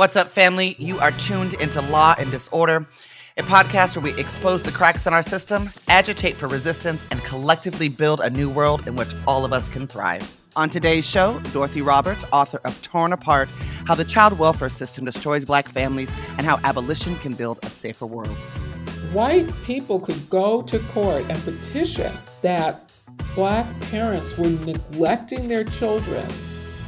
What's 0.00 0.16
up, 0.16 0.30
family? 0.30 0.76
You 0.78 0.98
are 0.98 1.12
tuned 1.12 1.52
into 1.60 1.82
Law 1.82 2.14
and 2.16 2.32
Disorder, 2.32 2.88
a 3.36 3.42
podcast 3.42 3.94
where 3.94 4.02
we 4.02 4.18
expose 4.18 4.62
the 4.62 4.72
cracks 4.72 5.06
in 5.06 5.12
our 5.12 5.22
system, 5.22 5.70
agitate 5.88 6.36
for 6.36 6.48
resistance, 6.48 7.04
and 7.10 7.22
collectively 7.24 7.90
build 7.90 8.20
a 8.20 8.30
new 8.30 8.48
world 8.48 8.88
in 8.88 8.96
which 8.96 9.12
all 9.26 9.44
of 9.44 9.52
us 9.52 9.68
can 9.68 9.86
thrive. 9.86 10.40
On 10.56 10.70
today's 10.70 11.06
show, 11.06 11.38
Dorothy 11.52 11.82
Roberts, 11.82 12.24
author 12.32 12.62
of 12.64 12.80
Torn 12.80 13.12
Apart 13.12 13.50
How 13.86 13.94
the 13.94 14.06
Child 14.06 14.38
Welfare 14.38 14.70
System 14.70 15.04
Destroys 15.04 15.44
Black 15.44 15.68
Families 15.68 16.14
and 16.38 16.46
How 16.46 16.56
Abolition 16.64 17.14
Can 17.16 17.34
Build 17.34 17.58
a 17.62 17.68
Safer 17.68 18.06
World. 18.06 18.38
White 19.12 19.52
people 19.64 20.00
could 20.00 20.30
go 20.30 20.62
to 20.62 20.78
court 20.78 21.26
and 21.28 21.38
petition 21.42 22.10
that 22.40 22.90
black 23.34 23.66
parents 23.90 24.38
were 24.38 24.48
neglecting 24.48 25.46
their 25.46 25.64
children 25.64 26.26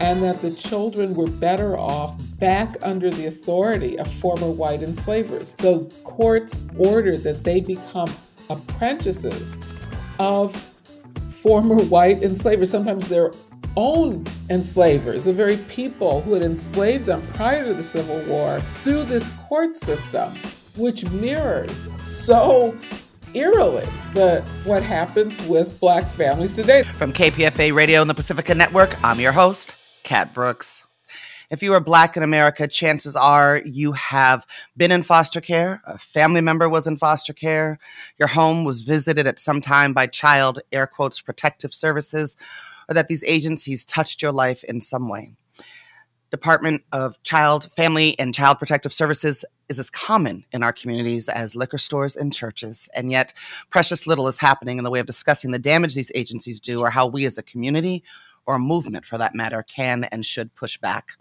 and 0.00 0.22
that 0.22 0.40
the 0.40 0.50
children 0.52 1.14
were 1.14 1.28
better 1.28 1.76
off 1.76 2.18
back 2.42 2.76
under 2.82 3.08
the 3.08 3.26
authority 3.26 3.96
of 4.00 4.12
former 4.14 4.50
white 4.50 4.82
enslavers. 4.82 5.54
So 5.58 5.84
courts 6.02 6.66
ordered 6.76 7.18
that 7.18 7.44
they 7.44 7.60
become 7.60 8.12
apprentices 8.50 9.56
of 10.18 10.52
former 11.40 11.76
white 11.84 12.20
enslavers, 12.24 12.68
sometimes 12.68 13.08
their 13.08 13.30
own 13.76 14.26
enslavers, 14.50 15.22
the 15.22 15.32
very 15.32 15.56
people 15.68 16.20
who 16.22 16.32
had 16.32 16.42
enslaved 16.42 17.04
them 17.06 17.22
prior 17.34 17.64
to 17.64 17.74
the 17.74 17.82
Civil 17.82 18.18
War, 18.24 18.60
through 18.82 19.04
this 19.04 19.30
court 19.48 19.76
system, 19.76 20.34
which 20.76 21.08
mirrors 21.12 21.90
so 21.96 22.76
eerily 23.34 23.86
the 24.14 24.44
what 24.64 24.82
happens 24.82 25.40
with 25.42 25.78
black 25.78 26.10
families 26.14 26.52
today. 26.52 26.82
From 26.82 27.12
KPFA 27.12 27.72
Radio 27.72 28.00
and 28.00 28.10
the 28.10 28.14
Pacifica 28.14 28.52
Network, 28.52 29.02
I'm 29.04 29.20
your 29.20 29.32
host, 29.32 29.76
Cat 30.02 30.34
Brooks. 30.34 30.84
If 31.52 31.62
you 31.62 31.74
are 31.74 31.80
Black 31.80 32.16
in 32.16 32.22
America, 32.22 32.66
chances 32.66 33.14
are 33.14 33.60
you 33.66 33.92
have 33.92 34.46
been 34.74 34.90
in 34.90 35.02
foster 35.02 35.38
care, 35.38 35.82
a 35.86 35.98
family 35.98 36.40
member 36.40 36.66
was 36.66 36.86
in 36.86 36.96
foster 36.96 37.34
care, 37.34 37.78
your 38.18 38.28
home 38.28 38.64
was 38.64 38.84
visited 38.84 39.26
at 39.26 39.38
some 39.38 39.60
time 39.60 39.92
by 39.92 40.06
child, 40.06 40.60
air 40.72 40.86
quotes, 40.86 41.20
protective 41.20 41.74
services, 41.74 42.38
or 42.88 42.94
that 42.94 43.08
these 43.08 43.22
agencies 43.24 43.84
touched 43.84 44.22
your 44.22 44.32
life 44.32 44.64
in 44.64 44.80
some 44.80 45.10
way. 45.10 45.34
Department 46.30 46.84
of 46.90 47.22
Child, 47.22 47.70
Family, 47.76 48.18
and 48.18 48.34
Child 48.34 48.58
Protective 48.58 48.94
Services 48.94 49.44
is 49.68 49.78
as 49.78 49.90
common 49.90 50.46
in 50.52 50.62
our 50.62 50.72
communities 50.72 51.28
as 51.28 51.54
liquor 51.54 51.76
stores 51.76 52.16
and 52.16 52.32
churches. 52.32 52.88
And 52.94 53.10
yet, 53.10 53.34
precious 53.68 54.06
little 54.06 54.26
is 54.26 54.38
happening 54.38 54.78
in 54.78 54.84
the 54.84 54.90
way 54.90 55.00
of 55.00 55.06
discussing 55.06 55.50
the 55.50 55.58
damage 55.58 55.94
these 55.94 56.12
agencies 56.14 56.60
do 56.60 56.80
or 56.80 56.88
how 56.88 57.06
we 57.06 57.26
as 57.26 57.36
a 57.36 57.42
community 57.42 58.02
or 58.46 58.54
a 58.54 58.58
movement 58.58 59.04
for 59.04 59.18
that 59.18 59.34
matter 59.34 59.62
can 59.62 60.04
and 60.04 60.24
should 60.24 60.54
push 60.54 60.78
back. 60.78 61.12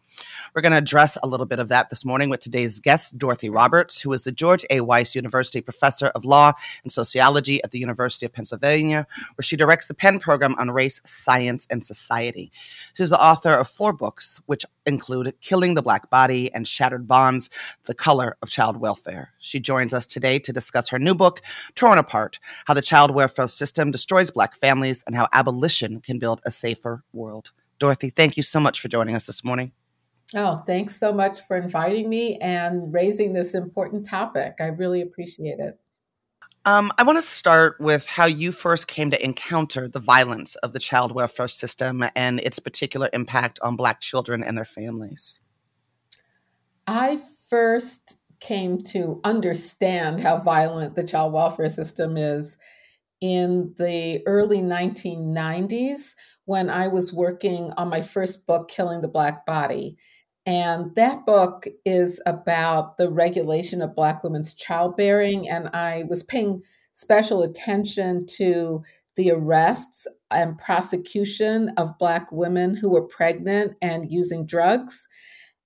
We're 0.54 0.62
going 0.62 0.74
to 0.74 0.78
address 0.78 1.18
a 1.24 1.28
little 1.28 1.46
bit 1.46 1.60
of 1.60 1.70
that 1.70 1.90
this 1.90 2.04
morning 2.04 2.30
with 2.30 2.42
today's 2.42 2.80
guest, 2.80 3.18
Dorothy 3.18 3.50
Roberts, 3.50 4.02
who 4.02 4.12
is 4.14 4.24
the 4.24 4.32
George 4.32 4.66
A. 4.70 4.82
Weiss 4.82 5.16
University 5.16 5.62
Professor 5.62 6.08
of 6.08 6.26
Law 6.26 6.54
and 6.84 6.92
Sociology 6.92 7.64
at 7.64 7.72
the 7.72 7.80
University 7.80 8.26
of 8.26 8.34
Pennsylvania, 8.34 9.08
where 9.36 9.44
she 9.44 9.56
directs 9.56 9.88
the 9.88 9.94
Penn 9.94 10.20
Program 10.20 10.56
on 10.60 10.72
Race, 10.72 11.02
Science, 11.06 11.68
and 11.70 11.86
Society. 11.86 12.52
She's 12.96 13.12
the 13.12 13.24
author 13.24 13.52
of 13.52 13.70
four 13.70 13.94
books, 13.94 14.42
which 14.46 14.66
include 14.86 15.34
Killing 15.42 15.76
the 15.76 15.82
Black 15.82 16.10
Body 16.10 16.54
and 16.54 16.68
Shattered 16.68 17.08
Bonds 17.08 17.50
The 17.86 17.94
Color 17.94 18.36
of 18.42 18.50
Child 18.50 18.78
Welfare. 18.78 19.32
She 19.40 19.60
joins 19.60 19.94
us 19.94 20.06
today 20.06 20.40
to 20.40 20.52
discuss 20.52 20.90
her 20.90 21.00
new 21.00 21.16
book, 21.16 21.42
Torn 21.76 21.98
Apart 21.98 22.40
How 22.66 22.74
the 22.74 22.82
Child 22.82 23.12
Welfare 23.12 23.48
System 23.48 23.92
Destroys 23.92 24.32
Black 24.32 24.56
Families 24.58 25.04
and 25.08 25.16
How 25.16 25.28
Abolition 25.32 26.02
Can 26.02 26.20
Build 26.20 26.42
a 26.46 26.52
Safer 26.52 27.04
World. 27.14 27.52
Dorothy, 27.80 28.10
thank 28.10 28.38
you 28.38 28.44
so 28.44 28.60
much 28.60 28.80
for 28.80 28.90
joining 28.90 29.16
us 29.16 29.26
this 29.26 29.44
morning. 29.44 29.72
Oh, 30.34 30.64
thanks 30.66 30.96
so 30.96 31.12
much 31.12 31.42
for 31.48 31.58
inviting 31.58 32.10
me 32.10 32.38
and 32.38 32.94
raising 32.94 33.34
this 33.34 33.54
important 33.54 34.06
topic. 34.06 34.56
I 34.60 34.68
really 34.68 35.02
appreciate 35.02 35.60
it. 35.60 35.78
Um, 36.64 36.92
I 36.98 37.04
want 37.04 37.18
to 37.18 37.24
start 37.24 37.82
with 37.82 38.06
how 38.08 38.26
you 38.26 38.52
first 38.52 38.88
came 38.88 39.10
to 39.12 39.24
encounter 39.24 39.88
the 39.88 40.00
violence 40.00 40.56
of 40.58 40.74
the 40.74 40.80
child 40.80 41.12
welfare 41.12 41.48
system 41.48 42.06
and 42.16 42.40
its 42.40 42.60
particular 42.60 43.10
impact 43.14 43.60
on 43.64 43.76
Black 43.76 44.00
children 44.00 44.44
and 44.44 44.56
their 44.56 44.66
families. 44.66 45.40
I 46.86 47.20
first 47.50 48.18
came 48.40 48.84
to 48.84 49.20
understand 49.24 50.22
how 50.22 50.40
violent 50.40 50.96
the 50.96 51.06
child 51.06 51.34
welfare 51.34 51.70
system 51.70 52.16
is 52.16 52.58
in 53.22 53.74
the 53.78 54.22
early 54.26 54.60
1990s 54.60 56.16
when 56.46 56.70
I 56.70 56.88
was 56.88 57.14
working 57.14 57.72
on 57.78 57.90
my 57.90 58.02
first 58.02 58.46
book, 58.46 58.70
Killing 58.70 59.02
the 59.02 59.08
Black 59.08 59.46
Body. 59.46 59.98
And 60.46 60.96
that 60.96 61.26
book 61.26 61.68
is 61.86 62.20
about 62.26 62.98
the 62.98 63.12
regulation 63.12 63.82
of 63.82 63.96
Black 63.96 64.24
women's 64.24 64.54
childbearing. 64.54 65.48
And 65.48 65.68
I 65.70 66.04
was 66.10 66.24
paying 66.24 66.64
special 66.94 67.44
attention 67.44 68.26
to 68.38 68.82
the 69.18 69.32
arrests 69.32 70.08
and 70.32 70.58
prosecution 70.58 71.70
of 71.78 71.98
Black 72.00 72.32
women 72.32 72.76
who 72.76 72.90
were 72.90 73.08
pregnant 73.08 73.74
and 73.82 74.12
using 74.12 74.46
drugs. 74.46 75.08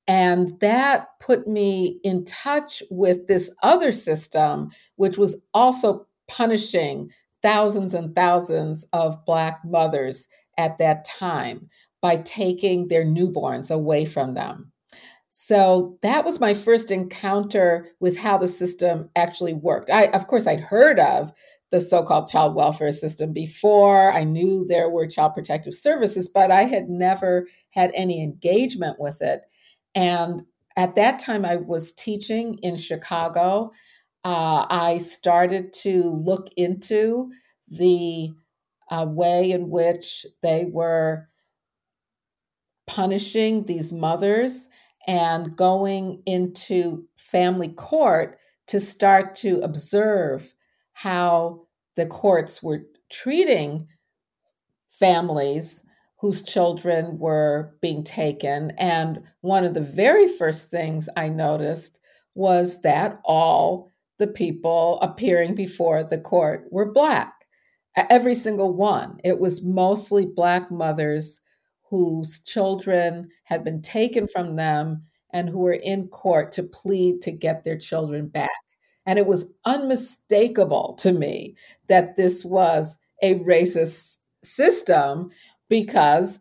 And 0.07 0.59
that 0.59 1.07
put 1.19 1.47
me 1.47 1.99
in 2.03 2.25
touch 2.25 2.83
with 2.91 3.27
this 3.27 3.49
other 3.63 3.91
system, 3.91 4.71
which 4.97 5.17
was 5.17 5.41
also 5.53 6.05
punishing 6.27 7.11
thousands 7.41 7.93
and 7.93 8.15
thousands 8.15 8.85
of 8.91 9.23
Black 9.25 9.59
mothers 9.63 10.27
at 10.57 10.77
that 10.79 11.05
time 11.05 11.69
by 12.05 12.17
taking 12.17 12.87
their 12.87 13.03
newborns 13.03 13.71
away 13.71 14.05
from 14.05 14.35
them. 14.35 14.71
So 15.31 15.97
that 16.03 16.23
was 16.23 16.39
my 16.39 16.53
first 16.53 16.91
encounter 16.91 17.87
with 17.99 18.15
how 18.15 18.37
the 18.37 18.47
system 18.47 19.09
actually 19.15 19.55
worked. 19.55 19.89
I, 19.89 20.05
of 20.09 20.27
course, 20.27 20.45
I'd 20.45 20.59
heard 20.59 20.99
of 20.99 21.31
the 21.71 21.81
so 21.81 22.03
called 22.03 22.29
child 22.29 22.53
welfare 22.53 22.91
system 22.91 23.33
before. 23.33 24.13
I 24.13 24.23
knew 24.23 24.65
there 24.67 24.91
were 24.91 25.07
child 25.07 25.33
protective 25.33 25.73
services, 25.73 26.29
but 26.29 26.51
I 26.51 26.65
had 26.65 26.89
never 26.89 27.47
had 27.71 27.89
any 27.95 28.21
engagement 28.21 28.97
with 28.99 29.19
it. 29.23 29.41
And 29.95 30.43
at 30.77 30.93
that 30.93 31.17
time, 31.17 31.43
I 31.43 31.55
was 31.55 31.91
teaching 31.93 32.59
in 32.61 32.77
Chicago. 32.77 33.71
Uh, 34.23 34.67
I 34.69 34.99
started 34.99 35.73
to 35.81 36.03
look 36.03 36.49
into 36.55 37.31
the 37.67 38.29
uh, 38.91 39.07
way 39.09 39.49
in 39.49 39.71
which 39.71 40.27
they 40.43 40.65
were 40.71 41.27
punishing 42.87 43.65
these 43.65 43.91
mothers 43.91 44.69
and 45.07 45.55
going 45.55 46.21
into 46.25 47.05
family 47.17 47.69
court 47.69 48.37
to 48.67 48.79
start 48.79 49.35
to 49.35 49.59
observe 49.59 50.53
how 50.93 51.65
the 51.95 52.07
courts 52.07 52.63
were 52.63 52.83
treating 53.09 53.87
families 54.87 55.83
whose 56.19 56.41
children 56.41 57.19
were 57.19 57.75
being 57.81 58.03
taken. 58.03 58.71
And 58.77 59.21
one 59.41 59.63
of 59.63 59.73
the 59.73 59.81
very 59.81 60.27
first 60.27 60.71
things 60.71 61.07
I 61.15 61.29
noticed 61.29 61.99
was 62.33 62.81
that 62.81 63.19
all 63.23 63.91
the 64.17 64.27
people 64.27 64.99
appearing 65.01 65.55
before 65.55 66.03
the 66.03 66.19
court 66.19 66.67
were 66.71 66.91
Black. 66.91 67.33
Every 68.09 68.33
single 68.33 68.73
one. 68.73 69.19
It 69.23 69.39
was 69.39 69.63
mostly 69.63 70.25
Black 70.25 70.71
mothers 70.71 71.41
whose 71.89 72.39
children 72.43 73.29
had 73.43 73.63
been 73.63 73.81
taken 73.81 74.27
from 74.27 74.55
them 74.55 75.03
and 75.31 75.49
who 75.49 75.59
were 75.59 75.73
in 75.73 76.07
court 76.07 76.51
to 76.53 76.63
plead 76.63 77.21
to 77.21 77.31
get 77.31 77.63
their 77.63 77.77
children 77.77 78.27
back. 78.27 78.49
And 79.05 79.19
it 79.19 79.27
was 79.27 79.51
unmistakable 79.65 80.95
to 80.99 81.11
me 81.11 81.55
that 81.87 82.15
this 82.15 82.43
was 82.43 82.97
a 83.21 83.39
racist 83.39 84.17
system 84.43 85.31
because 85.69 86.39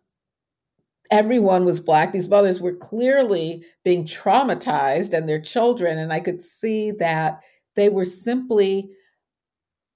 everyone 1.10 1.64
was 1.64 1.80
black. 1.80 2.12
These 2.12 2.28
mothers 2.28 2.60
were 2.60 2.74
clearly 2.74 3.64
being 3.84 4.04
traumatized 4.04 5.12
and 5.12 5.28
their 5.28 5.40
children. 5.40 5.98
And 5.98 6.12
I 6.12 6.20
could 6.20 6.42
see 6.42 6.90
that 6.92 7.40
they 7.76 7.88
were 7.88 8.04
simply 8.04 8.90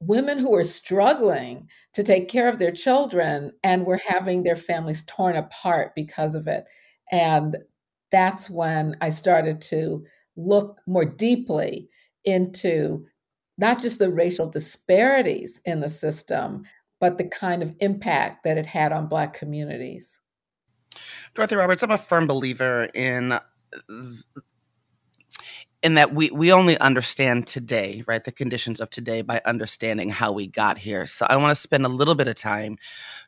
women 0.00 0.38
who 0.38 0.50
were 0.50 0.64
struggling 0.64 1.68
to 1.94 2.02
take 2.02 2.28
care 2.28 2.48
of 2.48 2.58
their 2.58 2.70
children 2.70 3.52
and 3.64 3.86
were 3.86 4.00
having 4.06 4.42
their 4.42 4.56
families 4.56 5.04
torn 5.06 5.36
apart 5.36 5.92
because 5.94 6.34
of 6.34 6.46
it. 6.46 6.64
And 7.10 7.56
that's 8.12 8.48
when 8.48 8.96
I 9.00 9.10
started 9.10 9.60
to 9.62 10.04
look 10.36 10.80
more 10.86 11.04
deeply 11.04 11.88
into 12.24 13.04
not 13.58 13.80
just 13.80 13.98
the 13.98 14.10
racial 14.10 14.48
disparities 14.48 15.60
in 15.64 15.80
the 15.80 15.88
system, 15.88 16.62
but 17.00 17.18
the 17.18 17.28
kind 17.28 17.62
of 17.62 17.74
impact 17.80 18.44
that 18.44 18.56
it 18.56 18.66
had 18.66 18.92
on 18.92 19.08
Black 19.08 19.34
communities. 19.34 20.20
Dorothy 21.34 21.56
Roberts, 21.56 21.82
I'm 21.82 21.90
a 21.90 21.98
firm 21.98 22.26
believer 22.26 22.88
in 22.94 23.38
in 25.82 25.94
that 25.94 26.12
we 26.12 26.28
we 26.30 26.52
only 26.52 26.76
understand 26.78 27.46
today, 27.46 28.02
right, 28.08 28.24
the 28.24 28.32
conditions 28.32 28.80
of 28.80 28.90
today 28.90 29.22
by 29.22 29.40
understanding 29.44 30.10
how 30.10 30.32
we 30.32 30.48
got 30.48 30.78
here. 30.78 31.06
So 31.06 31.24
I 31.28 31.36
want 31.36 31.52
to 31.52 31.60
spend 31.60 31.86
a 31.86 31.88
little 31.88 32.16
bit 32.16 32.26
of 32.26 32.34
time 32.34 32.78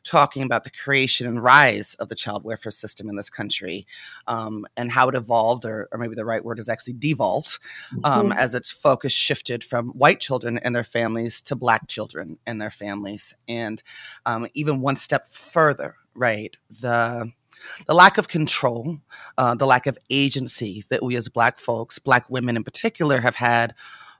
talking 0.03 0.43
about 0.43 0.63
the 0.65 0.69
creation 0.69 1.27
and 1.27 1.41
rise 1.41 1.93
of 1.95 2.09
the 2.09 2.15
child 2.15 2.43
welfare 2.43 2.71
system 2.71 3.07
in 3.07 3.15
this 3.15 3.29
country, 3.29 3.87
um, 4.27 4.65
and 4.75 4.91
how 4.91 5.07
it 5.07 5.15
evolved, 5.15 5.63
or, 5.63 5.87
or 5.91 5.97
maybe 5.97 6.15
the 6.15 6.25
right 6.25 6.43
word 6.43 6.59
is 6.59 6.67
actually 6.67 6.93
devolved, 6.93 7.59
um, 8.03 8.29
mm-hmm. 8.29 8.31
as 8.33 8.53
its 8.53 8.69
focus 8.69 9.13
shifted 9.13 9.63
from 9.63 9.89
white 9.89 10.19
children 10.19 10.57
and 10.57 10.75
their 10.75 10.83
families 10.83 11.41
to 11.43 11.55
black 11.55 11.87
children 11.87 12.37
and 12.45 12.61
their 12.61 12.71
families, 12.71 13.37
and 13.47 13.81
um, 14.25 14.47
even 14.53 14.81
one 14.81 14.97
step 14.97 15.27
further, 15.27 15.95
right, 16.15 16.57
the 16.69 17.31
the 17.87 17.93
lack 17.93 18.17
of 18.17 18.27
control, 18.27 18.97
uh, 19.37 19.55
the 19.55 19.65
lack 19.65 19.87
of 19.87 19.97
agency 20.09 20.83
that 20.89 21.03
we 21.03 21.15
as 21.15 21.29
Black 21.29 21.59
folks, 21.59 21.99
Black 21.99 22.29
women 22.29 22.55
in 22.55 22.63
particular, 22.63 23.19
have 23.19 23.35
had 23.35 23.73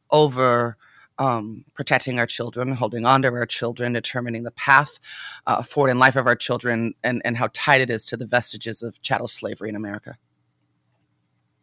over 0.09 0.77
um, 1.17 1.65
protecting 1.73 2.19
our 2.19 2.25
children, 2.25 2.73
holding 2.73 3.05
on 3.05 3.21
to 3.21 3.29
our 3.29 3.45
children, 3.45 3.93
determining 3.93 4.43
the 4.43 4.51
path 4.51 4.99
uh, 5.45 5.61
forward 5.61 5.91
in 5.91 5.99
life 5.99 6.15
of 6.15 6.25
our 6.25 6.35
children, 6.35 6.93
and, 7.03 7.21
and 7.23 7.37
how 7.37 7.49
tied 7.53 7.81
it 7.81 7.89
is 7.89 8.05
to 8.07 8.17
the 8.17 8.25
vestiges 8.25 8.81
of 8.81 9.01
chattel 9.01 9.27
slavery 9.27 9.69
in 9.69 9.75
America. 9.75 10.17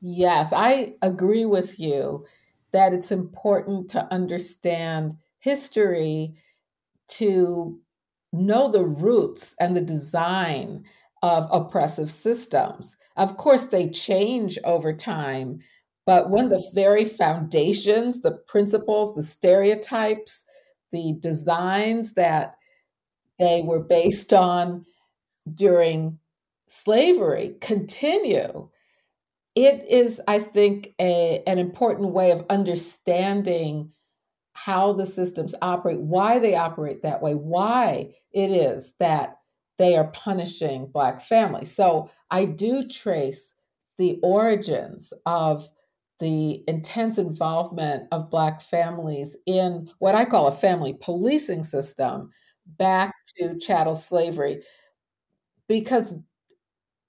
Yes, 0.00 0.53
I 0.53 0.94
agree 1.03 1.44
with 1.44 1.81
you 1.81 2.25
that 2.73 2.93
it's 2.93 3.11
important 3.11 3.91
to 3.91 4.12
understand 4.12 5.17
history 5.41 6.37
to 7.09 7.81
know 8.32 8.71
the 8.71 8.85
roots 8.85 9.56
and 9.59 9.76
the 9.76 9.81
design 9.81 10.85
of 11.23 11.49
oppressive 11.50 12.11
systems. 12.11 12.97
Of 13.17 13.37
course, 13.37 13.67
they 13.67 13.91
change 13.91 14.59
over 14.65 14.93
time, 14.93 15.61
but 16.06 16.31
when 16.31 16.49
the 16.49 16.62
very 16.75 17.05
foundations, 17.05 18.23
the 18.23 18.38
principles, 18.47 19.15
the 19.15 19.23
stereotypes, 19.23 20.44
the 20.91 21.17
designs 21.20 22.15
that 22.15 22.56
they 23.38 23.62
were 23.62 23.82
based 23.82 24.32
on 24.32 24.87
during 25.55 26.19
slavery 26.67 27.56
continue, 27.61 28.69
it 29.55 29.85
is, 29.88 30.21
I 30.29 30.38
think, 30.38 30.94
a, 31.00 31.43
an 31.47 31.59
important 31.59 32.12
way 32.12 32.31
of 32.31 32.47
understanding 32.49 33.91
how 34.53 34.93
the 34.93 35.06
systems 35.06 35.55
operate, 35.62 36.00
why 36.00 36.38
they 36.38 36.55
operate 36.55 37.03
that 37.03 37.23
way, 37.23 37.35
why 37.35 38.14
it 38.32 38.50
is 38.50 38.94
that 38.99 39.38
they 39.79 39.97
are 39.97 40.09
punishing 40.09 40.87
Black 40.89 41.21
families. 41.21 41.71
So 41.75 42.11
I 42.31 42.45
do 42.47 42.87
trace 42.89 43.55
the 43.99 44.19
origins 44.23 45.13
of 45.27 45.69
the 46.21 46.65
intense 46.69 47.19
involvement 47.19 48.09
of 48.13 48.31
Black 48.31 48.61
families 48.61 49.37
in 49.47 49.89
what 50.01 50.15
I 50.17 50.25
call 50.25 50.49
a 50.49 50.53
family 50.53 50.95
policing 51.01 51.65
system 51.65 52.31
back 52.79 53.15
to 53.39 53.59
chattel 53.59 53.95
slavery 53.95 54.63
because 55.69 56.15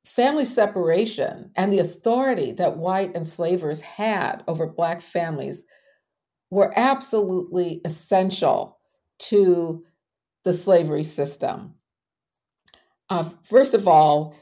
family 0.06 0.45
separation 0.45 1.51
and 1.56 1.72
the 1.72 1.80
authority 1.80 2.51
that 2.54 2.77
white 2.77 3.15
enslavers 3.15 3.81
had 3.81 4.44
over 4.48 4.68
Black 4.68 5.01
families 5.01 5.65
were 6.51 6.74
absolutely 6.77 7.81
essential 7.86 8.80
to 9.19 9.83
the 10.45 10.54
slavery 10.54 11.04
system. 11.04 11.75
Uh, 13.09 13.29
first 13.44 13.73
of 13.73 13.88
all, 13.88 14.35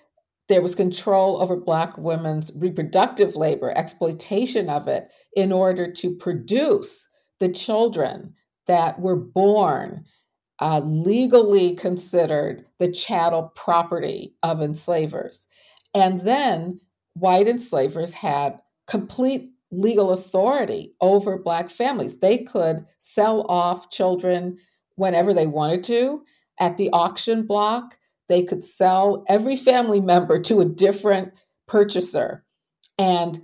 there 0.50 0.62
was 0.62 0.76
control 0.76 1.42
over 1.42 1.58
Black 1.58 1.98
women's 1.98 2.52
reproductive 2.56 3.36
labor, 3.36 3.72
exploitation 3.76 4.70
of 4.70 4.88
it, 4.88 5.10
in 5.36 5.52
order 5.52 5.92
to 5.92 6.16
produce 6.16 7.08
the 7.40 7.50
children 7.50 8.34
that 8.66 9.00
were 9.00 9.16
born 9.16 10.06
uh, 10.60 10.80
legally 10.84 11.76
considered 11.76 12.66
the 12.80 12.92
chattel 12.92 13.52
property 13.56 14.36
of 14.44 14.62
enslavers. 14.62 15.48
And 15.94 16.22
then 16.22 16.80
white 17.14 17.48
enslavers 17.48 18.14
had 18.14 18.60
complete 18.88 19.52
legal 19.72 20.12
authority 20.12 20.94
over 21.02 21.38
Black 21.38 21.70
families. 21.70 22.20
They 22.20 22.40
could 22.40 22.86
sell 23.00 23.46
off 23.50 23.90
children 23.92 24.58
whenever 24.96 25.34
they 25.34 25.48
wanted 25.48 25.84
to 25.86 26.24
at 26.60 26.78
the 26.78 26.90
auction 26.92 27.46
block 27.46 27.98
they 28.28 28.44
could 28.44 28.64
sell 28.64 29.24
every 29.28 29.56
family 29.56 30.02
member 30.02 30.40
to 30.42 30.60
a 30.60 30.66
different 30.66 31.34
purchaser. 31.68 32.44
And 33.00 33.42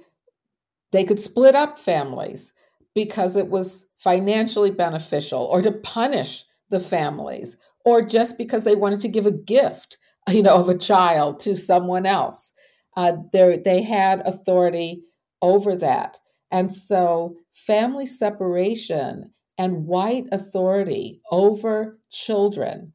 they 0.91 1.03
could 1.03 1.19
split 1.19 1.55
up 1.55 1.79
families 1.79 2.53
because 2.93 3.35
it 3.35 3.49
was 3.49 3.89
financially 3.97 4.71
beneficial 4.71 5.43
or 5.45 5.61
to 5.61 5.71
punish 5.71 6.43
the 6.69 6.79
families 6.79 7.57
or 7.85 8.01
just 8.01 8.37
because 8.37 8.63
they 8.63 8.75
wanted 8.75 8.99
to 8.99 9.07
give 9.07 9.25
a 9.25 9.31
gift 9.31 9.97
you 10.29 10.43
know 10.43 10.55
of 10.55 10.69
a 10.69 10.77
child 10.77 11.39
to 11.41 11.55
someone 11.55 12.05
else. 12.05 12.51
Uh, 12.95 13.17
they 13.31 13.81
had 13.81 14.21
authority 14.25 15.03
over 15.41 15.75
that. 15.75 16.19
And 16.51 16.71
so 16.71 17.35
family 17.51 18.05
separation 18.05 19.31
and 19.57 19.85
white 19.85 20.25
authority 20.31 21.21
over 21.31 21.99
children 22.11 22.93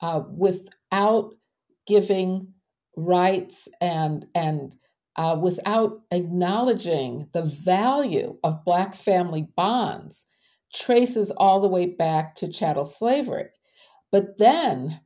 uh, 0.00 0.22
without 0.30 1.34
giving 1.86 2.54
rights 2.96 3.68
and 3.80 4.26
and 4.34 4.76
uh, 5.16 5.36
without 5.40 6.00
acknowledging 6.12 7.28
the 7.32 7.42
value 7.42 8.38
of 8.44 8.64
black 8.64 8.94
family 8.94 9.48
bonds 9.56 10.26
traces 10.72 11.30
all 11.32 11.60
the 11.60 11.68
way 11.68 11.86
back 11.86 12.34
to 12.36 12.52
chattel 12.52 12.84
slavery. 12.84 13.46
But 14.12 14.38
then 14.38 15.00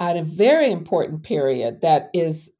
at 0.00 0.16
a 0.16 0.24
very 0.24 0.70
important 0.70 1.22
period 1.22 1.82
that 1.82 2.08
is 2.14 2.50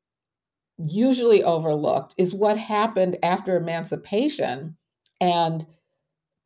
usually 0.76 1.42
overlooked 1.42 2.14
is 2.18 2.34
what 2.34 2.58
happened 2.58 3.18
after 3.22 3.56
emancipation 3.56 4.76
and 5.20 5.66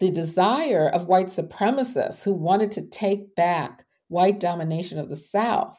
the 0.00 0.10
desire 0.10 0.88
of 0.88 1.06
white 1.06 1.28
supremacists 1.28 2.22
who 2.22 2.32
wanted 2.32 2.72
to 2.72 2.88
take 2.88 3.34
back 3.34 3.84
white 4.14 4.40
domination 4.40 4.98
of 4.98 5.08
the 5.08 5.16
South 5.16 5.76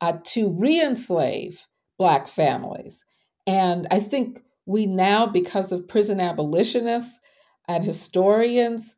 uh, 0.00 0.18
to 0.22 0.50
re 0.50 0.80
enslave 0.80 1.66
Black 1.98 2.28
families. 2.28 3.04
And 3.46 3.86
I 3.90 4.00
think 4.00 4.40
we 4.66 4.86
now, 4.86 5.26
because 5.26 5.72
of 5.72 5.88
prison 5.88 6.20
abolitionists 6.20 7.18
and 7.66 7.84
historians, 7.84 8.96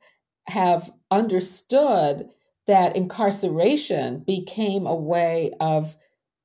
have 0.49 0.91
understood 1.11 2.29
that 2.67 2.97
incarceration 2.97 4.25
became 4.27 4.87
a 4.87 4.95
way 4.95 5.53
of 5.61 5.97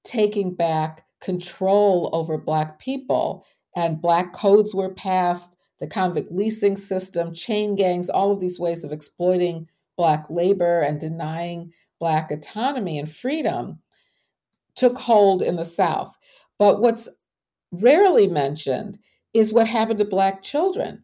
taking 0.03 0.53
back 0.53 1.03
control 1.19 2.09
over 2.13 2.38
Black 2.38 2.79
people. 2.79 3.45
And 3.75 4.01
Black 4.01 4.33
codes 4.33 4.75
were 4.75 4.94
passed, 4.94 5.55
the 5.79 5.88
convict 5.88 6.31
leasing 6.31 6.75
system, 6.75 7.34
chain 7.34 7.75
gangs, 7.75 8.10
all 8.10 8.31
of 8.31 8.39
these 8.39 8.60
ways 8.60 8.84
of 8.84 8.91
exploiting 8.91 9.67
Black 9.98 10.25
labor 10.29 10.81
and 10.81 11.00
denying 11.00 11.72
Black 12.01 12.31
autonomy 12.31 12.98
and 12.98 13.10
freedom 13.10 13.79
took 14.75 14.98
hold 14.98 15.43
in 15.43 15.55
the 15.55 15.63
South. 15.63 16.17
But 16.58 16.81
what's 16.81 17.08
rarely 17.72 18.27
mentioned 18.27 18.98
is 19.36 19.53
what 19.53 19.67
happened 19.67 20.00
to 20.00 20.05
Black 20.05 20.41
children. 20.41 21.03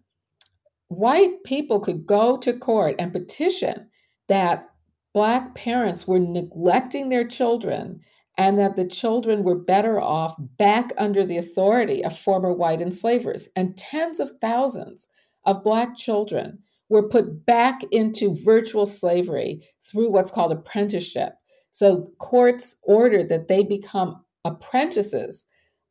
White 0.88 1.44
people 1.44 1.80
could 1.80 2.08
go 2.08 2.36
to 2.38 2.58
court 2.58 2.96
and 2.98 3.14
petition 3.14 3.90
that 4.28 4.70
Black 5.14 5.54
parents 5.54 6.08
were 6.08 6.20
neglecting 6.20 7.10
their 7.10 7.28
children 7.28 8.02
and 8.40 8.58
that 8.58 8.76
the 8.76 8.88
children 8.88 9.44
were 9.44 9.58
better 9.58 10.02
off 10.02 10.36
back 10.58 10.94
under 10.98 11.24
the 11.24 11.38
authority 11.38 12.04
of 12.04 12.18
former 12.18 12.54
white 12.54 12.82
enslavers. 12.82 13.48
And 13.56 13.78
tens 13.78 14.20
of 14.20 14.32
thousands 14.42 15.08
of 15.46 15.64
Black 15.64 15.96
children 15.96 16.58
were 16.90 17.08
put 17.08 17.46
back 17.46 17.84
into 17.92 18.36
virtual 18.44 18.86
slavery 18.86 19.62
through 19.90 20.12
what's 20.12 20.32
called 20.32 20.52
apprenticeship. 20.52 21.34
So 21.72 22.12
courts 22.20 22.76
ordered 22.84 23.30
that 23.30 23.48
they 23.48 23.64
become 23.64 24.24
apprentices 24.46 25.46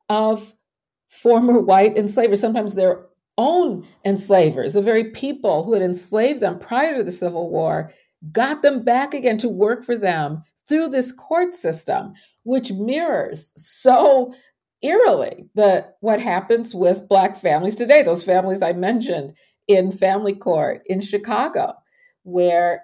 of 0.08 0.54
former 1.08 1.60
white 1.60 1.96
enslavers, 1.96 2.40
sometimes 2.40 2.74
their 2.74 3.06
own 3.38 3.86
enslavers, 4.04 4.72
the 4.72 4.82
very 4.82 5.10
people 5.10 5.62
who 5.62 5.72
had 5.72 5.82
enslaved 5.82 6.40
them 6.40 6.58
prior 6.58 6.96
to 6.96 7.04
the 7.04 7.12
Civil 7.12 7.50
War, 7.50 7.92
got 8.32 8.62
them 8.62 8.82
back 8.82 9.14
again 9.14 9.38
to 9.38 9.48
work 9.48 9.84
for 9.84 9.96
them 9.96 10.42
through 10.68 10.88
this 10.88 11.12
court 11.12 11.54
system, 11.54 12.14
which 12.44 12.72
mirrors 12.72 13.52
so 13.56 14.34
eerily 14.82 15.48
the 15.54 15.86
what 16.00 16.20
happens 16.20 16.74
with 16.74 17.08
black 17.08 17.36
families 17.36 17.76
today. 17.76 18.02
Those 18.02 18.24
families 18.24 18.62
I 18.62 18.72
mentioned 18.72 19.34
in 19.68 19.92
family 19.92 20.34
court 20.34 20.82
in 20.86 21.00
Chicago, 21.00 21.74
where 22.22 22.82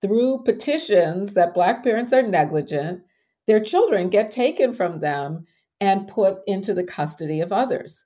through 0.00 0.42
petitions 0.44 1.34
that 1.34 1.54
Black 1.54 1.82
parents 1.82 2.12
are 2.12 2.22
negligent, 2.22 3.02
their 3.46 3.60
children 3.60 4.08
get 4.08 4.30
taken 4.30 4.72
from 4.72 5.00
them 5.00 5.44
and 5.80 6.08
put 6.08 6.38
into 6.46 6.74
the 6.74 6.84
custody 6.84 7.40
of 7.40 7.52
others. 7.52 8.04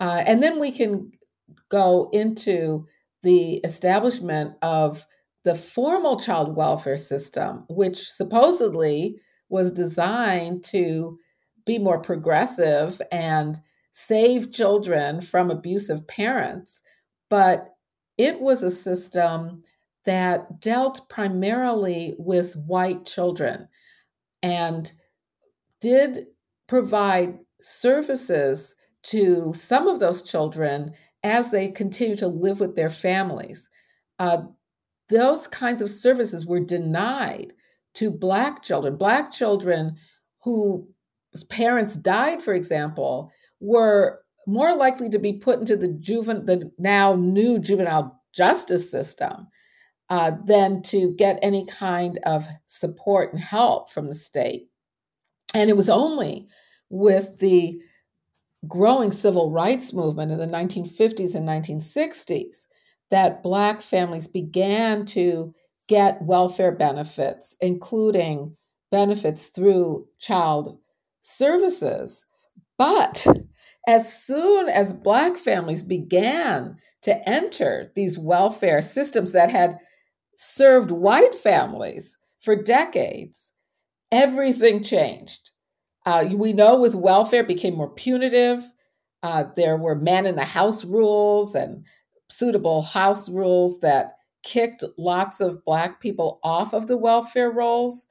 Uh, 0.00 0.22
and 0.26 0.42
then 0.42 0.60
we 0.60 0.72
can 0.72 1.10
go 1.70 2.08
into 2.12 2.86
the 3.22 3.54
establishment 3.56 4.54
of 4.62 5.06
the 5.44 5.54
formal 5.54 6.18
child 6.18 6.56
welfare 6.56 6.96
system, 6.96 7.64
which 7.68 8.10
supposedly 8.10 9.16
was 9.48 9.72
designed 9.72 10.62
to 10.62 11.18
be 11.64 11.78
more 11.78 12.00
progressive 12.00 13.00
and 13.12 13.60
save 13.92 14.52
children 14.52 15.20
from 15.20 15.50
abusive 15.50 16.06
parents. 16.06 16.82
But 17.28 17.74
it 18.16 18.40
was 18.40 18.62
a 18.62 18.70
system 18.70 19.62
that 20.08 20.58
dealt 20.62 21.06
primarily 21.10 22.16
with 22.18 22.56
white 22.56 23.04
children 23.04 23.68
and 24.42 24.90
did 25.82 26.24
provide 26.66 27.38
services 27.60 28.74
to 29.02 29.52
some 29.54 29.86
of 29.86 30.00
those 30.00 30.22
children 30.22 30.94
as 31.24 31.50
they 31.50 31.70
continue 31.70 32.16
to 32.16 32.26
live 32.26 32.58
with 32.58 32.74
their 32.74 32.88
families. 32.88 33.68
Uh, 34.18 34.38
those 35.10 35.46
kinds 35.46 35.82
of 35.82 35.90
services 35.90 36.46
were 36.46 36.64
denied 36.64 37.52
to 37.92 38.10
Black 38.10 38.62
children. 38.62 38.96
Black 38.96 39.30
children 39.30 39.94
whose 40.42 41.44
parents 41.50 41.96
died, 41.96 42.42
for 42.42 42.54
example, 42.54 43.30
were 43.60 44.22
more 44.46 44.74
likely 44.74 45.10
to 45.10 45.18
be 45.18 45.34
put 45.34 45.58
into 45.58 45.76
the 45.76 45.88
juvenile, 45.88 46.46
the 46.46 46.72
now 46.78 47.14
new 47.14 47.58
juvenile 47.58 48.18
justice 48.32 48.90
system 48.90 49.46
uh, 50.10 50.32
than 50.44 50.82
to 50.82 51.14
get 51.16 51.38
any 51.42 51.66
kind 51.66 52.18
of 52.24 52.46
support 52.66 53.32
and 53.32 53.42
help 53.42 53.90
from 53.90 54.08
the 54.08 54.14
state. 54.14 54.68
And 55.54 55.68
it 55.68 55.76
was 55.76 55.90
only 55.90 56.48
with 56.90 57.38
the 57.38 57.80
growing 58.66 59.12
civil 59.12 59.50
rights 59.50 59.92
movement 59.92 60.32
in 60.32 60.38
the 60.38 60.46
1950s 60.46 61.34
and 61.34 61.46
1960s 61.48 62.66
that 63.10 63.42
Black 63.42 63.80
families 63.80 64.26
began 64.26 65.06
to 65.06 65.54
get 65.88 66.20
welfare 66.22 66.72
benefits, 66.72 67.56
including 67.60 68.54
benefits 68.90 69.46
through 69.46 70.06
child 70.18 70.78
services. 71.22 72.24
But 72.76 73.26
as 73.86 74.12
soon 74.12 74.68
as 74.68 74.92
Black 74.92 75.36
families 75.36 75.82
began 75.82 76.76
to 77.02 77.28
enter 77.28 77.90
these 77.94 78.18
welfare 78.18 78.82
systems 78.82 79.32
that 79.32 79.50
had 79.50 79.78
served 80.40 80.92
white 80.92 81.34
families 81.34 82.16
for 82.38 82.54
decades, 82.54 83.52
everything 84.12 84.84
changed. 84.84 85.50
Uh, 86.06 86.26
we 86.32 86.52
know 86.52 86.80
with 86.80 86.94
welfare 86.94 87.42
became 87.42 87.74
more 87.74 87.90
punitive. 87.90 88.62
Uh, 89.24 89.44
there 89.56 89.76
were 89.76 89.96
man 89.96 90.26
in 90.26 90.36
the 90.36 90.44
house 90.44 90.84
rules 90.84 91.56
and 91.56 91.84
suitable 92.30 92.82
house 92.82 93.28
rules 93.28 93.80
that 93.80 94.12
kicked 94.44 94.84
lots 94.96 95.40
of 95.40 95.64
Black 95.64 96.00
people 96.00 96.38
off 96.44 96.72
of 96.72 96.86
the 96.86 96.96
welfare 96.96 97.50
rolls. 97.50 98.06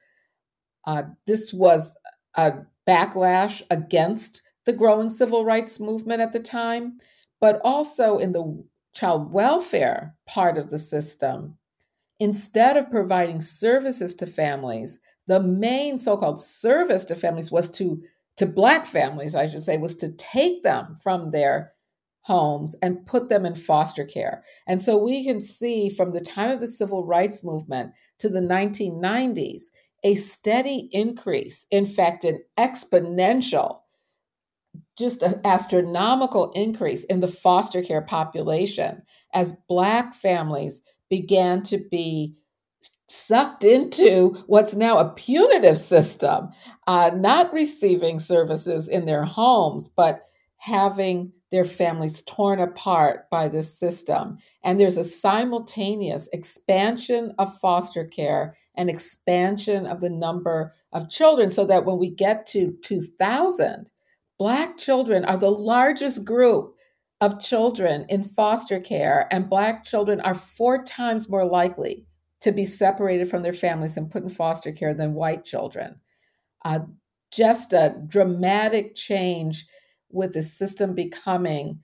Uh, 0.86 1.03
this 1.27 1.53
was 1.53 1.96
a 2.36 2.51
backlash 2.86 3.62
against 3.69 4.41
the 4.65 4.74
growing 4.74 5.10
civil 5.10 5.46
rights 5.46 5.79
movement 5.79 6.19
at 6.19 6.34
the 6.34 6.41
time, 6.41 6.98
but 7.39 7.62
also 7.63 8.17
in 8.17 8.34
the 8.34 8.62
child 8.93 9.31
welfare 9.31 10.13
part 10.27 10.57
of 10.57 10.69
the 10.69 10.77
system. 10.77 11.57
Instead 12.20 12.78
of 12.78 12.90
providing 12.90 13.42
services 13.42 14.16
to 14.16 14.26
families, 14.26 15.00
the 15.28 15.40
main 15.42 16.00
so-called 16.00 16.42
service 16.42 17.06
to 17.06 17.16
families 17.16 17.52
was 17.52 17.70
to 17.72 18.02
to 18.38 18.46
black 18.46 18.86
families 18.86 19.34
i 19.36 19.48
should 19.48 19.64
say 19.64 19.78
was 19.78 19.96
to 19.96 20.12
take 20.14 20.62
them 20.64 20.96
from 21.02 21.32
their 21.32 21.74
homes 22.28 22.76
and 22.82 23.06
put 23.06 23.30
them 23.30 23.46
in 23.46 23.56
foster 23.56 24.04
care. 24.04 24.44
And 24.68 24.82
so 24.82 24.98
we 24.98 25.24
can 25.24 25.40
see 25.40 25.90
from 25.90 26.12
the 26.12 26.20
time 26.20 26.52
of 26.52 26.60
the 26.60 26.68
civil 26.68 27.06
rights 27.06 27.42
movement 27.42 27.94
to 28.20 28.28
the 28.28 28.42
1990s 28.42 29.64
a 30.04 30.14
steady 30.14 30.90
increase 30.92 31.66
in 31.72 31.86
fact 31.86 32.24
an 32.24 32.40
exponential 32.60 33.80
just 34.98 35.24
an 35.24 35.42
astronomical 35.44 36.52
increase 36.52 37.04
in 37.06 37.20
the 37.20 37.28
foster 37.28 37.82
care 37.82 38.02
population 38.02 39.02
as 39.34 39.58
black 39.68 40.14
families 40.14 40.82
began 41.10 41.64
to 41.64 41.78
be 41.78 42.36
sucked 43.10 43.64
into 43.64 44.36
what's 44.48 44.76
now 44.76 44.98
a 44.98 45.14
punitive 45.14 45.78
system, 45.78 46.50
uh, 46.88 47.12
not 47.16 47.54
receiving 47.54 48.20
services 48.20 48.90
in 48.90 49.06
their 49.06 49.24
homes, 49.24 49.88
but 49.88 50.30
having 50.58 51.32
their 51.52 51.64
families 51.64 52.22
torn 52.24 52.60
apart 52.60 53.30
by 53.30 53.48
this 53.48 53.74
system. 53.74 54.38
And 54.64 54.80
there's 54.80 54.98
a 54.98 55.04
simultaneous 55.04 56.28
expansion 56.34 57.34
of 57.40 57.58
foster 57.60 58.04
care 58.04 58.58
and 58.76 58.90
expansion 58.90 59.86
of 59.86 60.02
the 60.02 60.10
number 60.10 60.74
of 60.92 61.10
children, 61.10 61.50
so 61.50 61.66
that 61.66 61.86
when 61.86 61.98
we 61.98 62.10
get 62.10 62.46
to 62.48 62.76
2000, 62.84 63.90
Black 64.40 64.78
children 64.78 65.26
are 65.26 65.38
the 65.38 65.50
largest 65.50 66.24
group 66.24 66.76
of 67.22 67.40
children 67.40 68.06
in 68.10 68.24
foster 68.24 68.80
care, 68.80 69.28
and 69.32 69.50
Black 69.50 69.84
children 69.84 70.22
are 70.22 70.36
four 70.36 70.84
times 70.84 71.30
more 71.30 71.46
likely 71.46 72.06
to 72.42 72.52
be 72.52 72.64
separated 72.64 73.30
from 73.30 73.42
their 73.42 73.54
families 73.54 73.98
and 73.98 74.12
put 74.12 74.24
in 74.24 74.30
foster 74.30 74.72
care 74.72 74.94
than 74.94 75.16
white 75.16 75.44
children. 75.44 76.00
Uh, 76.64 76.80
just 77.32 77.74
a 77.74 78.02
dramatic 78.08 78.96
change 78.96 79.66
with 80.10 80.34
the 80.34 80.44
system 80.44 80.94
becoming 80.94 81.80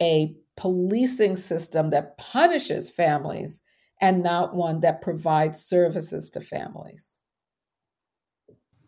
a 0.00 0.34
policing 0.56 1.36
system 1.36 1.90
that 1.90 2.16
punishes 2.18 2.90
families 2.90 3.60
and 4.00 4.22
not 4.22 4.54
one 4.54 4.80
that 4.80 5.02
provides 5.02 5.64
services 5.64 6.30
to 6.30 6.40
families. 6.40 7.15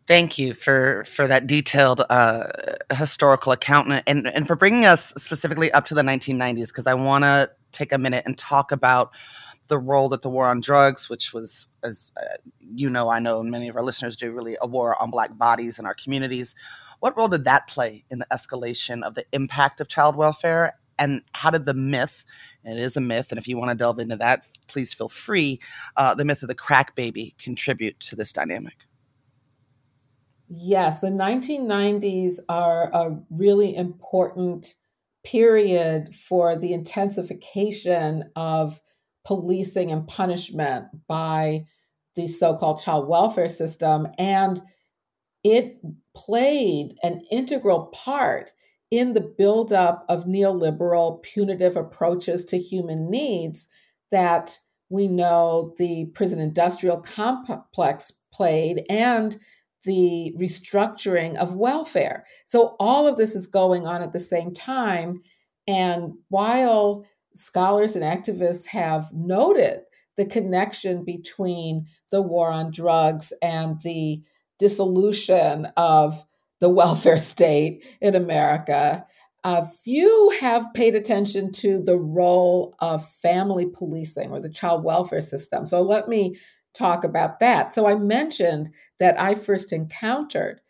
Thank 0.09 0.39
you 0.39 0.55
for 0.55 1.05
for 1.05 1.27
that 1.27 1.45
detailed 1.45 2.01
uh, 2.09 2.45
historical 2.95 3.51
account 3.51 4.03
and 4.07 4.27
and 4.27 4.47
for 4.47 4.55
bringing 4.55 4.85
us 4.85 5.13
specifically 5.17 5.71
up 5.71 5.85
to 5.85 5.93
the 5.93 6.01
1990s 6.01 6.69
because 6.69 6.87
I 6.87 6.95
want 6.95 7.25
to 7.25 7.47
take 7.71 7.93
a 7.93 7.99
minute 7.99 8.23
and 8.25 8.35
talk 8.35 8.71
about 8.71 9.11
the 9.67 9.77
role 9.77 10.09
that 10.09 10.23
the 10.23 10.29
war 10.31 10.47
on 10.47 10.61
drugs, 10.61 11.11
which 11.11 11.31
was, 11.31 11.67
as 11.83 12.11
uh, 12.17 12.37
you 12.59 12.89
know, 12.89 13.09
I 13.11 13.19
know, 13.19 13.39
and 13.39 13.51
many 13.51 13.69
of 13.69 13.75
our 13.75 13.83
listeners 13.83 14.15
do, 14.15 14.31
really 14.33 14.57
a 14.61 14.65
war 14.67 14.99
on 14.99 15.11
Black 15.11 15.37
bodies 15.37 15.77
in 15.77 15.85
our 15.85 15.93
communities. 15.93 16.55
What 17.01 17.15
role 17.15 17.27
did 17.27 17.43
that 17.43 17.67
play 17.67 18.03
in 18.09 18.17
the 18.17 18.27
escalation 18.33 19.03
of 19.03 19.13
the 19.13 19.25
impact 19.31 19.79
of 19.79 19.89
child 19.89 20.15
welfare? 20.15 20.73
And 20.97 21.21
how 21.33 21.51
did 21.51 21.65
the 21.67 21.75
myth, 21.75 22.25
and 22.65 22.79
it 22.79 22.81
is 22.81 22.97
a 22.97 23.01
myth, 23.01 23.31
and 23.31 23.37
if 23.37 23.47
you 23.47 23.59
want 23.59 23.69
to 23.69 23.75
delve 23.75 23.99
into 23.99 24.17
that, 24.17 24.47
please 24.67 24.91
feel 24.91 25.07
free, 25.07 25.59
uh, 25.97 26.15
the 26.15 26.25
myth 26.25 26.41
of 26.41 26.49
the 26.49 26.55
crack 26.55 26.95
baby 26.95 27.35
contribute 27.37 27.99
to 28.01 28.15
this 28.15 28.33
dynamic? 28.33 28.88
Yes, 30.49 30.99
the 30.99 31.09
1990s 31.09 32.39
are 32.49 32.89
a 32.91 33.19
really 33.29 33.75
important 33.75 34.75
period 35.23 36.15
for 36.15 36.57
the 36.57 36.73
intensification 36.73 38.31
of 38.35 38.81
policing 39.25 39.91
and 39.91 40.07
punishment 40.07 40.87
by 41.07 41.65
the 42.15 42.27
so 42.27 42.57
called 42.57 42.81
child 42.81 43.07
welfare 43.07 43.47
system. 43.47 44.07
And 44.17 44.61
it 45.43 45.79
played 46.15 46.95
an 47.03 47.21
integral 47.31 47.87
part 47.87 48.51
in 48.89 49.13
the 49.13 49.21
buildup 49.21 50.03
of 50.09 50.25
neoliberal 50.25 51.21
punitive 51.21 51.77
approaches 51.77 52.43
to 52.45 52.57
human 52.57 53.11
needs 53.11 53.69
that 54.09 54.57
we 54.89 55.07
know 55.07 55.75
the 55.77 56.07
prison 56.15 56.39
industrial 56.39 57.01
complex 57.01 58.11
played 58.33 58.83
and 58.89 59.37
the 59.83 60.33
restructuring 60.37 61.35
of 61.37 61.55
welfare. 61.55 62.25
So 62.45 62.75
all 62.79 63.07
of 63.07 63.17
this 63.17 63.35
is 63.35 63.47
going 63.47 63.87
on 63.87 64.01
at 64.01 64.13
the 64.13 64.19
same 64.19 64.53
time. 64.53 65.21
And 65.67 66.13
while 66.29 67.05
scholars 67.33 67.95
and 67.95 68.03
activists 68.03 68.65
have 68.67 69.11
noted 69.13 69.81
the 70.17 70.25
connection 70.25 71.05
between 71.05 71.87
the 72.11 72.21
war 72.21 72.51
on 72.51 72.71
drugs 72.71 73.31
and 73.41 73.81
the 73.83 74.21
dissolution 74.57 75.65
of 75.77 76.21
the 76.59 76.69
welfare 76.81 77.17
state 77.17 77.85
in 78.01 78.15
America. 78.15 79.05
Few 79.83 80.33
have 80.41 80.67
paid 80.73 80.95
attention 80.95 81.51
to 81.53 81.81
the 81.81 81.97
role 81.97 82.75
of 82.79 83.09
family 83.09 83.67
policing 83.67 84.31
or 84.31 84.41
the 84.41 84.49
child 84.49 84.83
welfare 84.83 85.21
system. 85.21 85.65
So 85.65 85.81
let 85.81 86.09
me 86.09 86.37
talk 86.79 87.03
about 87.03 87.39
that. 87.39 87.73
So 87.73 87.85
I 87.85 87.95
mentioned 87.95 88.71
that 88.99 89.19
I 89.19 89.35
first 89.35 89.73
encountered 89.73 90.61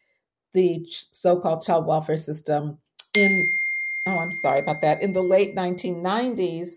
the 0.53 0.85
so 1.11 1.39
called 1.39 1.63
child 1.63 1.85
welfare 1.85 2.17
system 2.17 2.79
in 3.15 3.47
oh, 4.05 4.17
I'm 4.17 4.31
sorry 4.31 4.59
about 4.59 4.81
that, 4.81 5.01
in 5.01 5.13
the 5.13 5.21
late 5.21 5.55
1990s. 5.55 6.69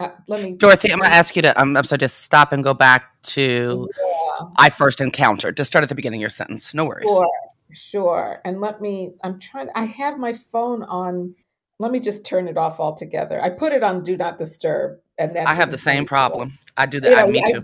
Uh, 0.00 0.08
let 0.26 0.42
me, 0.42 0.52
Dorothy, 0.52 0.90
I'm 0.90 0.98
going 0.98 1.10
to 1.10 1.14
ask 1.14 1.36
you 1.36 1.42
to, 1.42 1.60
um, 1.60 1.76
I'm 1.76 1.84
sorry, 1.84 1.98
just 1.98 2.20
stop 2.22 2.52
and 2.52 2.64
go 2.64 2.72
back 2.72 3.22
to 3.22 3.88
yeah. 3.96 4.48
I 4.56 4.70
first 4.70 5.00
encountered. 5.00 5.56
Just 5.56 5.68
start 5.68 5.82
at 5.82 5.88
the 5.90 5.94
beginning 5.94 6.18
of 6.18 6.22
your 6.22 6.30
sentence. 6.30 6.72
No 6.72 6.86
worries. 6.86 7.08
Sure, 7.08 7.28
sure. 7.72 8.40
And 8.44 8.60
let 8.60 8.80
me, 8.80 9.12
I'm 9.22 9.38
trying, 9.38 9.68
I 9.74 9.84
have 9.84 10.18
my 10.18 10.32
phone 10.32 10.82
on 10.82 11.34
let 11.78 11.90
me 11.90 11.98
just 11.98 12.24
turn 12.24 12.46
it 12.46 12.56
off 12.56 12.78
altogether. 12.78 13.42
I 13.42 13.50
put 13.50 13.72
it 13.72 13.82
on 13.82 14.04
do 14.04 14.16
not 14.16 14.38
disturb, 14.38 14.98
and 15.18 15.34
then 15.34 15.48
I 15.48 15.54
have 15.54 15.72
the 15.72 15.78
same 15.78 16.06
problem. 16.06 16.56
I 16.76 16.86
do 16.86 17.00
that. 17.00 17.26
I, 17.26 17.28
me 17.28 17.42
I, 17.44 17.50
too. 17.50 17.62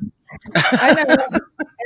I 0.54 0.94
know. 0.94 1.16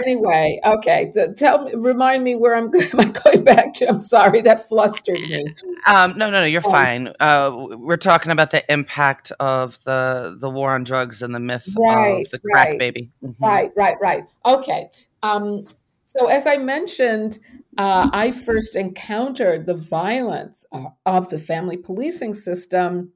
anyway, 0.05 0.61
okay. 0.65 1.11
So 1.15 1.33
tell 1.33 1.65
me, 1.65 1.73
remind 1.75 2.25
me 2.25 2.37
where 2.37 2.55
I'm, 2.55 2.71
I 2.99 3.05
going 3.05 3.45
back 3.45 3.75
to? 3.75 3.89
I'm 3.89 3.99
sorry, 3.99 4.41
that 4.43 4.69
flustered 4.69 5.21
me. 5.21 5.45
Um, 5.87 6.17
no, 6.17 6.31
no, 6.31 6.41
no. 6.41 6.45
You're 6.45 6.67
um, 6.67 6.73
fine. 6.73 7.13
Uh, 7.21 7.67
we're 7.79 7.97
talking 7.97 8.33
about 8.33 8.51
the 8.51 8.71
impact 8.73 9.33
of 9.41 9.83
the 9.85 10.37
the 10.41 10.51
war 10.51 10.73
on 10.73 10.85
drugs 10.85 11.23
and 11.23 11.35
the 11.35 11.41
myth 11.41 11.69
right, 11.79 12.25
of 12.25 12.31
the 12.31 12.39
crack 12.51 12.69
right, 12.69 12.79
baby. 12.79 13.11
Mm-hmm. 13.23 13.45
Right, 13.45 13.71
right, 13.77 13.97
right. 14.01 14.25
Okay. 14.45 14.91
Um, 15.23 15.67
so 16.07 16.27
as 16.27 16.47
I 16.47 16.59
mentioned, 16.59 17.39
uh, 17.79 18.09
I 18.13 18.33
first 18.33 18.77
encountered 18.77 19.67
the 19.67 19.77
violence 19.77 20.67
uh, 20.73 20.87
of 21.07 21.31
the 21.31 21.39
family 21.39 21.79
policing 21.79 22.35
system 22.35 23.13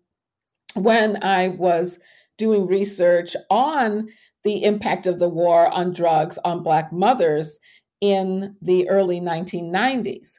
when 0.75 1.23
I 1.23 1.49
was 1.49 1.99
doing 2.39 2.67
research 2.67 3.37
on 3.51 4.09
the 4.47 4.63
impact 4.63 5.09
of 5.09 5.19
the 5.19 5.29
war 5.29 5.67
on 5.73 5.93
drugs 5.93 6.39
on 6.45 6.63
Black 6.63 6.93
mothers 6.93 7.59
in 8.01 8.57
the 8.63 8.89
early 8.89 9.21
1990s. 9.21 10.35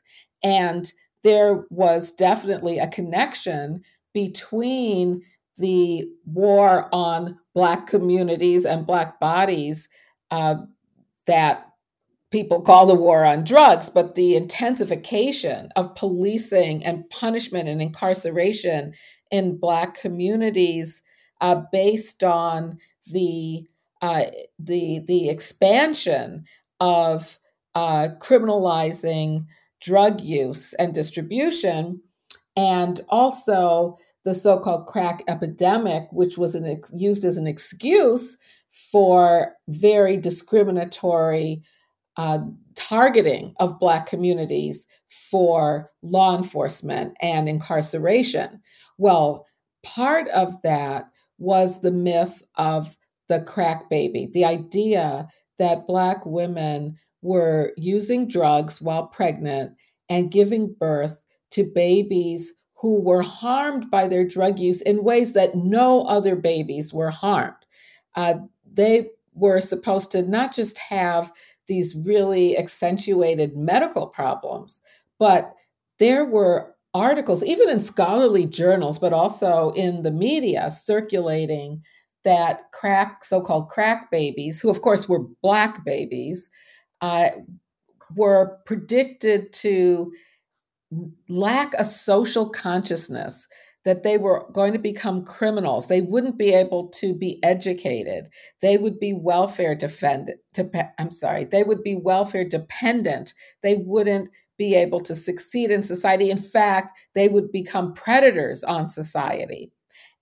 And 0.46 0.90
there 1.24 1.66
was 1.72 2.14
definitely 2.14 2.80
a 2.80 2.88
connection 2.88 3.84
between 4.14 5.22
the 5.58 6.06
war 6.26 6.88
on 6.94 7.38
Black 7.54 7.88
communities 7.88 8.64
and 8.64 8.88
Black 8.88 9.20
bodies 9.20 9.90
uh, 10.32 10.56
that 11.26 11.66
people 12.32 12.62
call 12.62 12.86
the 12.86 12.96
war 12.96 13.26
on 13.26 13.44
drugs, 13.44 13.90
but 13.90 14.16
the 14.16 14.38
intensification 14.38 15.70
of 15.76 15.94
policing 15.96 16.82
and 16.86 17.10
punishment 17.10 17.68
and 17.68 17.82
incarceration 17.82 18.94
in 19.32 19.58
Black 19.58 20.00
communities 20.00 21.02
uh, 21.42 21.62
based 21.74 22.24
on 22.24 22.78
the 23.12 23.68
uh, 24.02 24.26
the 24.60 25.00
the 25.08 25.30
expansion 25.30 26.46
of 26.80 27.40
uh, 27.76 28.10
criminalizing 28.20 29.46
drug 29.82 30.22
use 30.22 30.74
and 30.76 30.94
distribution, 30.94 32.02
and 32.56 33.02
also 33.10 33.98
the 34.26 34.34
so-called 34.34 34.88
crack 34.88 35.24
epidemic, 35.28 36.08
which 36.12 36.38
was 36.38 36.56
an, 36.56 36.82
used 36.94 37.24
as 37.24 37.38
an 37.38 37.48
excuse 37.48 38.38
for 38.92 39.54
very 39.70 40.18
discriminatory 40.18 41.62
uh, 42.18 42.40
targeting 42.76 43.54
of 43.60 43.80
Black 43.80 44.06
communities 44.08 44.88
for 45.08 45.92
law 46.02 46.36
enforcement 46.38 47.16
and 47.22 47.48
incarceration. 47.48 48.62
Well, 48.98 49.46
part 49.84 50.28
of 50.30 50.62
that 50.64 51.06
was 51.38 51.82
the 51.82 51.92
myth 51.92 52.44
of 52.56 52.98
the 53.28 53.42
crack 53.42 53.90
baby, 53.90 54.30
the 54.34 54.46
idea 54.46 55.28
that 55.58 55.88
Black 55.88 56.26
women 56.26 56.98
were 57.22 57.74
using 57.78 58.28
drugs 58.28 58.82
while 58.82 59.08
pregnant 59.08 59.74
and 60.10 60.32
giving 60.32 60.74
birth 60.80 61.26
to 61.52 61.64
babies 61.64 62.54
who 62.76 63.02
were 63.02 63.24
harmed 63.24 63.90
by 63.90 64.08
their 64.08 64.26
drug 64.26 64.60
use 64.60 64.82
in 64.84 65.04
ways 65.04 65.34
that 65.34 65.56
no 65.56 66.02
other 66.04 66.36
babies 66.36 66.94
were 66.94 67.10
harmed. 67.10 67.56
Uh, 68.16 68.36
they 68.72 69.10
were 69.34 69.60
supposed 69.60 70.12
to 70.12 70.22
not 70.24 70.54
just 70.54 70.78
have 70.78 71.32
these 71.68 71.96
really 71.96 72.58
accentuated 72.58 73.58
medical 73.58 74.08
problems, 74.08 74.82
but 75.20 75.54
there 76.00 76.26
were 76.26 76.76
articles, 76.94 77.44
even 77.44 77.70
in 77.70 77.80
scholarly 77.80 78.46
journals, 78.46 79.00
but 79.00 79.14
also 79.14 79.72
in 79.72 80.04
the 80.04 80.12
media, 80.12 80.70
circulating 80.72 81.82
that 82.24 82.72
crack, 82.74 83.24
so 83.24 83.42
called 83.42 83.70
crack 83.70 84.12
babies, 84.12 84.60
who 84.60 84.70
of 84.70 84.82
course 84.82 85.08
were 85.08 85.26
black 85.42 85.86
babies, 85.86 86.50
uh, 87.02 87.30
were 88.16 88.58
predicted 88.66 89.52
to 89.54 90.12
lack 91.30 91.74
a 91.74 91.86
social 91.86 92.50
consciousness 92.50 93.48
that 93.86 94.04
they 94.04 94.18
were 94.18 94.46
going 94.52 94.74
to 94.74 94.80
become 94.80 95.24
criminals. 95.24 95.88
They 95.88 96.02
wouldn't 96.02 96.38
be 96.38 96.54
able 96.54 96.90
to 96.90 97.14
be 97.14 97.42
educated. 97.44 98.28
They 98.62 98.78
would 98.78 99.00
be 99.00 99.14
welfare 99.14 99.76
defended. 99.76 100.40
I'm 101.00 101.12
sorry. 101.12 101.46
They 101.46 101.64
would 101.64 101.84
be 101.84 101.96
welfare 101.96 102.44
dependent. 102.44 103.34
They 103.64 103.78
wouldn't 103.86 104.30
be 104.58 104.76
able 104.76 105.00
to 105.02 105.16
succeed 105.16 105.72
in 105.72 105.84
society. 105.84 106.30
In 106.30 106.38
fact, 106.38 107.00
they 107.16 107.30
would 107.30 107.52
become 107.52 107.94
predators 107.94 108.64
on 108.64 108.90
society. 108.90 109.72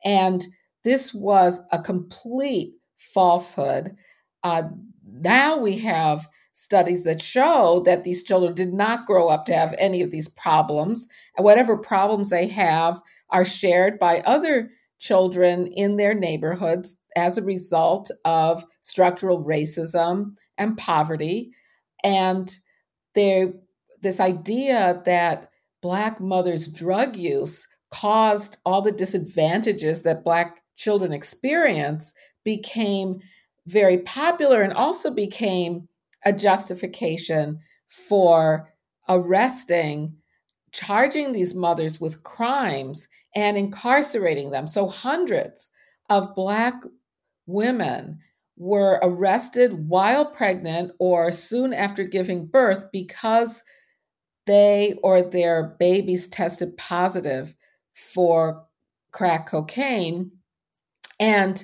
And 0.04 0.46
this 0.86 1.14
was 1.14 1.60
a 1.72 1.82
complete 1.82 2.76
falsehood. 2.96 3.96
Uh, 4.44 4.70
now 5.04 5.58
we 5.58 5.78
have 5.80 6.30
studies 6.54 7.04
that 7.04 7.22
show 7.22 7.82
that 7.86 8.04
these 8.04 8.24
children 8.24 8.54
did 8.54 8.72
not 8.72 9.08
grow 9.08 9.28
up 9.28 9.46
to 9.46 9.54
have 9.54 9.76
any 9.80 10.02
of 10.02 10.12
these 10.12 10.30
problems. 10.30 11.08
And 11.36 11.44
whatever 11.44 11.76
problems 11.76 12.30
they 12.30 12.48
have 12.48 13.02
are 13.32 13.44
shared 13.44 14.00
by 14.00 14.20
other 14.20 14.70
children 15.00 15.68
in 15.68 15.98
their 15.98 16.14
neighborhoods 16.14 16.96
as 17.16 17.38
a 17.38 17.44
result 17.44 18.12
of 18.24 18.64
structural 18.82 19.44
racism 19.44 20.38
and 20.58 20.78
poverty. 20.78 21.52
And 22.04 22.56
there, 23.16 23.54
this 24.04 24.20
idea 24.20 25.02
that 25.06 25.50
Black 25.82 26.22
mothers' 26.22 26.68
drug 26.68 27.16
use 27.16 27.68
caused 27.92 28.58
all 28.66 28.82
the 28.82 28.92
disadvantages 28.92 30.04
that 30.04 30.24
Black 30.24 30.62
children 30.76 31.14
experience 31.14 32.14
became 32.44 33.20
very 33.68 34.00
popular 34.00 34.62
and 34.62 34.74
also 34.74 35.10
became 35.12 35.88
a 36.26 36.34
justification 36.34 37.60
for 37.88 38.74
arresting, 39.10 40.16
charging 40.72 41.32
these 41.32 41.56
mothers 41.56 42.00
with 42.00 42.24
crimes, 42.24 43.08
and 43.36 43.58
incarcerating 43.58 44.52
them. 44.52 44.68
So, 44.68 44.88
hundreds 44.88 45.70
of 46.10 46.36
Black 46.36 46.74
women 47.46 48.20
were 48.58 49.00
arrested 49.04 49.90
while 49.90 50.26
pregnant 50.26 50.92
or 51.00 51.32
soon 51.32 51.74
after 51.74 52.04
giving 52.04 52.48
birth 52.48 52.86
because 52.92 53.64
they 54.46 54.98
or 55.04 55.22
their 55.22 55.76
babies 55.80 56.28
tested 56.28 56.78
positive 56.78 57.54
for 57.94 58.66
crack 59.12 59.48
cocaine 59.48 60.32
and 61.20 61.64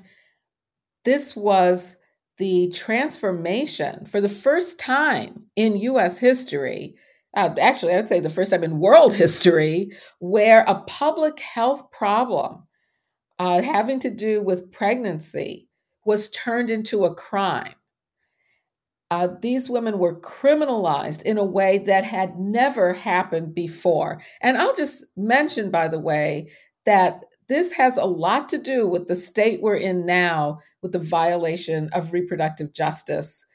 this 1.04 1.36
was 1.36 1.98
the 2.38 2.70
transformation 2.70 4.06
for 4.06 4.22
the 4.22 4.30
first 4.30 4.80
time 4.80 5.44
in 5.56 5.78
US 5.78 6.18
history. 6.18 6.96
Uh, 7.36 7.54
actually, 7.60 7.94
I 7.94 7.98
would 7.98 8.10
say 8.10 8.20
the 8.20 8.30
first 8.30 8.52
time 8.52 8.64
in 8.64 8.80
world 8.80 9.14
history 9.26 9.92
where 10.20 10.64
a 10.68 10.82
public 10.82 11.40
health 11.40 11.92
problem 11.92 12.64
uh, 13.40 13.62
having 13.62 14.00
to 14.00 14.10
do 14.10 14.42
with 14.42 14.72
pregnancy 14.72 15.68
was 16.06 16.30
turned 16.32 16.70
into 16.70 17.06
a 17.06 17.16
crime. 17.16 17.76
Uh, 19.10 19.28
these 19.42 19.70
women 19.70 20.00
were 20.00 20.22
criminalized 20.22 21.22
in 21.24 21.38
a 21.38 21.44
way 21.44 21.80
that 21.80 22.06
had 22.06 22.40
never 22.40 22.94
happened 22.94 23.54
before. 23.54 24.22
And 24.42 24.58
I'll 24.58 24.76
just 24.76 25.04
mention, 25.18 25.70
by 25.70 25.90
the 25.90 26.00
way, 26.00 26.50
that 26.86 27.26
this 27.52 27.74
has 27.74 27.98
a 27.98 28.06
lot 28.06 28.48
to 28.48 28.58
do 28.58 28.88
with 28.88 29.10
the 29.10 29.16
state 29.16 29.62
we're 29.62 29.76
in 29.76 30.06
now, 30.06 30.60
with 30.82 30.94
the 30.94 31.00
violation 31.00 31.90
of 31.92 32.14
reproductive 32.14 32.72
justice 32.72 33.46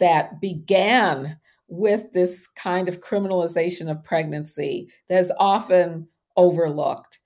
that 0.00 0.40
began 0.40 1.38
with 1.68 2.12
this 2.12 2.48
kind 2.48 2.88
of 2.88 3.00
criminalization 3.00 3.88
of 3.88 4.02
pregnancy 4.02 4.88
that 5.08 5.20
is 5.20 5.30
often 5.38 6.08
overlooked. 6.36 7.20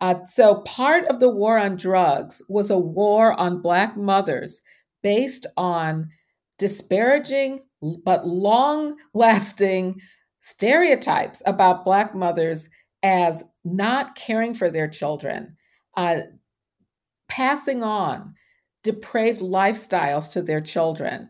Uh, 0.00 0.24
so, 0.24 0.62
part 0.62 1.04
of 1.04 1.20
the 1.20 1.28
war 1.28 1.58
on 1.58 1.76
drugs 1.76 2.40
was 2.48 2.70
a 2.70 2.78
war 2.78 3.38
on 3.38 3.60
Black 3.60 3.94
mothers 3.94 4.62
based 5.02 5.44
on 5.58 6.08
disparaging 6.58 7.60
but 8.06 8.26
long 8.26 8.96
lasting 9.12 10.00
stereotypes 10.40 11.42
about 11.44 11.84
Black 11.84 12.14
mothers 12.14 12.70
as 13.02 13.44
not 13.64 14.14
caring 14.14 14.54
for 14.54 14.70
their 14.70 14.88
children, 14.88 15.56
uh, 15.98 16.20
passing 17.28 17.82
on 17.82 18.32
depraved 18.84 19.40
lifestyles 19.40 20.32
to 20.32 20.40
their 20.40 20.60
children. 20.60 21.28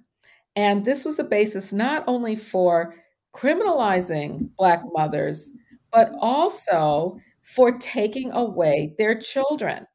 And 0.54 0.84
this 0.84 1.06
was 1.06 1.16
the 1.16 1.24
basis 1.24 1.72
not 1.72 2.04
only 2.06 2.36
for 2.36 2.94
criminalizing 3.34 4.50
Black 4.58 4.80
mothers, 4.92 5.50
but 5.90 6.12
also 6.20 7.18
for 7.40 7.78
taking 7.78 8.30
away 8.32 8.94
their 8.98 9.18
children. 9.18 9.86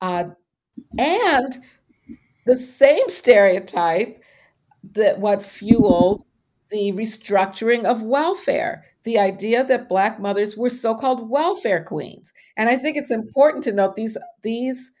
Uh, 0.00 0.30
and 0.98 1.56
the 2.44 2.56
same 2.56 3.08
stereotype 3.08 4.20
that 4.94 5.20
what 5.20 5.44
fueled 5.44 6.24
the 6.70 6.90
restructuring 6.92 7.84
of 7.84 8.02
welfare, 8.02 8.84
the 9.08 9.18
idea 9.18 9.64
that 9.64 9.88
black 9.88 10.20
mothers 10.20 10.54
were 10.54 10.68
so-called 10.68 11.30
welfare 11.30 11.82
queens. 11.82 12.30
And 12.58 12.68
I 12.68 12.76
think 12.76 12.94
it's 12.94 13.10
important 13.10 13.64
to 13.64 13.72
note 13.72 13.96
these 13.96 14.18
these 14.42 14.92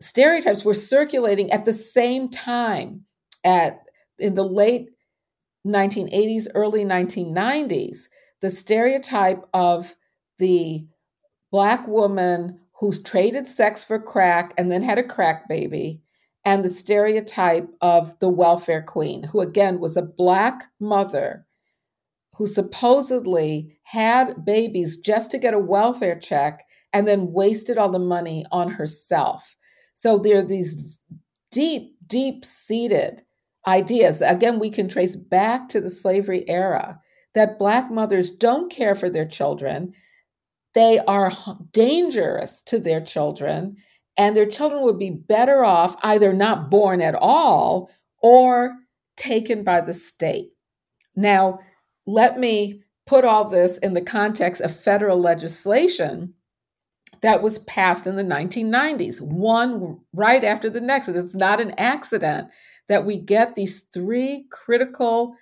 stereotypes 0.00 0.64
were 0.64 0.74
circulating 0.74 1.52
at 1.52 1.64
the 1.64 1.72
same 1.72 2.28
time 2.28 3.04
at 3.44 3.82
in 4.18 4.34
the 4.34 4.42
late 4.42 4.88
1980s, 5.64 6.48
early 6.56 6.84
1990s. 6.84 8.08
The 8.40 8.50
stereotype 8.50 9.44
of 9.54 9.94
the 10.38 10.84
black 11.52 11.86
woman 11.86 12.58
who 12.80 12.92
traded 12.92 13.46
sex 13.46 13.84
for 13.84 14.00
crack 14.00 14.54
and 14.58 14.72
then 14.72 14.82
had 14.82 14.98
a 14.98 15.06
crack 15.06 15.48
baby, 15.48 16.02
and 16.44 16.64
the 16.64 16.68
stereotype 16.68 17.68
of 17.80 18.18
the 18.18 18.28
welfare 18.28 18.82
queen, 18.82 19.22
who 19.22 19.40
again 19.40 19.78
was 19.78 19.96
a 19.96 20.02
black 20.02 20.64
mother 20.80 21.45
who 22.36 22.46
supposedly 22.46 23.76
had 23.84 24.44
babies 24.44 24.98
just 24.98 25.30
to 25.30 25.38
get 25.38 25.54
a 25.54 25.58
welfare 25.58 26.18
check 26.18 26.64
and 26.92 27.08
then 27.08 27.32
wasted 27.32 27.78
all 27.78 27.90
the 27.90 27.98
money 27.98 28.44
on 28.52 28.70
herself. 28.70 29.56
So 29.94 30.18
there 30.18 30.38
are 30.38 30.42
these 30.42 30.76
deep, 31.50 31.94
deep 32.06 32.44
seated 32.44 33.22
ideas. 33.66 34.20
Again, 34.20 34.58
we 34.58 34.70
can 34.70 34.88
trace 34.88 35.16
back 35.16 35.68
to 35.70 35.80
the 35.80 35.90
slavery 35.90 36.48
era 36.48 37.00
that 37.34 37.58
Black 37.58 37.90
mothers 37.90 38.30
don't 38.30 38.70
care 38.70 38.94
for 38.94 39.10
their 39.10 39.26
children. 39.26 39.92
They 40.74 40.98
are 41.06 41.32
dangerous 41.72 42.62
to 42.62 42.78
their 42.78 43.00
children, 43.00 43.76
and 44.18 44.36
their 44.36 44.46
children 44.46 44.82
would 44.82 44.98
be 44.98 45.10
better 45.10 45.64
off 45.64 45.96
either 46.02 46.32
not 46.32 46.70
born 46.70 47.00
at 47.00 47.14
all 47.14 47.90
or 48.22 48.76
taken 49.16 49.64
by 49.64 49.80
the 49.80 49.94
state. 49.94 50.50
Now, 51.14 51.60
let 52.06 52.38
me 52.38 52.82
put 53.06 53.24
all 53.24 53.48
this 53.48 53.78
in 53.78 53.94
the 53.94 54.00
context 54.00 54.60
of 54.60 54.74
federal 54.74 55.20
legislation 55.20 56.34
that 57.22 57.42
was 57.42 57.60
passed 57.60 58.06
in 58.06 58.16
the 58.16 58.22
1990s, 58.22 59.20
one 59.20 59.98
right 60.12 60.44
after 60.44 60.68
the 60.68 60.80
next. 60.80 61.08
It's 61.08 61.34
not 61.34 61.60
an 61.60 61.72
accident 61.78 62.48
that 62.88 63.04
we 63.04 63.18
get 63.18 63.54
these 63.54 63.80
three 63.80 64.46
critical 64.50 65.34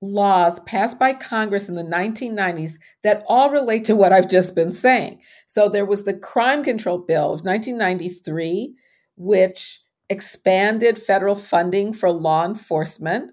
laws 0.00 0.60
passed 0.60 0.98
by 0.98 1.12
Congress 1.12 1.68
in 1.68 1.74
the 1.74 1.82
1990s 1.82 2.74
that 3.02 3.24
all 3.26 3.50
relate 3.50 3.84
to 3.84 3.96
what 3.96 4.12
I've 4.12 4.28
just 4.28 4.54
been 4.54 4.72
saying. 4.72 5.20
So 5.46 5.68
there 5.68 5.86
was 5.86 6.04
the 6.04 6.16
Crime 6.16 6.62
Control 6.62 6.98
Bill 6.98 7.32
of 7.32 7.44
1993, 7.44 8.74
which 9.16 9.80
expanded 10.08 10.98
federal 10.98 11.34
funding 11.34 11.92
for 11.92 12.10
law 12.10 12.44
enforcement. 12.46 13.32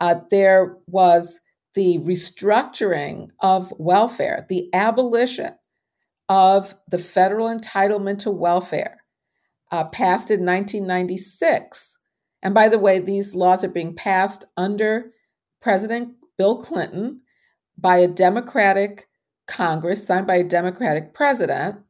Uh, 0.00 0.16
there 0.30 0.78
was 0.86 1.40
the 1.74 1.98
restructuring 1.98 3.30
of 3.40 3.72
welfare, 3.78 4.46
the 4.48 4.68
abolition 4.74 5.54
of 6.28 6.74
the 6.88 6.98
federal 6.98 7.48
entitlement 7.48 8.20
to 8.20 8.30
welfare, 8.30 9.04
uh, 9.72 9.84
passed 9.84 10.30
in 10.30 10.44
1996. 10.44 11.98
And 12.42 12.54
by 12.54 12.68
the 12.68 12.78
way, 12.78 12.98
these 12.98 13.34
laws 13.34 13.64
are 13.64 13.70
being 13.70 13.94
passed 13.94 14.44
under 14.56 15.12
President 15.60 16.14
Bill 16.38 16.60
Clinton 16.62 17.20
by 17.76 17.98
a 17.98 18.08
Democratic 18.08 19.08
Congress, 19.46 20.06
signed 20.06 20.26
by 20.26 20.36
a 20.36 20.44
Democratic 20.44 21.12
president. 21.12 21.80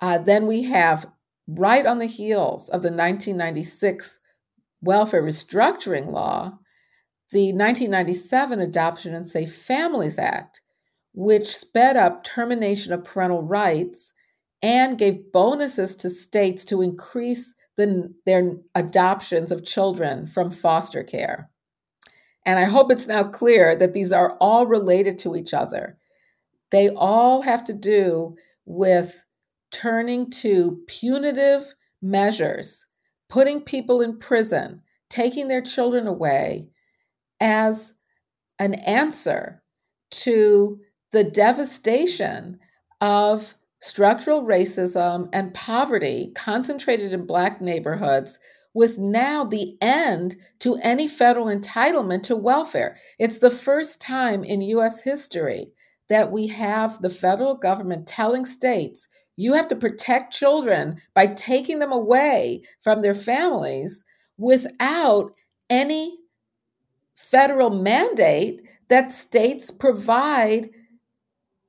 Uh, 0.00 0.18
then 0.18 0.46
we 0.46 0.64
have, 0.64 1.06
right 1.46 1.86
on 1.86 1.98
the 1.98 2.06
heels 2.06 2.68
of 2.68 2.82
the 2.82 2.88
1996 2.88 4.18
welfare 4.82 5.22
restructuring 5.22 6.10
law, 6.10 6.58
the 7.32 7.52
1997 7.52 8.60
Adoption 8.60 9.14
and 9.14 9.28
Safe 9.28 9.54
Families 9.54 10.18
Act, 10.18 10.60
which 11.14 11.56
sped 11.56 11.96
up 11.96 12.24
termination 12.24 12.92
of 12.92 13.04
parental 13.04 13.42
rights 13.42 14.12
and 14.62 14.98
gave 14.98 15.32
bonuses 15.32 15.96
to 15.96 16.08
states 16.08 16.64
to 16.66 16.82
increase 16.82 17.54
the, 17.76 18.14
their 18.26 18.56
adoptions 18.74 19.50
of 19.50 19.64
children 19.64 20.26
from 20.26 20.50
foster 20.50 21.02
care. 21.02 21.50
And 22.44 22.58
I 22.58 22.64
hope 22.64 22.90
it's 22.90 23.08
now 23.08 23.24
clear 23.24 23.76
that 23.76 23.92
these 23.92 24.12
are 24.12 24.36
all 24.40 24.66
related 24.66 25.18
to 25.18 25.36
each 25.36 25.54
other. 25.54 25.98
They 26.70 26.90
all 26.90 27.42
have 27.42 27.64
to 27.64 27.72
do 27.72 28.36
with 28.64 29.24
turning 29.70 30.30
to 30.30 30.80
punitive 30.86 31.74
measures, 32.00 32.86
putting 33.28 33.62
people 33.62 34.00
in 34.00 34.18
prison, 34.18 34.82
taking 35.08 35.48
their 35.48 35.62
children 35.62 36.06
away, 36.06 36.68
as 37.42 37.94
an 38.58 38.74
answer 38.74 39.62
to 40.12 40.78
the 41.10 41.24
devastation 41.24 42.58
of 43.00 43.54
structural 43.80 44.44
racism 44.44 45.28
and 45.32 45.52
poverty 45.52 46.30
concentrated 46.36 47.12
in 47.12 47.26
Black 47.26 47.60
neighborhoods, 47.60 48.38
with 48.74 48.96
now 48.96 49.44
the 49.44 49.76
end 49.82 50.36
to 50.60 50.76
any 50.76 51.08
federal 51.08 51.46
entitlement 51.46 52.22
to 52.22 52.36
welfare. 52.36 52.96
It's 53.18 53.40
the 53.40 53.50
first 53.50 54.00
time 54.00 54.44
in 54.44 54.62
US 54.62 55.02
history 55.02 55.72
that 56.08 56.30
we 56.30 56.46
have 56.46 57.02
the 57.02 57.10
federal 57.10 57.56
government 57.56 58.06
telling 58.06 58.44
states 58.44 59.08
you 59.36 59.54
have 59.54 59.68
to 59.68 59.76
protect 59.76 60.32
children 60.32 61.00
by 61.14 61.26
taking 61.26 61.80
them 61.80 61.90
away 61.90 62.62
from 62.82 63.02
their 63.02 63.14
families 63.14 64.04
without 64.38 65.32
any 65.70 66.16
federal 67.30 67.70
mandate 67.70 68.62
that 68.88 69.12
states 69.12 69.70
provide 69.70 70.70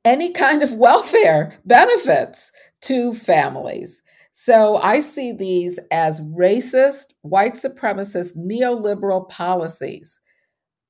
any 0.05 0.31
kind 0.31 0.63
of 0.63 0.73
welfare 0.73 1.57
benefits 1.65 2.51
to 2.81 3.13
families. 3.13 4.01
So 4.33 4.77
I 4.77 4.99
see 4.99 5.31
these 5.31 5.79
as 5.91 6.21
racist, 6.21 7.13
white 7.21 7.53
supremacist, 7.53 8.35
neoliberal 8.35 9.29
policies 9.29 10.19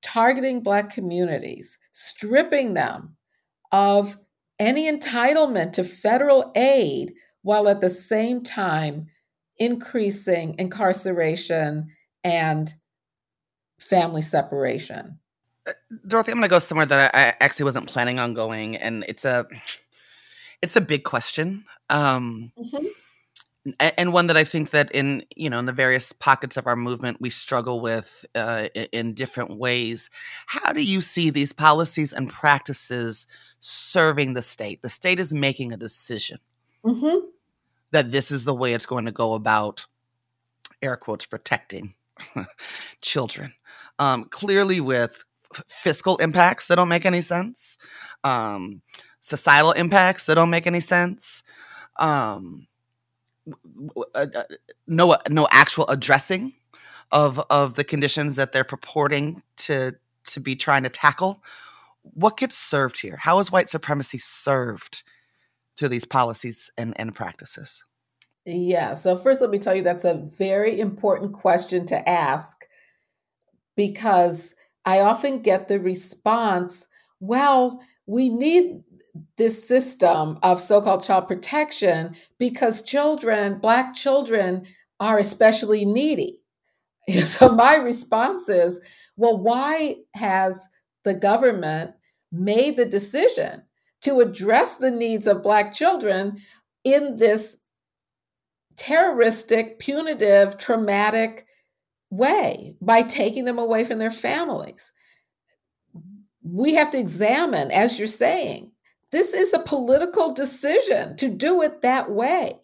targeting 0.03 0.61
Black 0.61 0.89
communities, 0.89 1.79
stripping 1.91 2.73
them 2.73 3.15
of 3.71 4.17
any 4.59 4.91
entitlement 4.91 5.73
to 5.73 5.83
federal 5.83 6.51
aid 6.55 7.13
while 7.41 7.67
at 7.67 7.81
the 7.81 7.89
same 7.89 8.43
time 8.43 9.07
increasing 9.57 10.55
incarceration 10.59 11.87
and 12.23 12.73
family 13.83 14.21
separation. 14.21 15.19
Uh, 15.67 15.71
Dorothy, 16.07 16.31
I'm 16.31 16.37
going 16.37 16.43
to 16.43 16.49
go 16.49 16.59
somewhere 16.59 16.85
that 16.85 17.15
I, 17.15 17.33
actually 17.43 17.65
wasn't 17.65 17.87
planning 17.87 18.19
on 18.19 18.33
going, 18.33 18.75
and 18.75 19.05
it's 19.07 19.25
a 19.25 19.45
it's 20.61 20.75
a 20.75 20.81
big 20.81 21.03
question, 21.03 21.65
um, 21.89 22.51
mm-hmm. 22.57 23.71
and 23.79 24.13
one 24.13 24.27
that 24.27 24.37
I 24.37 24.43
think 24.43 24.71
that 24.71 24.91
in 24.91 25.25
you 25.35 25.49
know 25.49 25.59
in 25.59 25.65
the 25.65 25.73
various 25.73 26.11
pockets 26.11 26.57
of 26.57 26.67
our 26.67 26.75
movement 26.75 27.21
we 27.21 27.29
struggle 27.29 27.79
with 27.79 28.25
uh, 28.35 28.67
in 28.91 29.13
different 29.13 29.57
ways. 29.57 30.09
How 30.47 30.73
do 30.73 30.81
you 30.81 31.01
see 31.01 31.29
these 31.29 31.53
policies 31.53 32.13
and 32.13 32.29
practices 32.29 33.27
serving 33.59 34.33
the 34.33 34.41
state? 34.41 34.81
The 34.81 34.89
state 34.89 35.19
is 35.19 35.33
making 35.33 35.71
a 35.71 35.77
decision 35.77 36.39
mm-hmm. 36.83 37.25
that 37.91 38.11
this 38.11 38.31
is 38.31 38.43
the 38.43 38.53
way 38.53 38.73
it's 38.73 38.85
going 38.85 39.05
to 39.05 39.11
go 39.11 39.33
about 39.33 39.85
air 40.81 40.97
quotes 40.97 41.25
protecting 41.25 41.95
children 43.01 43.53
um, 43.99 44.25
clearly 44.25 44.81
with 44.81 45.23
fiscal 45.67 46.17
impacts 46.17 46.67
that 46.67 46.75
don't 46.75 46.89
make 46.89 47.05
any 47.05 47.21
sense, 47.21 47.77
um, 48.23 48.81
societal 49.21 49.71
impacts 49.71 50.25
that 50.25 50.35
don't 50.35 50.49
make 50.49 50.67
any 50.67 50.79
sense, 50.79 51.43
um, 51.97 52.67
uh, 53.95 54.01
uh, 54.15 54.43
no 54.87 55.17
no 55.29 55.47
actual 55.51 55.87
addressing 55.87 56.53
of 57.11 57.39
of 57.49 57.75
the 57.75 57.83
conditions 57.83 58.35
that 58.35 58.51
they're 58.51 58.63
purporting 58.63 59.41
to 59.57 59.93
to 60.25 60.39
be 60.39 60.55
trying 60.55 60.83
to 60.83 60.89
tackle. 60.89 61.43
What 62.01 62.37
gets 62.37 62.57
served 62.57 62.99
here? 62.99 63.17
How 63.17 63.39
is 63.39 63.51
white 63.51 63.69
supremacy 63.69 64.17
served 64.17 65.03
through 65.77 65.89
these 65.89 66.05
policies 66.05 66.71
and, 66.77 66.93
and 66.97 67.15
practices? 67.15 67.83
Yeah. 68.45 68.95
So 68.95 69.17
first, 69.17 69.41
let 69.41 69.49
me 69.49 69.59
tell 69.59 69.75
you 69.75 69.83
that's 69.83 70.03
a 70.03 70.29
very 70.37 70.79
important 70.79 71.33
question 71.33 71.85
to 71.87 72.09
ask 72.09 72.62
because 73.75 74.55
I 74.85 74.99
often 74.99 75.41
get 75.41 75.67
the 75.67 75.79
response, 75.79 76.87
well, 77.19 77.81
we 78.05 78.29
need 78.29 78.83
this 79.37 79.67
system 79.67 80.39
of 80.43 80.59
so 80.59 80.81
called 80.81 81.03
child 81.03 81.27
protection 81.27 82.15
because 82.39 82.81
children, 82.81 83.59
Black 83.59 83.93
children, 83.93 84.65
are 84.99 85.19
especially 85.19 85.85
needy. 85.85 86.39
So 87.25 87.49
my 87.49 87.75
response 87.75 88.47
is, 88.47 88.79
well, 89.17 89.37
why 89.37 89.97
has 90.15 90.65
the 91.03 91.13
government 91.13 91.91
made 92.31 92.77
the 92.77 92.85
decision 92.85 93.61
to 94.03 94.21
address 94.21 94.75
the 94.75 94.89
needs 94.91 95.27
of 95.27 95.43
Black 95.43 95.73
children 95.73 96.37
in 96.85 97.17
this 97.17 97.57
terroristic, 98.77 99.79
punitive, 99.79 100.57
traumatic 100.57 101.45
way 102.17 102.75
by 102.81 103.01
taking 103.01 103.45
them 103.45 103.59
away 103.59 103.83
from 103.83 103.99
their 103.99 104.11
families. 104.11 104.91
we 106.45 106.73
have 106.73 106.91
to 106.91 106.99
examine, 106.99 107.71
as 107.71 107.97
you're 107.97 108.07
saying, 108.07 108.69
this 109.11 109.33
is 109.33 109.53
a 109.53 109.59
political 109.59 110.33
decision 110.33 111.15
to 111.17 111.29
do 111.29 111.61
it 111.61 111.81
that 111.81 112.11
way. 112.11 112.59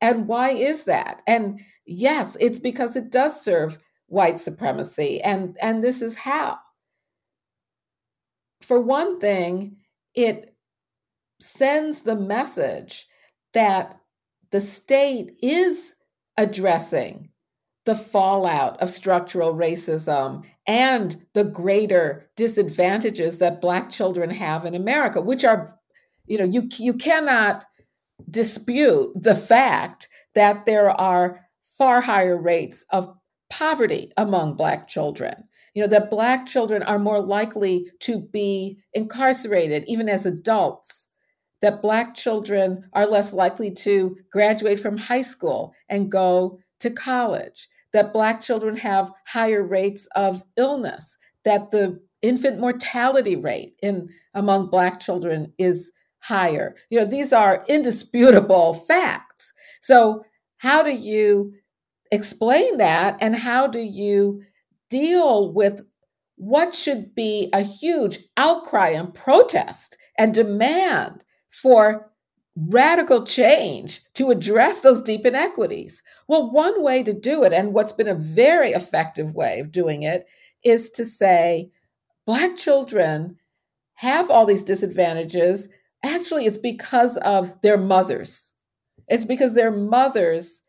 And 0.00 0.28
why 0.28 0.50
is 0.50 0.84
that? 0.84 1.22
And 1.26 1.60
yes, 1.86 2.36
it's 2.38 2.58
because 2.58 2.94
it 2.96 3.10
does 3.10 3.42
serve 3.42 3.78
white 4.06 4.38
supremacy. 4.38 5.20
And, 5.22 5.56
and 5.60 5.82
this 5.82 6.02
is 6.02 6.16
how. 6.16 6.58
For 8.60 8.80
one 8.80 9.18
thing, 9.18 9.76
it 10.14 10.54
sends 11.40 12.02
the 12.02 12.16
message 12.16 13.06
that 13.52 13.98
the 14.50 14.60
state 14.60 15.36
is 15.42 15.94
addressing 16.36 17.30
the 17.86 17.94
fallout 17.94 18.78
of 18.82 18.90
structural 18.90 19.54
racism 19.54 20.44
and 20.66 21.24
the 21.34 21.44
greater 21.44 22.28
disadvantages 22.36 23.38
that 23.38 23.60
black 23.60 23.88
children 23.90 24.28
have 24.28 24.66
in 24.66 24.74
America, 24.74 25.20
which 25.20 25.44
are, 25.44 25.78
you 26.26 26.36
know, 26.36 26.44
you 26.44 26.68
you 26.76 26.92
cannot 26.92 27.64
dispute 28.28 29.12
the 29.14 29.36
fact 29.36 30.08
that 30.34 30.66
there 30.66 30.90
are 30.90 31.40
far 31.78 32.00
higher 32.00 32.36
rates 32.36 32.84
of 32.90 33.16
poverty 33.50 34.12
among 34.16 34.56
black 34.56 34.88
children. 34.88 35.44
You 35.74 35.82
know, 35.82 35.88
that 35.88 36.10
black 36.10 36.46
children 36.46 36.82
are 36.82 36.98
more 36.98 37.20
likely 37.20 37.90
to 38.00 38.20
be 38.20 38.78
incarcerated 38.94 39.84
even 39.86 40.08
as 40.08 40.26
adults. 40.26 41.06
That 41.62 41.82
black 41.82 42.14
children 42.14 42.88
are 42.94 43.06
less 43.06 43.32
likely 43.32 43.70
to 43.74 44.16
graduate 44.32 44.80
from 44.80 44.96
high 44.96 45.22
school 45.22 45.74
and 45.88 46.10
go 46.10 46.58
to 46.80 46.90
college 46.90 47.68
that 47.96 48.12
Black 48.12 48.42
children 48.42 48.76
have 48.76 49.10
higher 49.26 49.62
rates 49.62 50.06
of 50.14 50.44
illness, 50.58 51.16
that 51.46 51.70
the 51.70 51.98
infant 52.20 52.60
mortality 52.60 53.36
rate 53.36 53.74
in 53.82 54.10
among 54.34 54.68
Black 54.68 55.00
children 55.00 55.50
is 55.56 55.90
higher. 56.18 56.76
You 56.90 57.00
know, 57.00 57.06
these 57.06 57.32
are 57.32 57.64
indisputable 57.68 58.74
facts. 58.74 59.50
So, 59.80 60.22
how 60.58 60.82
do 60.82 60.90
you 60.90 61.54
explain 62.12 62.76
that, 62.76 63.16
and 63.22 63.34
how 63.34 63.66
do 63.66 63.78
you 63.78 64.42
deal 64.90 65.54
with 65.54 65.80
what 66.36 66.74
should 66.74 67.14
be 67.14 67.48
a 67.54 67.62
huge 67.62 68.18
outcry 68.36 68.90
and 68.90 69.14
protest 69.14 69.96
and 70.18 70.34
demand 70.34 71.24
for 71.50 72.12
radical 72.56 73.24
change 73.24 74.02
to 74.14 74.30
address 74.30 74.80
those 74.80 75.02
deep 75.02 75.26
inequities? 75.26 76.02
Well, 76.26 76.50
one 76.50 76.82
way 76.82 77.02
to 77.02 77.12
do 77.12 77.44
it, 77.44 77.52
and 77.52 77.74
what's 77.74 77.92
been 77.92 78.08
a 78.08 78.14
very 78.14 78.72
effective 78.72 79.34
way 79.34 79.60
of 79.60 79.72
doing 79.72 80.02
it, 80.02 80.26
is 80.64 80.90
to 80.92 81.04
say 81.04 81.70
Black 82.26 82.56
children 82.56 83.38
have 83.94 84.30
all 84.30 84.46
these 84.46 84.64
disadvantages. 84.64 85.68
Actually, 86.02 86.46
it's 86.46 86.58
because 86.58 87.16
of 87.18 87.60
their 87.62 87.78
mothers. 87.78 88.52
It's 89.08 89.24
because 89.24 89.54
their 89.54 89.70
mothers 89.70 90.62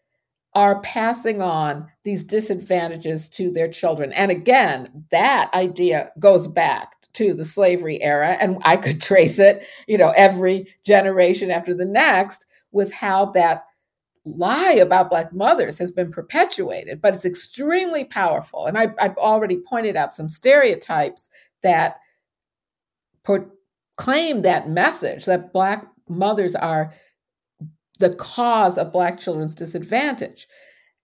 are 0.54 0.82
passing 0.82 1.42
on 1.42 1.88
these 2.04 2.24
disadvantages 2.24 3.30
to 3.30 3.52
their 3.52 3.68
children. 3.68 4.12
And 4.14 4.32
again, 4.32 5.06
that 5.12 5.52
idea 5.54 6.12
goes 6.20 6.48
back 6.48 6.97
to 7.18 7.34
the 7.34 7.46
slavery 7.46 8.02
era 8.02 8.38
and 8.40 8.58
i 8.64 8.78
could 8.78 9.02
trace 9.02 9.40
it 9.40 9.66
you 9.88 9.98
know 9.98 10.14
every 10.16 10.68
generation 10.84 11.52
after 11.52 11.74
the 11.74 11.86
next 11.86 12.46
with 12.72 12.94
how 12.94 13.26
that 13.26 13.66
lie 14.36 14.74
about 14.74 15.10
black 15.10 15.34
mothers 15.34 15.78
has 15.78 15.92
been 15.92 16.12
perpetuated 16.12 17.02
but 17.02 17.14
it's 17.14 17.26
extremely 17.26 18.06
powerful. 18.06 18.66
And 18.66 18.78
I, 18.78 18.88
have 19.00 19.18
already 19.18 19.58
pointed 19.58 19.96
out 19.96 20.16
some 20.16 20.30
stereotypes 20.30 21.30
that 21.64 21.98
proclaim 23.24 24.42
that 24.44 24.70
message 24.70 25.26
that 25.26 25.54
black 25.54 25.86
mothers 26.08 26.56
are 26.56 26.94
the 28.00 28.16
cause 28.16 28.78
of 28.78 28.92
black 28.92 29.18
children's 29.18 29.56
disadvantage. 29.56 30.48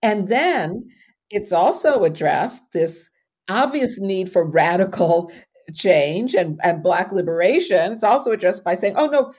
And 0.02 0.28
then 0.28 0.90
it's 1.30 1.52
also 1.52 2.04
addressed 2.04 2.72
this 2.72 3.10
obvious 3.50 4.00
need 4.00 4.32
for 4.32 4.46
radical 4.46 5.32
change 5.74 6.36
and, 6.36 6.60
and 6.64 6.84
Black 6.84 7.12
liberation, 7.12 7.92
it's 7.94 8.04
also 8.04 8.32
addressed 8.32 8.64
by 8.64 8.76
saying, 8.76 8.96
oh 8.98 9.08
no, 9.08 9.34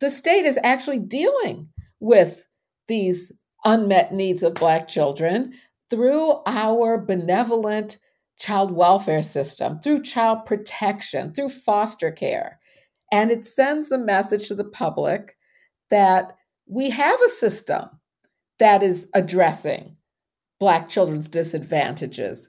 the 0.00 0.10
state 0.10 0.44
is 0.44 0.58
actually 0.62 1.00
dealing 1.00 1.68
with 2.00 2.46
these 2.86 3.32
unmet 3.64 4.12
needs 4.12 4.42
of 4.42 4.54
Black 4.54 4.88
children 4.88 5.52
through 5.90 6.34
our 6.46 6.98
benevolent 6.98 7.98
child 8.38 8.70
welfare 8.70 9.22
system, 9.22 9.80
through 9.80 10.02
child 10.02 10.46
protection, 10.46 11.32
through 11.32 11.48
foster 11.48 12.12
care. 12.12 12.60
And 13.10 13.30
it 13.30 13.44
sends 13.44 13.88
the 13.88 13.98
message 13.98 14.48
to 14.48 14.54
the 14.54 14.64
public 14.64 15.36
that 15.90 16.36
we 16.66 16.90
have 16.90 17.20
a 17.22 17.28
system 17.28 17.88
that 18.58 18.82
is 18.82 19.08
addressing 19.14 19.96
Black 20.60 20.88
children's 20.88 21.28
disadvantages 21.28 22.48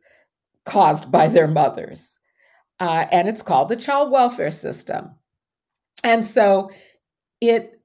caused 0.66 1.12
by 1.12 1.28
their 1.28 1.48
mothers 1.48 2.19
uh, 2.80 3.06
and 3.12 3.28
it's 3.28 3.42
called 3.42 3.70
the 3.70 3.76
child 3.76 4.12
welfare 4.12 4.52
system. 4.52 5.12
And 6.04 6.26
so 6.26 6.72
it 7.42 7.82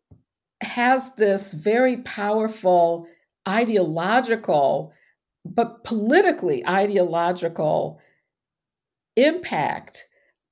has 0.60 1.14
this 1.14 1.52
very 1.52 1.98
powerful 1.98 3.06
ideological, 3.46 4.92
but 5.44 5.84
politically 5.84 6.66
ideological 6.66 8.00
impact 9.16 10.04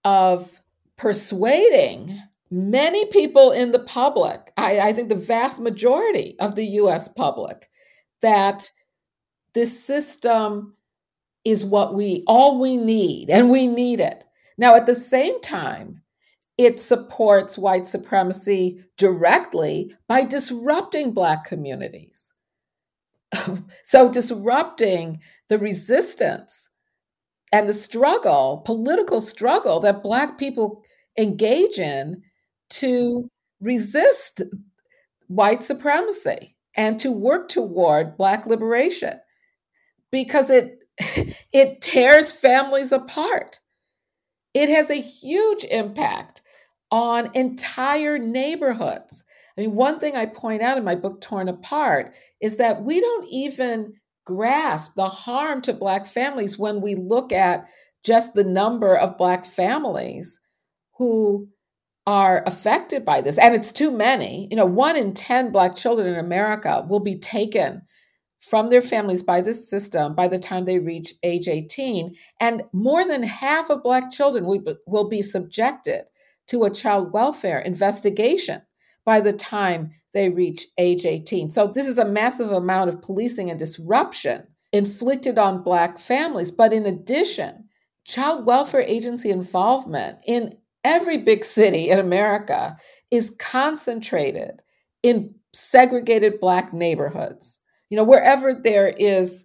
of 0.04 0.60
persuading 0.96 2.20
many 2.50 3.06
people 3.06 3.50
in 3.50 3.72
the 3.72 3.78
public, 3.78 4.52
I, 4.56 4.78
I, 4.80 4.92
think 4.92 5.08
the 5.08 5.14
vast 5.14 5.60
majority 5.60 6.36
of 6.38 6.54
the 6.54 6.66
US 6.66 7.08
public, 7.08 7.70
that 8.20 8.70
this 9.54 9.82
system 9.82 10.74
is 11.44 11.64
what 11.64 11.94
we 11.94 12.22
all 12.26 12.60
we 12.60 12.76
need, 12.76 13.30
and 13.30 13.50
we 13.50 13.66
need 13.66 14.00
it. 14.00 14.24
Now, 14.58 14.74
at 14.74 14.86
the 14.86 14.94
same 14.94 15.40
time, 15.40 16.02
it 16.58 16.80
supports 16.80 17.58
white 17.58 17.86
supremacy 17.86 18.84
directly 18.98 19.96
by 20.08 20.24
disrupting 20.24 21.12
Black 21.12 21.44
communities. 21.44 22.32
so, 23.84 24.10
disrupting 24.10 25.20
the 25.48 25.58
resistance 25.58 26.68
and 27.52 27.68
the 27.68 27.72
struggle, 27.72 28.62
political 28.64 29.20
struggle 29.20 29.80
that 29.80 30.02
Black 30.02 30.38
people 30.38 30.82
engage 31.18 31.78
in 31.78 32.22
to 32.70 33.28
resist 33.60 34.42
white 35.28 35.64
supremacy 35.64 36.56
and 36.76 36.98
to 37.00 37.10
work 37.10 37.48
toward 37.48 38.16
Black 38.16 38.46
liberation 38.46 39.18
because 40.10 40.50
it, 40.50 40.78
it 41.52 41.80
tears 41.80 42.32
families 42.32 42.92
apart. 42.92 43.60
It 44.54 44.68
has 44.68 44.90
a 44.90 45.00
huge 45.00 45.64
impact 45.64 46.42
on 46.90 47.30
entire 47.34 48.18
neighborhoods. 48.18 49.24
I 49.56 49.62
mean, 49.62 49.74
one 49.74 49.98
thing 49.98 50.16
I 50.16 50.26
point 50.26 50.62
out 50.62 50.78
in 50.78 50.84
my 50.84 50.94
book, 50.94 51.20
Torn 51.20 51.48
Apart, 51.48 52.12
is 52.40 52.56
that 52.58 52.82
we 52.82 53.00
don't 53.00 53.28
even 53.28 53.94
grasp 54.24 54.94
the 54.94 55.08
harm 55.08 55.62
to 55.62 55.72
Black 55.72 56.06
families 56.06 56.58
when 56.58 56.80
we 56.80 56.94
look 56.94 57.32
at 57.32 57.66
just 58.04 58.34
the 58.34 58.44
number 58.44 58.96
of 58.96 59.18
Black 59.18 59.44
families 59.44 60.38
who 60.98 61.48
are 62.06 62.42
affected 62.46 63.04
by 63.04 63.20
this. 63.20 63.38
And 63.38 63.54
it's 63.54 63.72
too 63.72 63.90
many. 63.90 64.48
You 64.50 64.56
know, 64.56 64.66
one 64.66 64.96
in 64.96 65.14
10 65.14 65.52
Black 65.52 65.76
children 65.76 66.06
in 66.08 66.18
America 66.18 66.84
will 66.88 67.00
be 67.00 67.18
taken 67.18 67.82
from 68.42 68.70
their 68.70 68.82
families 68.82 69.22
by 69.22 69.40
this 69.40 69.68
system 69.68 70.14
by 70.14 70.26
the 70.26 70.38
time 70.38 70.64
they 70.64 70.80
reach 70.80 71.14
age 71.22 71.48
18. 71.48 72.14
And 72.40 72.62
more 72.72 73.06
than 73.06 73.22
half 73.22 73.70
of 73.70 73.82
Black 73.82 74.10
children 74.10 74.44
will, 74.44 75.08
be 75.08 75.22
subjected 75.22 76.04
to 76.48 76.64
a 76.64 76.70
child 76.70 77.12
welfare 77.12 77.60
investigation 77.60 78.60
by 79.04 79.20
the 79.20 79.32
time 79.32 79.92
they 80.12 80.28
reach 80.28 80.66
age 80.76 81.06
18. 81.06 81.50
So, 81.50 81.68
this 81.68 81.86
is 81.86 81.98
a 81.98 82.04
massive 82.04 82.50
amount 82.50 82.90
of 82.90 83.00
policing 83.00 83.48
and 83.48 83.58
disruption 83.58 84.46
inflicted 84.72 85.38
on 85.38 85.62
Black 85.62 85.98
families. 85.98 86.50
But 86.50 86.72
in 86.72 86.84
addition, 86.84 87.68
child 88.04 88.44
welfare 88.44 88.82
agency 88.82 89.30
involvement 89.30 90.18
in 90.26 90.56
every 90.82 91.18
big 91.18 91.44
city 91.44 91.90
in 91.90 92.00
America 92.00 92.76
is 93.12 93.36
concentrated 93.38 94.60
in 95.04 95.32
segregated 95.52 96.40
Black 96.40 96.72
neighborhoods 96.72 97.61
you 97.92 97.96
know, 97.96 98.04
wherever 98.04 98.54
there 98.54 98.88
is 98.88 99.44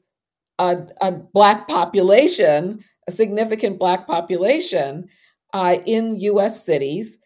a, 0.58 0.78
a 1.02 1.12
black 1.12 1.68
population, 1.68 2.82
a 3.06 3.12
significant 3.12 3.78
black 3.78 4.08
population 4.08 5.10
uh, 5.54 5.76
in 5.86 6.18
US 6.22 6.66
cities, 6.66 7.18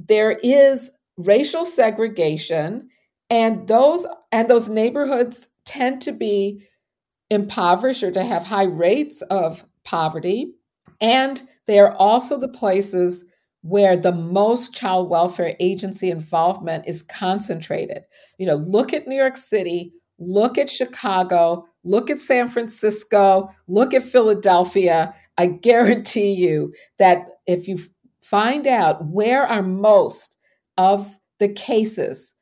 there 0.00 0.38
is 0.42 0.90
racial 1.18 1.66
segregation 1.66 2.88
and 3.28 3.68
those 3.68 4.06
and 4.32 4.48
those 4.48 4.70
neighborhoods 4.70 5.50
tend 5.66 6.00
to 6.00 6.12
be 6.12 6.66
impoverished 7.28 8.02
or 8.02 8.10
to 8.10 8.24
have 8.24 8.42
high 8.42 8.64
rates 8.64 9.20
of 9.28 9.66
poverty 9.84 10.54
and 11.02 11.42
they 11.66 11.80
are 11.80 11.92
also 11.96 12.40
the 12.40 12.48
places 12.48 13.26
where 13.60 13.94
the 13.94 14.12
most 14.12 14.74
child 14.74 15.10
welfare 15.10 15.54
agency 15.60 16.10
involvement 16.10 16.86
is 16.88 17.02
concentrated. 17.02 18.04
You 18.38 18.46
know, 18.46 18.54
look 18.54 18.94
at 18.94 19.06
New 19.06 19.14
York 19.14 19.36
City, 19.36 19.92
look 20.26 20.58
at 20.58 20.70
Chicago, 20.70 21.66
look 21.84 22.10
at 22.10 22.20
San 22.20 22.48
Francisco, 22.48 23.48
look 23.68 23.94
at 23.94 24.02
Philadelphia. 24.02 25.14
I 25.38 25.46
guarantee 25.62 26.32
you 26.32 26.72
that 26.98 27.26
if 27.46 27.68
you 27.68 27.78
find 28.20 28.66
out 28.66 29.04
where 29.06 29.46
are 29.46 29.62
most 29.62 30.36
of 30.78 31.18
the 31.38 31.48
cases 31.48 32.34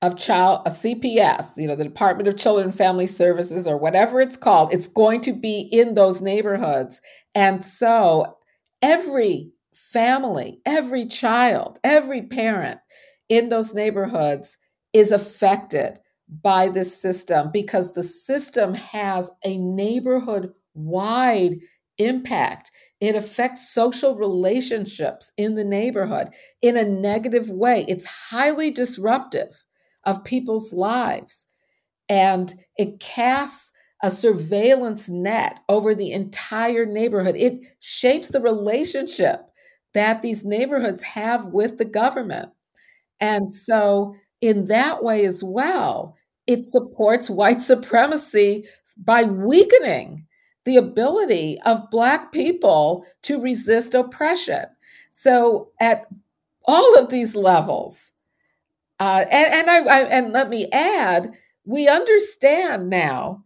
of 0.00 0.16
child 0.16 0.62
a 0.64 0.70
CPS, 0.70 1.56
you 1.56 1.66
know, 1.66 1.74
the 1.74 1.84
Department 1.84 2.28
of 2.28 2.36
Children 2.36 2.68
and 2.68 2.76
Family 2.76 3.06
Services 3.06 3.66
or 3.66 3.76
whatever 3.76 4.20
it's 4.20 4.36
called, 4.36 4.72
it's 4.72 4.86
going 4.86 5.20
to 5.22 5.32
be 5.32 5.68
in 5.72 5.94
those 5.94 6.22
neighborhoods. 6.22 7.00
And 7.34 7.64
so 7.64 8.36
every 8.80 9.50
family, 9.72 10.60
every 10.66 11.06
child, 11.06 11.80
every 11.82 12.22
parent 12.22 12.80
in 13.28 13.48
those 13.48 13.74
neighborhoods 13.74 14.56
is 14.92 15.10
affected 15.10 15.98
by 16.42 16.68
this 16.68 16.94
system 17.00 17.50
because 17.52 17.92
the 17.92 18.02
system 18.02 18.74
has 18.74 19.30
a 19.44 19.56
neighborhood 19.58 20.52
wide 20.74 21.52
impact. 21.98 22.70
It 23.00 23.14
affects 23.14 23.70
social 23.72 24.16
relationships 24.16 25.32
in 25.36 25.54
the 25.54 25.64
neighborhood 25.64 26.28
in 26.62 26.76
a 26.76 26.84
negative 26.84 27.50
way. 27.50 27.84
It's 27.88 28.04
highly 28.04 28.70
disruptive 28.70 29.64
of 30.04 30.24
people's 30.24 30.72
lives. 30.72 31.46
And 32.08 32.54
it 32.76 33.00
casts 33.00 33.70
a 34.02 34.10
surveillance 34.10 35.08
net 35.08 35.60
over 35.68 35.94
the 35.94 36.12
entire 36.12 36.86
neighborhood. 36.86 37.36
It 37.36 37.60
shapes 37.80 38.28
the 38.28 38.40
relationship 38.40 39.40
that 39.94 40.22
these 40.22 40.44
neighborhoods 40.44 41.02
have 41.02 41.46
with 41.46 41.78
the 41.78 41.84
government. 41.84 42.50
And 43.20 43.52
so, 43.52 44.14
in 44.40 44.66
that 44.66 45.02
way 45.02 45.24
as 45.24 45.42
well, 45.44 46.16
it 46.48 46.62
supports 46.62 47.30
white 47.30 47.62
supremacy 47.62 48.64
by 48.96 49.22
weakening 49.22 50.26
the 50.64 50.76
ability 50.76 51.58
of 51.64 51.90
Black 51.90 52.32
people 52.32 53.06
to 53.22 53.40
resist 53.40 53.94
oppression. 53.94 54.64
So, 55.12 55.70
at 55.80 56.06
all 56.64 56.98
of 56.98 57.10
these 57.10 57.36
levels, 57.36 58.10
uh, 58.98 59.24
and, 59.30 59.54
and, 59.54 59.70
I, 59.70 59.78
I, 59.78 60.00
and 60.06 60.32
let 60.32 60.48
me 60.48 60.68
add, 60.72 61.32
we 61.64 61.86
understand 61.86 62.90
now, 62.90 63.44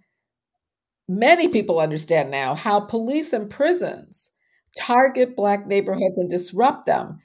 many 1.09 1.49
people 1.49 1.81
understand 1.81 2.31
now, 2.31 2.55
how 2.55 2.87
police 2.87 3.33
and 3.33 3.51
prisons 3.51 4.31
target 4.77 5.37
Black 5.37 5.67
neighborhoods 5.67 6.19
and 6.19 6.31
disrupt 6.31 6.87
them. 6.87 7.21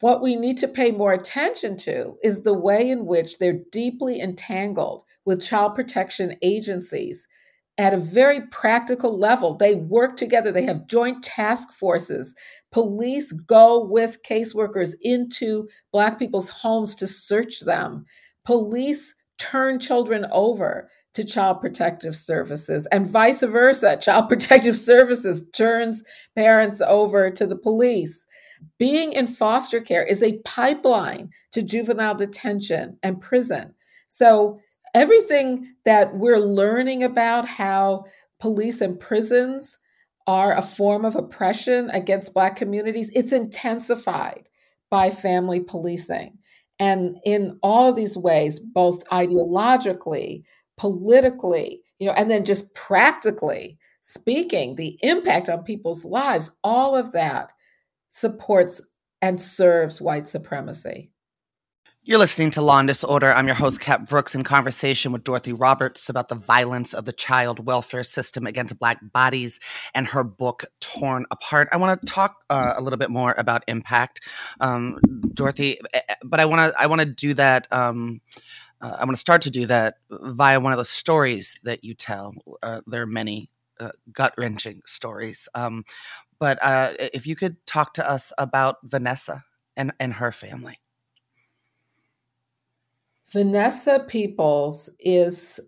What 0.00 0.22
we 0.22 0.36
need 0.36 0.58
to 0.58 0.68
pay 0.68 0.90
more 0.90 1.12
attention 1.12 1.76
to 1.78 2.16
is 2.22 2.42
the 2.42 2.54
way 2.54 2.90
in 2.90 3.06
which 3.06 3.38
they're 3.38 3.60
deeply 3.72 4.20
entangled 4.20 5.04
with 5.24 5.42
child 5.42 5.74
protection 5.74 6.36
agencies 6.42 7.26
at 7.78 7.92
a 7.92 7.98
very 7.98 8.42
practical 8.48 9.18
level. 9.18 9.56
They 9.56 9.74
work 9.74 10.16
together, 10.16 10.52
they 10.52 10.62
have 10.62 10.86
joint 10.86 11.24
task 11.24 11.72
forces. 11.72 12.34
Police 12.70 13.32
go 13.32 13.84
with 13.84 14.22
caseworkers 14.22 14.94
into 15.02 15.68
Black 15.92 16.18
people's 16.18 16.48
homes 16.48 16.94
to 16.96 17.06
search 17.06 17.60
them. 17.60 18.04
Police 18.44 19.14
turn 19.38 19.80
children 19.80 20.26
over 20.30 20.88
to 21.14 21.24
Child 21.24 21.60
Protective 21.60 22.16
Services, 22.16 22.86
and 22.86 23.08
vice 23.08 23.42
versa. 23.42 23.96
Child 23.96 24.28
Protective 24.28 24.76
Services 24.76 25.48
turns 25.50 26.02
parents 26.34 26.80
over 26.80 27.30
to 27.30 27.46
the 27.46 27.56
police. 27.56 28.26
Being 28.78 29.12
in 29.12 29.26
foster 29.26 29.80
care 29.80 30.04
is 30.04 30.22
a 30.22 30.38
pipeline 30.44 31.30
to 31.52 31.62
juvenile 31.62 32.14
detention 32.14 32.98
and 33.02 33.20
prison. 33.20 33.74
So, 34.06 34.60
everything 34.94 35.74
that 35.84 36.14
we're 36.14 36.38
learning 36.38 37.02
about 37.02 37.48
how 37.48 38.04
police 38.40 38.80
and 38.80 38.98
prisons 38.98 39.78
are 40.26 40.54
a 40.54 40.62
form 40.62 41.04
of 41.04 41.16
oppression 41.16 41.90
against 41.90 42.34
Black 42.34 42.56
communities, 42.56 43.10
it's 43.14 43.32
intensified 43.32 44.48
by 44.90 45.10
family 45.10 45.60
policing. 45.60 46.38
And 46.78 47.16
in 47.24 47.58
all 47.62 47.92
these 47.92 48.16
ways, 48.16 48.58
both 48.58 49.04
ideologically, 49.08 50.44
politically, 50.76 51.82
you 51.98 52.06
know, 52.06 52.14
and 52.14 52.30
then 52.30 52.44
just 52.44 52.74
practically 52.74 53.78
speaking, 54.04 54.74
the 54.74 54.98
impact 55.02 55.48
on 55.48 55.64
people's 55.64 56.04
lives, 56.04 56.50
all 56.62 56.94
of 56.94 57.12
that 57.12 57.52
supports 58.14 58.80
and 59.20 59.40
serves 59.40 60.00
white 60.00 60.28
supremacy. 60.28 61.10
You're 62.04 62.18
listening 62.18 62.50
to 62.52 62.62
Law 62.62 62.78
and 62.78 62.86
Disorder. 62.86 63.32
I'm 63.32 63.46
your 63.46 63.56
host, 63.56 63.80
Cat 63.80 64.08
Brooks, 64.08 64.36
in 64.36 64.44
conversation 64.44 65.10
with 65.10 65.24
Dorothy 65.24 65.52
Roberts 65.52 66.08
about 66.08 66.28
the 66.28 66.36
violence 66.36 66.94
of 66.94 67.06
the 67.06 67.12
child 67.12 67.66
welfare 67.66 68.04
system 68.04 68.46
against 68.46 68.78
Black 68.78 68.98
bodies 69.12 69.58
and 69.94 70.06
her 70.06 70.22
book, 70.22 70.64
Torn 70.80 71.26
Apart. 71.32 71.70
I 71.72 71.76
want 71.76 72.00
to 72.00 72.06
talk 72.06 72.36
uh, 72.50 72.74
a 72.76 72.82
little 72.82 72.98
bit 72.98 73.10
more 73.10 73.34
about 73.36 73.64
impact, 73.66 74.20
um, 74.60 75.00
Dorothy, 75.32 75.80
eh, 75.92 76.00
eh, 76.08 76.14
but 76.22 76.38
I 76.38 76.44
want 76.44 76.72
to 76.72 76.80
I 76.80 76.86
want 76.86 77.00
to 77.00 77.06
do 77.06 77.34
that. 77.34 77.66
Um, 77.72 78.20
uh, 78.80 78.96
I 79.00 79.04
want 79.04 79.16
to 79.16 79.20
start 79.20 79.42
to 79.42 79.50
do 79.50 79.66
that 79.66 79.94
via 80.10 80.60
one 80.60 80.72
of 80.72 80.78
the 80.78 80.84
stories 80.84 81.58
that 81.64 81.82
you 81.82 81.94
tell. 81.94 82.34
Uh, 82.62 82.82
there 82.86 83.02
are 83.02 83.06
many 83.06 83.48
uh, 83.80 83.90
gut 84.12 84.34
wrenching 84.38 84.80
stories, 84.86 85.48
um, 85.54 85.84
but 86.38 86.58
uh, 86.62 86.92
if 86.98 87.26
you 87.26 87.36
could 87.36 87.64
talk 87.66 87.94
to 87.94 88.08
us 88.08 88.32
about 88.38 88.76
Vanessa 88.84 89.44
and 89.76 89.92
and 90.00 90.14
her 90.14 90.32
family. 90.32 90.78
Vanessa 93.32 94.04
Peoples 94.08 94.90
is 95.00 95.58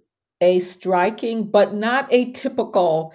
a 0.40 0.58
striking 0.60 1.50
but 1.50 1.74
not 1.74 2.06
a 2.12 2.30
typical 2.32 3.12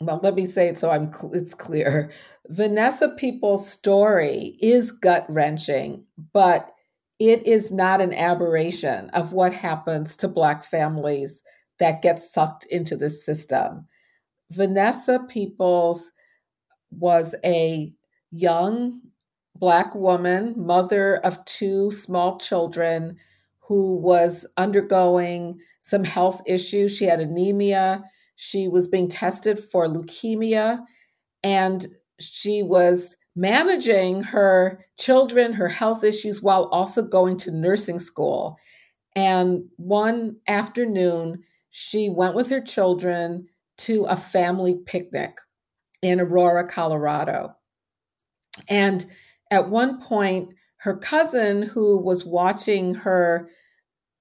well 0.00 0.20
let 0.22 0.34
me 0.34 0.46
say 0.46 0.68
it 0.68 0.78
so 0.78 0.90
i'm 0.90 1.12
it's 1.32 1.54
clear 1.54 2.10
vanessa 2.48 3.08
peoples 3.16 3.68
story 3.68 4.56
is 4.60 4.92
gut 4.92 5.24
wrenching 5.28 6.04
but 6.32 6.70
it 7.18 7.44
is 7.46 7.72
not 7.72 8.00
an 8.00 8.12
aberration 8.12 9.08
of 9.10 9.32
what 9.32 9.52
happens 9.52 10.16
to 10.16 10.28
black 10.28 10.64
families 10.64 11.42
that 11.78 12.02
get 12.02 12.20
sucked 12.20 12.64
into 12.66 12.96
this 12.96 13.24
system 13.24 13.86
vanessa 14.54 15.20
peoples 15.28 16.12
was 16.90 17.34
a 17.44 17.92
young 18.30 19.00
Black 19.56 19.94
woman, 19.94 20.52
mother 20.56 21.16
of 21.18 21.44
two 21.44 21.90
small 21.92 22.38
children, 22.38 23.16
who 23.60 23.96
was 23.96 24.46
undergoing 24.56 25.60
some 25.80 26.04
health 26.04 26.42
issues. 26.44 26.96
She 26.96 27.04
had 27.04 27.20
anemia. 27.20 28.02
She 28.36 28.66
was 28.66 28.88
being 28.88 29.08
tested 29.08 29.58
for 29.58 29.86
leukemia. 29.86 30.84
And 31.44 31.86
she 32.18 32.62
was 32.62 33.16
managing 33.36 34.22
her 34.22 34.84
children, 34.98 35.52
her 35.52 35.68
health 35.68 36.02
issues, 36.02 36.42
while 36.42 36.64
also 36.66 37.02
going 37.02 37.36
to 37.38 37.52
nursing 37.52 38.00
school. 38.00 38.58
And 39.14 39.64
one 39.76 40.36
afternoon, 40.48 41.44
she 41.70 42.10
went 42.10 42.34
with 42.34 42.50
her 42.50 42.60
children 42.60 43.48
to 43.78 44.04
a 44.04 44.16
family 44.16 44.80
picnic 44.86 45.38
in 46.02 46.20
Aurora, 46.20 46.66
Colorado. 46.66 47.54
And 48.68 49.04
at 49.50 49.70
one 49.70 50.00
point, 50.00 50.50
her 50.78 50.96
cousin, 50.96 51.62
who 51.62 52.00
was 52.00 52.24
watching 52.24 52.94
her 52.94 53.48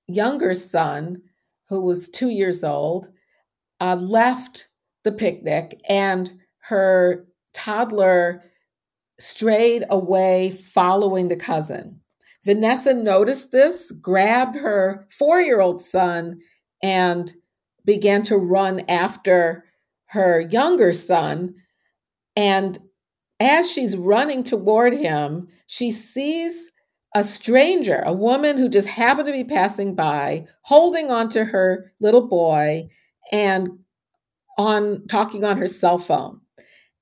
younger 0.07 0.53
son, 0.53 1.21
who 1.67 1.81
was 1.81 2.09
two 2.09 2.29
years 2.29 2.63
old, 2.63 3.09
uh, 3.79 3.95
left 3.95 4.69
the 5.03 5.11
picnic 5.11 5.79
and 5.89 6.31
her 6.59 7.25
toddler 7.53 8.43
strayed 9.19 9.83
away 9.89 10.51
following 10.51 11.27
the 11.27 11.35
cousin. 11.35 11.99
Vanessa 12.45 12.93
noticed 12.93 13.51
this, 13.51 13.91
grabbed 13.91 14.55
her 14.55 15.07
four 15.17 15.41
year 15.41 15.61
old 15.61 15.81
son, 15.83 16.39
and 16.81 17.33
began 17.85 18.23
to 18.23 18.37
run 18.37 18.81
after 18.89 19.65
her 20.07 20.41
younger 20.41 20.93
son. 20.93 21.55
And 22.35 22.79
as 23.39 23.71
she's 23.71 23.97
running 23.97 24.43
toward 24.43 24.93
him, 24.93 25.47
she 25.67 25.91
sees 25.91 26.71
a 27.15 27.23
stranger, 27.23 28.01
a 28.05 28.13
woman 28.13 28.57
who 28.57 28.69
just 28.69 28.87
happened 28.87 29.27
to 29.27 29.33
be 29.33 29.43
passing 29.43 29.95
by, 29.95 30.45
holding 30.61 31.11
onto 31.11 31.43
her 31.43 31.91
little 31.99 32.27
boy 32.27 32.87
and 33.31 33.69
on 34.57 35.05
talking 35.07 35.43
on 35.43 35.57
her 35.57 35.67
cell 35.67 35.97
phone. 35.97 36.39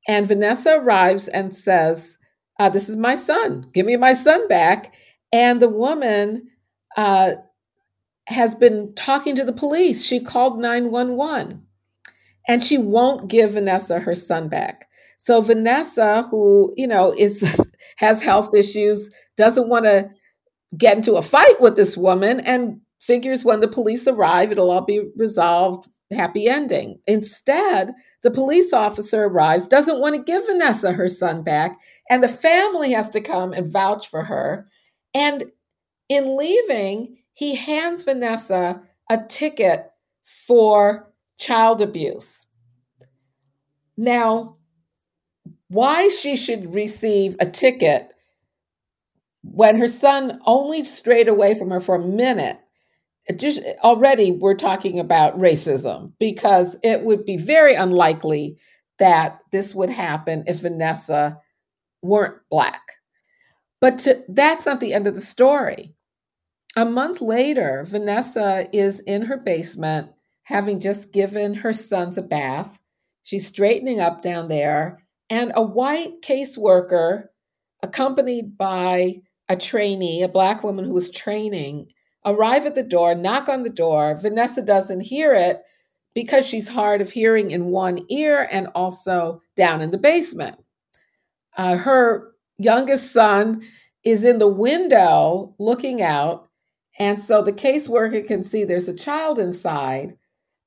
And 0.07 0.27
Vanessa 0.27 0.77
arrives 0.77 1.27
and 1.27 1.55
says, 1.55 2.17
uh, 2.59 2.69
This 2.69 2.89
is 2.89 2.97
my 2.97 3.15
son. 3.15 3.65
Give 3.73 3.86
me 3.86 3.97
my 3.97 4.13
son 4.13 4.47
back. 4.47 4.93
And 5.32 5.61
the 5.61 5.69
woman 5.69 6.49
uh, 6.97 7.34
has 8.28 8.55
been 8.55 8.93
talking 8.95 9.36
to 9.36 9.43
the 9.43 9.53
police. 9.53 10.05
She 10.05 10.19
called 10.19 10.59
911 10.59 11.61
and 12.47 12.63
she 12.63 12.78
won't 12.78 13.30
give 13.30 13.53
Vanessa 13.53 13.99
her 13.99 14.15
son 14.15 14.47
back. 14.47 14.88
So 15.17 15.41
Vanessa, 15.41 16.24
who, 16.32 16.74
you 16.76 16.88
know, 16.88 17.13
is 17.17 17.72
has 17.97 18.24
health 18.24 18.53
issues, 18.55 19.09
doesn't 19.38 19.69
want 19.69 19.86
to 19.86 20.09
get 20.78 20.97
into 20.97 21.15
a 21.15 21.22
fight 21.22 21.59
with 21.59 21.76
this 21.76 21.97
woman 21.97 22.39
and 22.41 22.80
figures 23.01 23.43
when 23.43 23.59
the 23.59 23.67
police 23.67 24.07
arrive, 24.07 24.51
it'll 24.51 24.69
all 24.69 24.86
be 24.86 25.01
resolved, 25.15 25.88
happy 26.11 26.47
ending. 26.47 26.99
Instead, 27.07 27.91
the 28.22 28.32
police 28.32 28.74
officer 28.74 29.26
arrives, 29.26 29.67
doesn't 29.67 29.99
want 29.99 30.15
to 30.15 30.24
give 30.24 30.45
Vanessa 30.45 30.91
her 30.91 31.09
son 31.09 31.43
back, 31.43 31.80
and 32.09 32.24
the 32.24 32.30
family 32.30 32.91
has 32.91 33.09
to 33.09 33.19
come 33.19 33.53
and 33.53 33.72
vouch 33.72 34.07
for 34.07 34.24
her. 34.24 34.67
And 35.13 35.45
in 36.09 36.38
leaving, 36.38 37.17
he 37.34 37.55
hands 37.55 38.03
Vanessa 38.03 38.82
a 39.09 39.23
ticket 39.27 39.91
for 40.23 41.11
child 41.38 41.82
abuse. 41.82 42.47
Now, 43.97 44.57
why 45.69 46.09
she 46.09 46.36
should 46.36 46.73
receive 46.73 47.36
a 47.39 47.49
ticket 47.49 48.09
when 49.43 49.77
her 49.77 49.88
son 49.88 50.39
only 50.45 50.84
strayed 50.84 51.27
away 51.27 51.55
from 51.55 51.69
her 51.69 51.79
for 51.79 51.95
a 51.95 52.05
minute 52.05 52.59
just 53.36 53.61
already 53.84 54.32
we're 54.32 54.55
talking 54.55 54.99
about 54.99 55.38
racism 55.38 56.11
because 56.19 56.77
it 56.84 57.03
would 57.03 57.25
be 57.25 57.38
very 57.38 57.75
unlikely 57.75 58.57
that 58.99 59.39
this 59.51 59.73
would 59.75 59.89
happen 59.89 60.43
if 60.47 60.59
Vanessa 60.59 61.39
weren't 62.01 62.36
black. 62.49 62.82
But 63.79 63.99
to, 63.99 64.23
that's 64.29 64.65
not 64.65 64.79
the 64.79 64.93
end 64.93 65.07
of 65.07 65.15
the 65.15 65.21
story. 65.21 65.95
A 66.76 66.86
month 66.86 67.22
later, 67.22 67.84
Vanessa 67.88 68.67
is 68.72 69.01
in 69.01 69.24
her 69.24 69.38
basement 69.38 70.11
having 70.43 70.80
just 70.80 71.13
given 71.13 71.53
her 71.53 71.74
sons 71.74 72.17
a 72.17 72.22
bath. 72.22 72.80
She's 73.24 73.47
straightening 73.47 73.99
up 73.99 74.22
down 74.22 74.47
there, 74.47 74.99
and 75.30 75.51
a 75.55 75.61
white 75.61 76.22
caseworker, 76.22 77.28
accompanied 77.84 78.57
by 78.57 79.22
a 79.49 79.55
trainee, 79.55 80.24
a 80.24 80.28
black 80.28 80.63
woman 80.63 80.86
who 80.86 80.93
was 80.93 81.11
training, 81.11 81.88
arrive 82.26 82.65
at 82.65 82.76
the 82.76 82.84
door, 82.84 83.15
knock 83.15 83.49
on 83.49 83.63
the 83.63 83.69
door. 83.69 84.15
Vanessa 84.15 84.61
doesn't 84.61 85.01
hear 85.01 85.34
it 85.34 85.61
because 86.13 86.45
she's 86.45 86.67
hard 86.67 87.01
of 87.01 87.11
hearing 87.11 87.51
in 87.51 87.65
one 87.65 88.05
ear 88.09 88.47
and 88.51 88.67
also 88.76 89.41
down 89.55 89.82
in 89.82 89.91
the 89.91 89.97
basement. 89.97 90.57
Uh, 91.57 91.78
her 91.78 92.32
youngest 92.57 93.11
son 93.11 93.61
is 94.03 94.24
in 94.24 94.38
the 94.38 94.47
window 94.47 95.53
looking 95.59 96.01
out, 96.01 96.47
and 97.01 97.19
so 97.19 97.41
the 97.41 97.51
caseworker 97.51 98.27
can 98.27 98.43
see 98.43 98.63
there's 98.63 98.87
a 98.87 98.95
child 98.95 99.39
inside. 99.39 100.15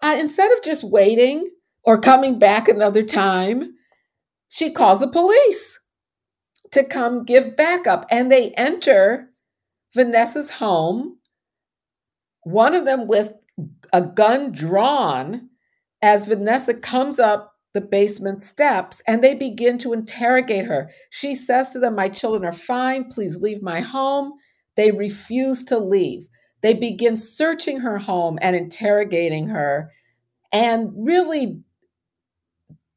Uh, 0.03 0.17
instead 0.19 0.51
of 0.51 0.65
just 0.65 0.83
waiting 0.83 1.49
or 1.85 2.01
coming 2.01 2.41
back 2.41 2.67
another 2.67 3.05
time, 3.05 3.77
she 4.49 4.73
calls 4.73 4.99
the 4.99 5.07
police 5.07 5.79
to 6.73 6.83
come 6.83 7.25
give 7.25 7.57
backup. 7.57 8.05
And 8.11 8.33
they 8.33 8.51
enter 8.55 9.31
Vanessa's 9.95 10.51
home 10.51 11.19
one 12.43 12.75
of 12.75 12.85
them 12.85 13.07
with 13.07 13.33
a 13.93 14.03
gun 14.03 14.51
drawn 14.51 15.49
as 16.03 16.27
Vanessa 16.27 16.75
comes 16.75 17.21
up 17.21 17.53
the 17.75 17.81
basement 17.81 18.43
steps 18.43 19.01
and 19.07 19.23
they 19.23 19.35
begin 19.35 19.79
to 19.79 19.93
interrogate 19.93 20.65
her. 20.65 20.91
She 21.11 21.37
says 21.37 21.71
to 21.71 21.79
them, 21.79 21.95
My 21.95 22.09
children 22.09 22.45
are 22.45 22.51
fine. 22.51 23.05
Please 23.05 23.41
leave 23.41 23.63
my 23.63 23.79
home. 23.79 24.33
They 24.77 24.91
refuse 24.91 25.65
to 25.65 25.79
leave. 25.79 26.27
They 26.63 26.75
begin 26.75 27.17
searching 27.17 27.81
her 27.81 27.99
home 27.99 28.39
and 28.41 28.57
interrogating 28.57 29.49
her 29.49 29.91
and 30.53 30.93
really 30.97 31.61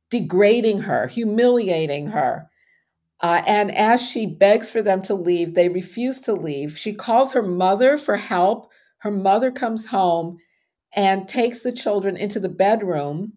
degrading 0.10 0.82
her, 0.82 1.08
humiliating 1.08 2.08
her. 2.08 2.50
Uh, 3.20 3.42
and 3.46 3.76
as 3.76 4.02
she 4.02 4.26
begs 4.26 4.70
for 4.70 4.82
them 4.82 5.02
to 5.02 5.14
leave, 5.14 5.54
they 5.54 5.70
refuse 5.70 6.22
to 6.22 6.34
leave. 6.34 6.78
She 6.78 6.94
calls 6.94 7.34
her 7.34 7.42
mother 7.42 7.98
for 7.98 8.16
help 8.16 8.70
her 9.00 9.12
mother 9.12 9.52
comes 9.52 9.86
home 9.86 10.38
and 10.96 11.28
takes 11.28 11.62
the 11.62 11.72
children 11.72 12.18
into 12.18 12.40
the 12.40 12.50
bedroom. 12.50 13.34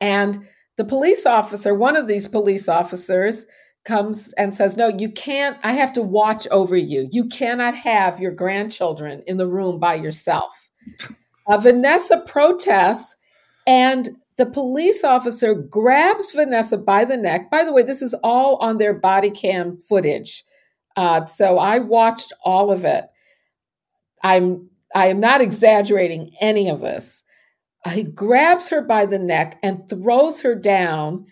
And 0.00 0.46
the 0.76 0.84
police 0.84 1.26
officer, 1.26 1.74
one 1.74 1.96
of 1.96 2.06
these 2.06 2.28
police 2.28 2.68
officers, 2.68 3.46
comes 3.84 4.32
and 4.34 4.54
says, 4.54 4.76
No, 4.76 4.88
you 4.88 5.10
can't, 5.10 5.56
I 5.62 5.72
have 5.72 5.92
to 5.94 6.02
watch 6.02 6.46
over 6.50 6.76
you. 6.76 7.08
You 7.10 7.26
cannot 7.28 7.74
have 7.74 8.20
your 8.20 8.32
grandchildren 8.32 9.22
in 9.26 9.36
the 9.36 9.48
room 9.48 9.78
by 9.78 9.94
yourself. 9.94 10.70
Uh, 11.46 11.58
Vanessa 11.58 12.22
protests, 12.26 13.16
and 13.66 14.10
the 14.36 14.46
police 14.46 15.04
officer 15.04 15.54
grabs 15.54 16.32
Vanessa 16.32 16.78
by 16.78 17.04
the 17.04 17.16
neck. 17.16 17.50
By 17.50 17.64
the 17.64 17.72
way, 17.72 17.82
this 17.82 18.02
is 18.02 18.14
all 18.22 18.56
on 18.56 18.78
their 18.78 18.94
body 18.94 19.30
cam 19.30 19.76
footage. 19.76 20.44
Uh, 20.96 21.26
so 21.26 21.58
I 21.58 21.78
watched 21.78 22.32
all 22.44 22.70
of 22.70 22.84
it. 22.84 23.04
I'm 24.22 24.68
I 24.94 25.06
am 25.06 25.20
not 25.20 25.40
exaggerating 25.40 26.32
any 26.40 26.68
of 26.68 26.80
this. 26.80 27.22
He 27.88 28.02
grabs 28.02 28.68
her 28.68 28.82
by 28.82 29.06
the 29.06 29.18
neck 29.18 29.58
and 29.62 29.88
throws 29.88 30.40
her 30.40 30.54
down. 30.54 31.26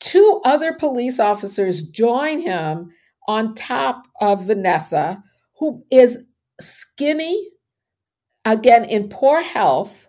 Two 0.00 0.40
other 0.44 0.72
police 0.72 1.20
officers 1.20 1.82
join 1.82 2.40
him 2.40 2.90
on 3.28 3.54
top 3.54 4.06
of 4.20 4.46
Vanessa, 4.46 5.22
who 5.58 5.84
is 5.90 6.26
skinny, 6.60 7.50
again 8.44 8.84
in 8.84 9.08
poor 9.08 9.42
health. 9.42 10.08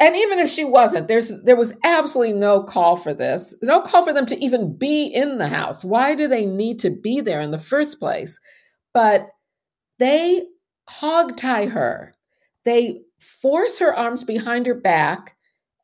And 0.00 0.16
even 0.16 0.38
if 0.38 0.48
she 0.48 0.64
wasn't, 0.64 1.08
there's 1.08 1.30
there 1.44 1.56
was 1.56 1.76
absolutely 1.84 2.34
no 2.34 2.62
call 2.62 2.96
for 2.96 3.14
this. 3.14 3.54
No 3.62 3.80
call 3.80 4.04
for 4.04 4.12
them 4.12 4.26
to 4.26 4.44
even 4.44 4.76
be 4.76 5.06
in 5.06 5.38
the 5.38 5.46
house. 5.46 5.84
Why 5.84 6.14
do 6.14 6.26
they 6.26 6.46
need 6.46 6.78
to 6.80 6.90
be 6.90 7.20
there 7.20 7.40
in 7.40 7.52
the 7.52 7.58
first 7.58 8.00
place? 8.00 8.38
But 8.92 9.22
they 9.98 10.42
hog 10.88 11.36
tie 11.36 11.66
her. 11.66 12.12
They 12.64 13.02
force 13.20 13.78
her 13.78 13.94
arms 13.94 14.24
behind 14.24 14.66
her 14.66 14.74
back 14.74 15.36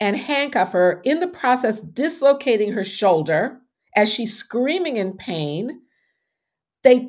and 0.05 0.19
handcuff 0.19 0.73
her, 0.73 1.01
in 1.03 1.21
the 1.21 1.27
process, 1.27 1.81
dislocating 1.81 2.73
her 2.73 2.85
shoulder 2.85 3.59
as 3.97 4.13
she's 4.13 4.37
screaming 4.37 4.99
in 4.99 5.17
pain. 5.17 5.81
They 6.83 7.09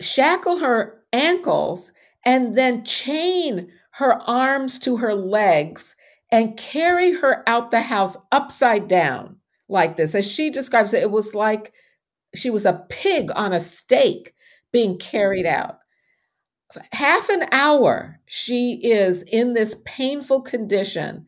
shackle 0.00 0.56
her 0.56 1.02
ankles 1.12 1.92
and 2.24 2.54
then 2.54 2.84
chain 2.84 3.70
her 3.90 4.14
arms 4.22 4.78
to 4.78 4.96
her 4.96 5.14
legs 5.14 5.94
and 6.32 6.56
carry 6.56 7.12
her 7.12 7.46
out 7.46 7.70
the 7.70 7.82
house 7.82 8.16
upside 8.32 8.88
down 8.88 9.36
like 9.68 9.98
this. 9.98 10.14
As 10.14 10.26
she 10.26 10.48
describes 10.48 10.94
it, 10.94 11.02
it 11.02 11.10
was 11.10 11.34
like 11.34 11.74
she 12.34 12.48
was 12.48 12.64
a 12.64 12.86
pig 12.88 13.30
on 13.34 13.52
a 13.52 13.60
stake 13.60 14.32
being 14.72 14.98
carried 14.98 15.44
mm. 15.44 15.54
out 15.54 15.76
half 16.92 17.28
an 17.28 17.48
hour 17.52 18.18
she 18.26 18.74
is 18.82 19.22
in 19.24 19.54
this 19.54 19.76
painful 19.84 20.42
condition 20.42 21.26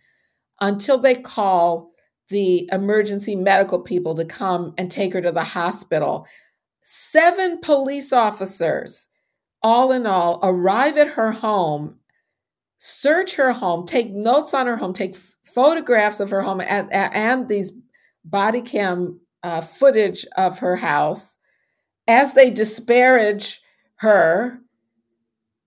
until 0.60 0.98
they 0.98 1.14
call 1.14 1.92
the 2.28 2.68
emergency 2.72 3.34
medical 3.36 3.80
people 3.80 4.14
to 4.14 4.24
come 4.24 4.74
and 4.76 4.90
take 4.90 5.12
her 5.12 5.22
to 5.22 5.32
the 5.32 5.44
hospital. 5.44 6.26
Seven 6.82 7.60
police 7.60 8.12
officers, 8.12 9.08
all 9.62 9.92
in 9.92 10.06
all, 10.06 10.40
arrive 10.42 10.96
at 10.96 11.08
her 11.08 11.30
home, 11.30 11.96
search 12.78 13.34
her 13.34 13.52
home, 13.52 13.86
take 13.86 14.10
notes 14.10 14.54
on 14.54 14.66
her 14.66 14.76
home, 14.76 14.92
take 14.92 15.16
photographs 15.44 16.20
of 16.20 16.30
her 16.30 16.42
home, 16.42 16.60
and, 16.60 16.92
and 16.92 17.48
these 17.48 17.72
body 18.24 18.60
cam 18.60 19.18
uh, 19.42 19.60
footage 19.60 20.26
of 20.36 20.58
her 20.58 20.76
house 20.76 21.36
as 22.08 22.34
they 22.34 22.50
disparage 22.50 23.60
her 23.96 24.60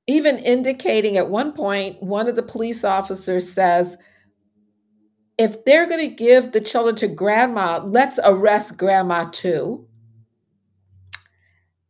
even 0.08 0.38
indicating 0.38 1.18
at 1.18 1.30
one 1.30 1.54
point, 1.54 2.02
one 2.02 2.28
of 2.28 2.36
the 2.36 2.43
police 2.43 2.84
officers 2.84 3.52
says, 3.52 3.97
if 5.38 5.64
they're 5.66 5.88
going 5.88 6.08
to 6.10 6.16
give 6.16 6.52
the 6.52 6.62
children 6.62 6.95
to 6.97 7.08
grandma, 7.08 7.80
let's 7.84 8.20
arrest 8.24 8.78
grandma 8.78 9.30
too. 9.32 9.88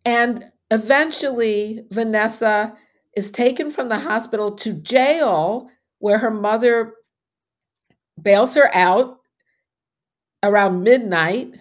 And 0.05 0.45
eventually, 0.69 1.85
Vanessa 1.91 2.75
is 3.15 3.31
taken 3.31 3.71
from 3.71 3.89
the 3.89 3.99
hospital 3.99 4.55
to 4.55 4.73
jail 4.73 5.69
where 5.99 6.17
her 6.17 6.31
mother 6.31 6.93
bails 8.21 8.55
her 8.55 8.69
out 8.73 9.19
around 10.43 10.83
midnight. 10.83 11.59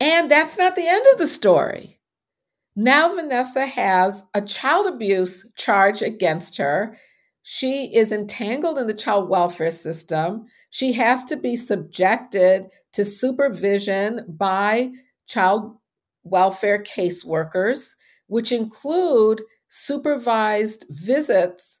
And 0.00 0.30
that's 0.30 0.56
not 0.56 0.76
the 0.76 0.86
end 0.86 1.04
of 1.12 1.18
the 1.18 1.26
story. 1.26 1.97
Now, 2.80 3.12
Vanessa 3.12 3.66
has 3.66 4.22
a 4.34 4.40
child 4.40 4.86
abuse 4.86 5.50
charge 5.56 6.00
against 6.00 6.56
her. 6.58 6.96
She 7.42 7.92
is 7.92 8.12
entangled 8.12 8.78
in 8.78 8.86
the 8.86 8.94
child 8.94 9.28
welfare 9.28 9.68
system. 9.68 10.46
She 10.70 10.92
has 10.92 11.24
to 11.24 11.36
be 11.36 11.56
subjected 11.56 12.68
to 12.92 13.04
supervision 13.04 14.26
by 14.28 14.92
child 15.26 15.76
welfare 16.22 16.80
caseworkers, 16.84 17.96
which 18.28 18.52
include 18.52 19.42
supervised 19.66 20.84
visits 20.88 21.80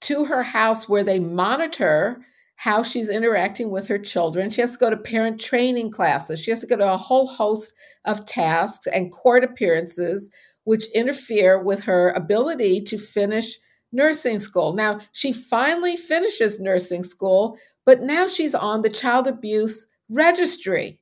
to 0.00 0.24
her 0.24 0.42
house 0.42 0.88
where 0.88 1.04
they 1.04 1.18
monitor 1.18 2.24
how 2.62 2.80
she's 2.80 3.08
interacting 3.08 3.72
with 3.72 3.88
her 3.88 3.98
children. 3.98 4.48
She 4.48 4.60
has 4.60 4.70
to 4.70 4.78
go 4.78 4.88
to 4.88 4.96
parent 4.96 5.40
training 5.40 5.90
classes. 5.90 6.38
She 6.38 6.52
has 6.52 6.60
to 6.60 6.66
go 6.68 6.76
to 6.76 6.92
a 6.92 6.96
whole 6.96 7.26
host 7.26 7.74
of 8.04 8.24
tasks 8.24 8.86
and 8.86 9.10
court 9.10 9.42
appearances, 9.42 10.30
which 10.62 10.86
interfere 10.92 11.60
with 11.60 11.82
her 11.82 12.10
ability 12.10 12.82
to 12.82 12.98
finish 12.98 13.58
nursing 13.90 14.38
school. 14.38 14.74
Now, 14.74 15.00
she 15.10 15.32
finally 15.32 15.96
finishes 15.96 16.60
nursing 16.60 17.02
school, 17.02 17.58
but 17.84 18.02
now 18.02 18.28
she's 18.28 18.54
on 18.54 18.82
the 18.82 18.90
child 18.90 19.26
abuse 19.26 19.88
registry, 20.08 21.00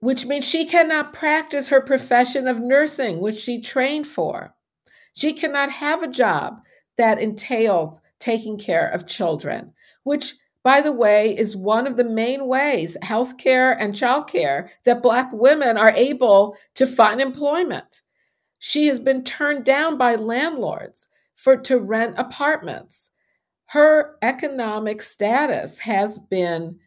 which 0.00 0.24
means 0.24 0.48
she 0.48 0.64
cannot 0.64 1.12
practice 1.12 1.68
her 1.68 1.82
profession 1.82 2.48
of 2.48 2.60
nursing, 2.60 3.20
which 3.20 3.36
she 3.36 3.60
trained 3.60 4.06
for. 4.06 4.54
She 5.12 5.34
cannot 5.34 5.68
have 5.70 6.02
a 6.02 6.08
job 6.08 6.62
that 6.96 7.20
entails 7.20 8.00
taking 8.20 8.56
care 8.56 8.88
of 8.88 9.06
children, 9.06 9.74
which 10.02 10.32
by 10.66 10.80
the 10.80 10.90
way, 10.90 11.30
is 11.38 11.54
one 11.54 11.86
of 11.86 11.96
the 11.96 12.02
main 12.02 12.48
ways 12.48 12.96
healthcare 13.00 13.76
and 13.78 13.94
childcare 13.94 14.68
that 14.82 15.00
Black 15.00 15.30
women 15.32 15.76
are 15.76 15.92
able 15.92 16.56
to 16.74 16.88
find 16.88 17.20
employment. 17.20 18.02
She 18.58 18.88
has 18.88 18.98
been 18.98 19.22
turned 19.22 19.64
down 19.64 19.96
by 19.96 20.16
landlords 20.16 21.06
for 21.36 21.56
to 21.56 21.78
rent 21.78 22.16
apartments. 22.18 23.10
Her 23.66 24.16
economic 24.22 25.02
status 25.02 25.78
has 25.78 26.18
been 26.18 26.80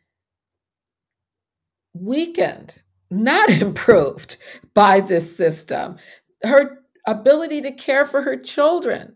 weakened, 1.94 2.82
not 3.10 3.50
improved 3.62 4.36
by 4.74 5.00
this 5.00 5.38
system. 5.38 5.96
Her 6.44 6.82
ability 7.08 7.62
to 7.62 7.72
care 7.72 8.06
for 8.06 8.24
her 8.24 8.36
children 8.36 9.16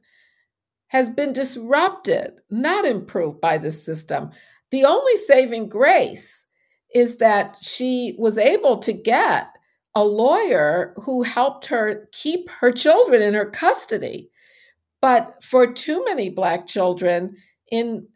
has 0.94 1.10
been 1.10 1.34
disrupted, 1.34 2.40
not 2.52 2.86
improved 2.86 3.42
by 3.42 3.58
this 3.58 3.84
system. 3.84 4.30
The 4.74 4.86
only 4.86 5.16
saving 5.18 5.70
grace 5.70 6.48
is 6.96 7.18
that 7.18 7.58
she 7.62 8.16
was 8.18 8.40
able 8.40 8.80
to 8.80 8.92
get 8.92 9.56
a 9.94 10.04
lawyer 10.04 10.96
who 10.98 11.22
helped 11.22 11.68
her 11.68 12.10
keep 12.12 12.50
her 12.50 12.72
children 12.72 13.22
in 13.22 13.36
her 13.36 13.52
custody. 13.52 14.32
But 15.00 15.44
for 15.44 15.72
too 15.72 16.04
many 16.06 16.32
Black 16.32 16.66
children, 16.66 17.36
in 17.72 18.08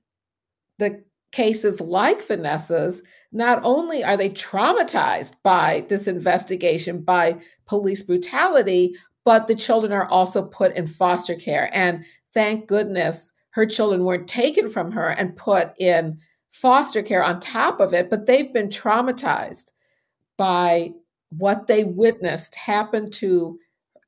the 0.79 1.03
cases 1.31 1.79
like 1.79 2.23
Vanessa's, 2.23 3.03
not 3.31 3.59
only 3.63 4.03
are 4.03 4.17
they 4.17 4.31
traumatized 4.31 5.35
by 5.43 5.85
this 5.89 6.07
investigation, 6.07 7.03
by 7.03 7.39
police 7.67 8.01
brutality, 8.01 8.95
but 9.25 9.45
the 9.45 9.55
children 9.55 9.91
are 9.91 10.07
also 10.07 10.47
put 10.47 10.75
in 10.75 10.87
foster 10.87 11.35
care. 11.35 11.69
And 11.71 12.03
thank 12.33 12.65
goodness 12.65 13.31
her 13.51 13.67
children 13.67 14.05
weren't 14.05 14.27
taken 14.27 14.71
from 14.71 14.91
her 14.93 15.09
and 15.09 15.35
put 15.35 15.79
in 15.79 16.17
foster 16.61 17.03
care 17.03 17.23
on 17.23 17.39
top 17.39 17.79
of 17.79 17.93
it, 17.93 18.09
but 18.09 18.25
they've 18.25 18.53
been 18.53 18.69
traumatized 18.69 19.71
by 20.37 20.91
what 21.29 21.67
they 21.67 21.83
witnessed 21.83 22.55
happen 22.55 23.11
to 23.11 23.59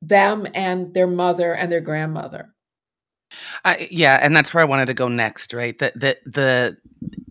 them 0.01 0.47
and 0.53 0.93
their 0.93 1.07
mother 1.07 1.53
and 1.53 1.71
their 1.71 1.81
grandmother. 1.81 2.53
Uh, 3.63 3.75
yeah, 3.91 4.19
and 4.21 4.35
that's 4.35 4.53
where 4.53 4.61
I 4.61 4.65
wanted 4.65 4.87
to 4.87 4.93
go 4.93 5.07
next, 5.07 5.53
right? 5.53 5.77
That 5.77 5.93
the 5.99 6.17
the 6.25 6.77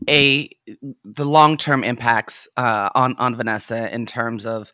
a 0.09 0.49
the 1.05 1.25
long 1.25 1.57
term 1.57 1.83
impacts 1.83 2.47
uh, 2.57 2.91
on 2.95 3.17
on 3.19 3.35
Vanessa 3.35 3.93
in 3.93 4.07
terms 4.07 4.47
of 4.47 4.73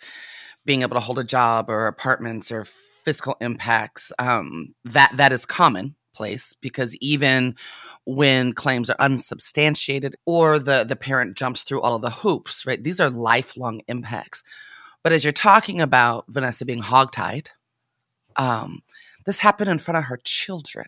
being 0.67 0.83
able 0.83 0.97
to 0.97 1.01
hold 1.01 1.19
a 1.19 1.25
job 1.25 1.71
or 1.71 1.87
apartments 1.87 2.51
or 2.51 2.67
fiscal 2.67 3.37
impacts. 3.41 4.13
Um, 4.19 4.75
that 4.85 5.13
that 5.17 5.33
is 5.33 5.47
commonplace 6.15 6.55
because 6.61 6.97
even 6.97 7.55
when 8.05 8.53
claims 8.53 8.91
are 8.91 8.97
unsubstantiated 8.99 10.17
or 10.27 10.59
the 10.59 10.85
the 10.85 10.97
parent 10.97 11.37
jumps 11.37 11.63
through 11.63 11.81
all 11.81 11.97
of 11.97 12.03
the 12.03 12.11
hoops, 12.11 12.67
right? 12.67 12.83
These 12.83 13.01
are 13.01 13.11
lifelong 13.11 13.81
impacts. 13.89 14.43
But 15.03 15.13
as 15.13 15.25
you're 15.25 15.33
talking 15.33 15.81
about 15.81 16.25
Vanessa 16.29 16.65
being 16.65 16.83
hogtied, 16.83 17.49
um, 18.37 18.83
this 19.27 19.41
happened 19.41 19.71
in 19.71 19.79
front 19.79 19.99
of 19.99 20.05
her 20.05 20.19
children 20.25 20.87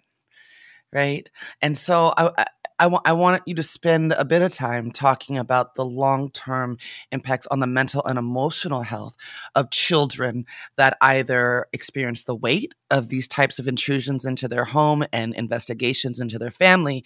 right? 0.92 1.28
And 1.60 1.76
so 1.76 2.14
I, 2.16 2.46
I, 2.78 2.86
want 2.86 3.08
I 3.08 3.12
want 3.12 3.42
you 3.46 3.54
to 3.54 3.62
spend 3.62 4.12
a 4.12 4.24
bit 4.24 4.42
of 4.42 4.52
time 4.52 4.90
talking 4.90 5.38
about 5.38 5.74
the 5.74 5.84
long 5.84 6.30
term 6.30 6.78
impacts 7.10 7.46
on 7.48 7.60
the 7.60 7.66
mental 7.66 8.04
and 8.04 8.18
emotional 8.18 8.82
health 8.82 9.16
of 9.54 9.70
children 9.70 10.44
that 10.76 10.96
either 11.00 11.66
experience 11.72 12.24
the 12.24 12.36
weight 12.36 12.74
of 12.90 13.08
these 13.08 13.28
types 13.28 13.58
of 13.58 13.66
intrusions 13.66 14.24
into 14.24 14.48
their 14.48 14.64
home 14.64 15.04
and 15.12 15.34
investigations 15.34 16.20
into 16.20 16.38
their 16.38 16.50
family, 16.50 17.04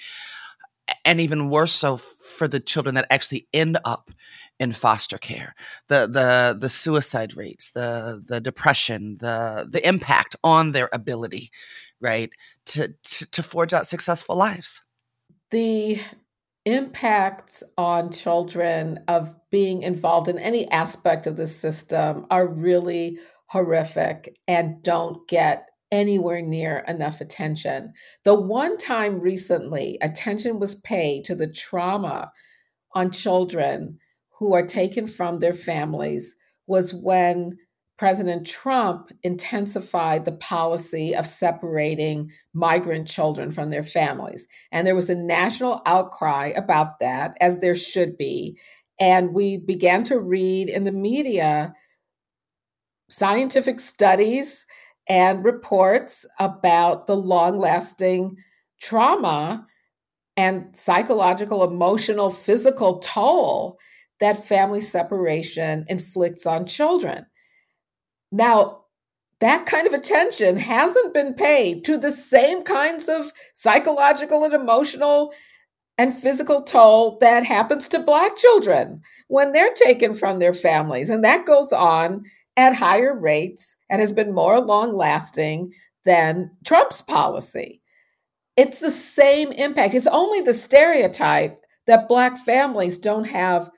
and 1.05 1.21
even 1.21 1.51
worse 1.51 1.75
so 1.75 1.97
for 1.97 2.49
the 2.49 2.61
children 2.61 2.95
that 2.97 3.07
actually 3.11 3.47
end 3.55 3.79
up 3.85 4.11
in 4.59 4.73
foster 4.73 5.19
care. 5.19 5.55
The 5.89 6.07
the 6.07 6.57
the 6.59 6.69
suicide 6.69 7.37
rates 7.37 7.71
the 7.71 8.23
the 8.27 8.41
depression 8.41 9.19
the 9.21 9.69
the 9.71 9.87
impact 9.87 10.37
on 10.43 10.73
their 10.73 10.89
ability 10.93 11.51
right 12.01 12.31
to, 12.65 12.95
to, 13.03 13.31
to 13.31 13.43
forge 13.43 13.73
out 13.73 13.87
successful 13.87 14.37
lives 14.37 14.83
the 15.51 16.01
impacts 16.65 17.63
on 17.77 18.13
children 18.13 19.03
of 19.09 19.35
being 19.51 19.83
involved 19.83 20.29
in 20.29 20.39
any 20.39 20.71
aspect 20.71 21.27
of 21.27 21.37
the 21.37 21.47
system 21.47 22.27
are 22.31 22.47
really 22.47 23.19
horrific 23.47 24.37
and 24.47 24.83
don't 24.83 25.27
get 25.27 25.67
anywhere 25.91 26.41
near 26.41 26.85
enough 26.87 27.21
attention. 27.21 27.93
The 28.25 28.35
one 28.35 28.79
time 28.79 29.21
recently 29.21 29.99
attention 30.01 30.61
was 30.61 30.77
paid 30.77 31.25
to 31.25 31.35
the 31.35 31.51
trauma 31.53 32.31
on 32.95 33.11
children 33.11 33.99
who 34.39 34.55
are 34.55 34.67
taken 34.67 35.07
from 35.07 35.39
their 35.39 35.53
families 35.53 36.37
was 36.67 36.95
when 36.95 37.59
President 38.01 38.47
Trump 38.47 39.13
intensified 39.25 40.25
the 40.25 40.33
policy 40.33 41.15
of 41.15 41.27
separating 41.27 42.31
migrant 42.55 43.07
children 43.07 43.51
from 43.51 43.69
their 43.69 43.83
families. 43.83 44.49
And 44.73 44.87
there 44.87 44.95
was 44.95 45.11
a 45.11 45.15
national 45.15 45.83
outcry 45.85 46.47
about 46.57 46.99
that, 47.01 47.37
as 47.43 47.59
there 47.59 47.75
should 47.75 48.17
be. 48.17 48.59
And 48.99 49.35
we 49.35 49.59
began 49.59 50.03
to 50.05 50.19
read 50.19 50.71
in 50.71 50.85
the 50.85 50.93
media 50.93 51.75
scientific 53.11 53.79
studies 53.79 54.65
and 55.07 55.45
reports 55.45 56.25
about 56.39 57.07
the 57.07 57.17
long 57.17 57.59
lasting 57.59 58.35
trauma 58.81 59.67
and 60.39 60.75
psychological, 60.75 61.65
emotional, 61.65 62.31
physical 62.31 62.99
toll 63.01 63.77
that 64.21 64.43
family 64.43 64.81
separation 64.81 65.85
inflicts 65.91 66.47
on 66.47 66.65
children. 66.65 67.27
Now, 68.33 68.85
that 69.41 69.67
kind 69.67 69.87
of 69.87 69.95
attention 69.95 70.57
hasn't 70.57 71.15
been 71.15 71.35
paid 71.35 71.85
to 71.85 71.97
the 71.97 72.13
same 72.13 72.63
kinds 72.63 73.09
of 73.09 73.33
psychological 73.55 74.45
and 74.45 74.53
emotional 74.53 75.33
and 75.97 76.15
physical 76.15 76.63
toll 76.63 77.19
that 77.19 77.45
happens 77.45 77.89
to 77.89 77.99
Black 77.99 78.37
children 78.37 79.03
when 79.29 79.53
they're 79.53 79.73
taken 79.75 80.15
from 80.15 80.39
their 80.39 80.55
families. 80.55 81.11
And 81.11 81.25
that 81.25 81.47
goes 81.47 81.73
on 81.73 82.25
at 82.57 82.75
higher 82.75 83.19
rates 83.19 83.77
and 83.89 84.01
has 84.01 84.13
been 84.13 84.35
more 84.35 84.61
long 84.61 84.95
lasting 84.95 85.73
than 86.05 86.51
Trump's 86.65 87.03
policy. 87.03 87.81
It's 88.57 88.81
the 88.81 88.91
same 88.91 89.53
impact. 89.53 89.95
It's 89.95 90.07
only 90.07 90.41
the 90.43 90.55
stereotype 90.55 91.63
that 91.87 92.09
Black 92.09 92.39
families 92.39 92.99
don't 92.99 93.25
have 93.25 93.71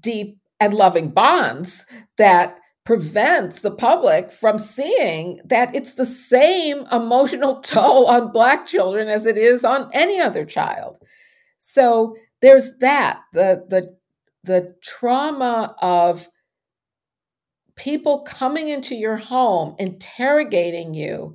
deep 0.00 0.38
and 0.60 0.74
loving 0.74 1.10
bonds 1.10 1.86
that 2.18 2.58
prevents 2.86 3.60
the 3.60 3.70
public 3.72 4.30
from 4.30 4.58
seeing 4.58 5.40
that 5.44 5.74
it's 5.74 5.94
the 5.94 6.06
same 6.06 6.86
emotional 6.92 7.60
toll 7.60 8.06
on 8.06 8.32
Black 8.32 8.66
children 8.66 9.08
as 9.08 9.26
it 9.26 9.36
is 9.36 9.64
on 9.64 9.90
any 9.92 10.20
other 10.20 10.46
child. 10.46 10.96
So 11.58 12.16
there's 12.40 12.78
that 12.78 13.20
the 13.32 13.66
the 13.68 13.96
the 14.44 14.76
trauma 14.80 15.74
of 15.82 16.28
people 17.74 18.22
coming 18.22 18.68
into 18.68 18.94
your 18.94 19.16
home, 19.16 19.74
interrogating 19.80 20.94
you, 20.94 21.34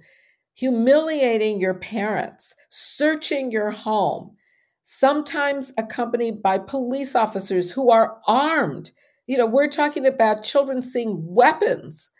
humiliating 0.54 1.60
your 1.60 1.74
parents, 1.74 2.56
searching 2.70 3.52
your 3.52 3.70
home, 3.70 4.38
sometimes 4.84 5.74
accompanied 5.78 6.42
by 6.42 6.58
police 6.58 7.14
officers 7.14 7.72
who 7.72 7.92
are 7.92 8.18
armed 8.26 8.92
you 9.32 9.38
know, 9.38 9.46
we're 9.46 9.70
talking 9.70 10.06
about 10.06 10.44
children 10.44 10.82
seeing 10.82 11.24
weapons 11.26 12.12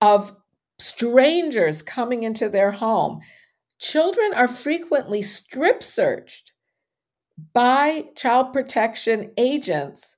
of 0.00 0.32
strangers 0.78 1.82
coming 1.82 2.22
into 2.22 2.48
their 2.48 2.70
home. 2.70 3.20
Children 3.80 4.34
are 4.34 4.46
frequently 4.46 5.22
strip 5.22 5.82
searched 5.82 6.52
by 7.52 8.04
child 8.14 8.52
protection 8.52 9.32
agents, 9.38 10.14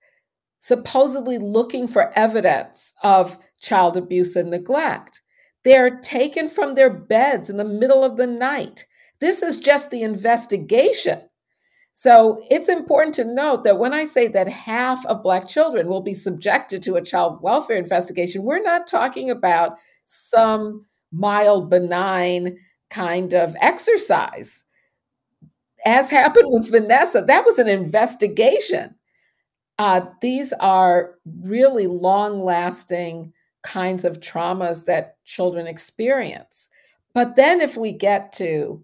supposedly 0.60 1.38
looking 1.38 1.88
for 1.88 2.12
evidence 2.14 2.92
of 3.02 3.38
child 3.62 3.96
abuse 3.96 4.36
and 4.36 4.50
neglect. 4.50 5.22
They 5.64 5.78
are 5.78 5.98
taken 6.02 6.50
from 6.50 6.74
their 6.74 6.90
beds 6.90 7.48
in 7.48 7.56
the 7.56 7.64
middle 7.64 8.04
of 8.04 8.18
the 8.18 8.26
night. 8.26 8.84
This 9.20 9.42
is 9.42 9.58
just 9.58 9.90
the 9.90 10.02
investigation. 10.02 11.22
So 12.03 12.42
it's 12.50 12.68
important 12.68 13.14
to 13.14 13.24
note 13.24 13.62
that 13.62 13.78
when 13.78 13.92
I 13.92 14.07
say 14.07 14.26
that 14.26 14.48
half 14.48 15.07
of 15.07 15.22
Black 15.22 15.46
children 15.46 15.86
will 15.86 16.00
be 16.00 16.14
subjected 16.14 16.82
to 16.82 16.96
a 16.96 17.00
child 17.00 17.40
welfare 17.42 17.76
investigation, 17.76 18.42
we're 18.42 18.61
not 18.61 18.88
talking 18.88 19.30
about 19.30 19.78
some 20.07 20.84
mild, 21.12 21.70
benign 21.70 22.59
kind 22.90 23.32
of 23.34 23.55
exercise. 23.61 24.64
As 25.86 26.11
happened 26.11 26.48
with 26.48 26.72
Vanessa, 26.72 27.22
that 27.22 27.44
was 27.44 27.61
an 27.61 27.68
investigation. 27.68 28.96
Uh, 29.78 30.00
these 30.20 30.53
are 30.55 31.14
really 31.42 31.86
long 31.86 32.40
lasting 32.40 33.32
kinds 33.62 34.05
of 34.05 34.18
traumas 34.18 34.86
that 34.86 35.18
children 35.24 35.68
experience. 35.68 36.68
But 37.14 37.36
then, 37.36 37.61
if 37.61 37.76
we 37.76 37.92
get 37.92 38.32
to 38.32 38.82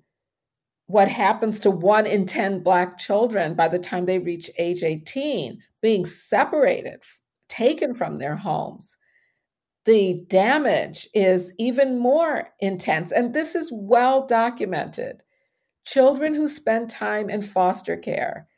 what 0.88 1.08
happens 1.08 1.60
to 1.60 1.70
one 1.70 2.06
in 2.06 2.24
10 2.24 2.62
Black 2.62 2.96
children 2.98 3.54
by 3.54 3.68
the 3.68 3.78
time 3.78 4.06
they 4.06 4.18
reach 4.18 4.50
age 4.58 4.82
18, 4.82 5.62
being 5.82 6.04
separated, 6.06 7.04
taken 7.48 7.94
from 7.94 8.18
their 8.18 8.34
homes, 8.34 8.96
the 9.84 10.24
damage 10.28 11.06
is 11.14 11.52
even 11.58 11.98
more 11.98 12.48
intense. 12.60 13.12
And 13.12 13.34
this 13.34 13.54
is 13.54 13.70
well 13.72 14.26
documented. 14.26 15.22
Children 15.84 16.34
who 16.34 16.48
spend 16.48 16.88
time 16.88 17.28
in 17.28 17.42
foster 17.42 17.96
care 17.96 18.48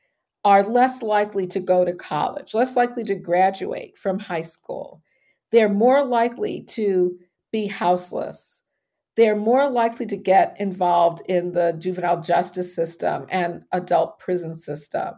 are 0.44 0.62
less 0.62 1.02
likely 1.02 1.48
to 1.48 1.60
go 1.60 1.84
to 1.84 1.94
college, 1.94 2.54
less 2.54 2.76
likely 2.76 3.02
to 3.04 3.16
graduate 3.16 3.98
from 3.98 4.20
high 4.20 4.40
school. 4.40 5.02
They're 5.50 5.68
more 5.68 6.04
likely 6.04 6.62
to 6.70 7.18
be 7.50 7.66
houseless. 7.66 8.59
They're 9.16 9.36
more 9.36 9.68
likely 9.68 10.06
to 10.06 10.16
get 10.16 10.56
involved 10.60 11.22
in 11.28 11.52
the 11.52 11.74
juvenile 11.78 12.20
justice 12.20 12.74
system 12.74 13.26
and 13.30 13.64
adult 13.72 14.18
prison 14.18 14.54
system. 14.54 15.14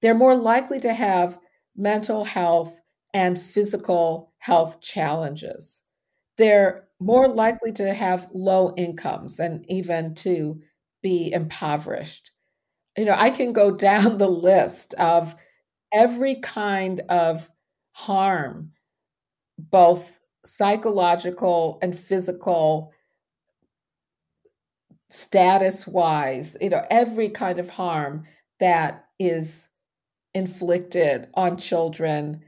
They're 0.00 0.14
more 0.14 0.34
likely 0.34 0.80
to 0.80 0.92
have 0.92 1.38
mental 1.76 2.24
health 2.24 2.80
and 3.12 3.40
physical 3.40 4.32
health 4.38 4.80
challenges. 4.80 5.82
They're 6.36 6.88
more 7.00 7.28
likely 7.28 7.72
to 7.72 7.92
have 7.94 8.28
low 8.32 8.74
incomes 8.76 9.38
and 9.38 9.64
even 9.68 10.14
to 10.16 10.60
be 11.02 11.32
impoverished. 11.32 12.32
You 12.96 13.04
know, 13.04 13.14
I 13.16 13.30
can 13.30 13.52
go 13.52 13.70
down 13.76 14.18
the 14.18 14.28
list 14.28 14.94
of 14.94 15.34
every 15.92 16.36
kind 16.36 17.00
of 17.08 17.50
harm, 17.92 18.72
both 19.58 20.20
psychological 20.44 21.78
and 21.82 21.98
physical, 21.98 22.92
status 25.10 25.86
wise, 25.86 26.56
you 26.60 26.70
know, 26.70 26.84
every 26.90 27.28
kind 27.28 27.58
of 27.58 27.68
harm 27.68 28.24
that 28.60 29.06
is 29.18 29.68
inflicted 30.34 31.28
on 31.34 31.56
children 31.56 32.42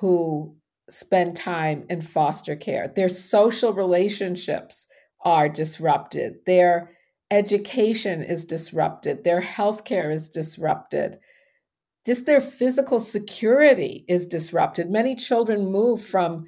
who 0.00 0.56
spend 0.88 1.36
time 1.36 1.84
in 1.90 2.00
foster 2.00 2.56
care. 2.56 2.88
Their 2.88 3.08
social 3.08 3.72
relationships 3.72 4.86
are 5.24 5.48
disrupted. 5.48 6.36
Their 6.46 6.90
education 7.30 8.22
is 8.22 8.44
disrupted. 8.46 9.24
Their 9.24 9.42
healthcare 9.42 10.12
is 10.12 10.30
disrupted. 10.30 11.18
Just 12.06 12.24
their 12.24 12.40
physical 12.40 13.00
security 13.00 14.06
is 14.08 14.26
disrupted. 14.26 14.90
Many 14.90 15.14
children 15.14 15.70
move 15.70 16.02
from 16.02 16.46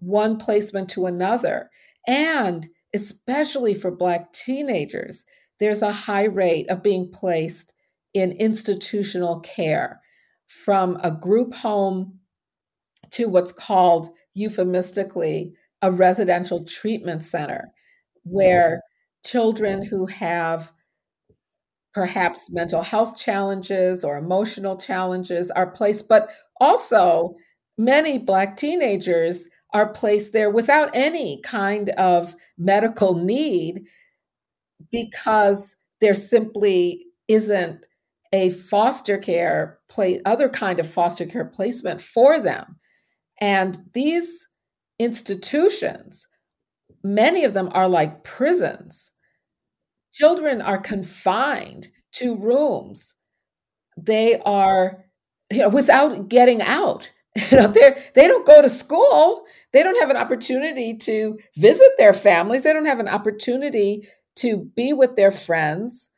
one 0.00 0.36
placement 0.38 0.90
to 0.90 1.06
another. 1.06 1.70
And 2.06 2.66
especially 2.94 3.74
for 3.74 3.90
Black 3.90 4.32
teenagers, 4.32 5.24
there's 5.58 5.82
a 5.82 5.92
high 5.92 6.24
rate 6.24 6.68
of 6.68 6.82
being 6.82 7.10
placed 7.10 7.72
in 8.14 8.32
institutional 8.32 9.40
care 9.40 10.00
from 10.48 10.98
a 11.02 11.10
group 11.10 11.54
home 11.54 12.18
to 13.10 13.26
what's 13.26 13.52
called 13.52 14.10
euphemistically 14.34 15.52
a 15.82 15.92
residential 15.92 16.64
treatment 16.64 17.22
center, 17.22 17.72
where 18.24 18.80
children 19.24 19.84
who 19.84 20.06
have 20.06 20.72
perhaps 21.92 22.52
mental 22.52 22.82
health 22.82 23.18
challenges 23.18 24.04
or 24.04 24.18
emotional 24.18 24.76
challenges 24.76 25.50
are 25.50 25.70
placed, 25.70 26.08
but 26.08 26.28
also 26.60 27.34
many 27.78 28.18
Black 28.18 28.56
teenagers 28.56 29.48
are 29.76 29.92
placed 29.92 30.32
there 30.32 30.50
without 30.50 30.90
any 30.94 31.40
kind 31.42 31.90
of 31.90 32.34
medical 32.56 33.14
need 33.14 33.86
because 34.90 35.76
there 36.00 36.14
simply 36.14 37.06
isn't 37.28 37.84
a 38.32 38.50
foster 38.50 39.18
care 39.18 39.78
play 39.88 40.20
other 40.24 40.48
kind 40.48 40.80
of 40.80 40.88
foster 40.88 41.26
care 41.26 41.44
placement 41.44 42.00
for 42.00 42.40
them 42.40 42.76
and 43.40 43.78
these 43.92 44.48
institutions, 44.98 46.26
many 47.02 47.44
of 47.44 47.54
them 47.54 47.70
are 47.72 47.88
like 47.88 48.24
prisons. 48.24 49.12
Children 50.12 50.62
are 50.62 50.78
confined 50.78 51.90
to 52.12 52.36
rooms. 52.36 53.14
They 53.96 54.40
are, 54.40 55.04
you 55.50 55.58
know, 55.58 55.68
without 55.68 56.28
getting 56.28 56.62
out. 56.62 57.12
You 57.36 57.58
know, 57.58 57.66
they 57.68 58.02
they 58.14 58.26
don't 58.26 58.46
go 58.46 58.62
to 58.62 58.68
school. 58.68 59.44
They 59.72 59.82
don't 59.82 60.00
have 60.00 60.10
an 60.10 60.16
opportunity 60.16 60.96
to 60.98 61.38
visit 61.56 61.90
their 61.98 62.12
families. 62.12 62.62
They 62.62 62.72
don't 62.72 62.86
have 62.86 63.00
an 63.00 63.08
opportunity 63.08 64.08
to 64.36 64.70
be 64.74 64.92
with 64.92 65.16
their 65.16 65.30
friends. 65.30 66.08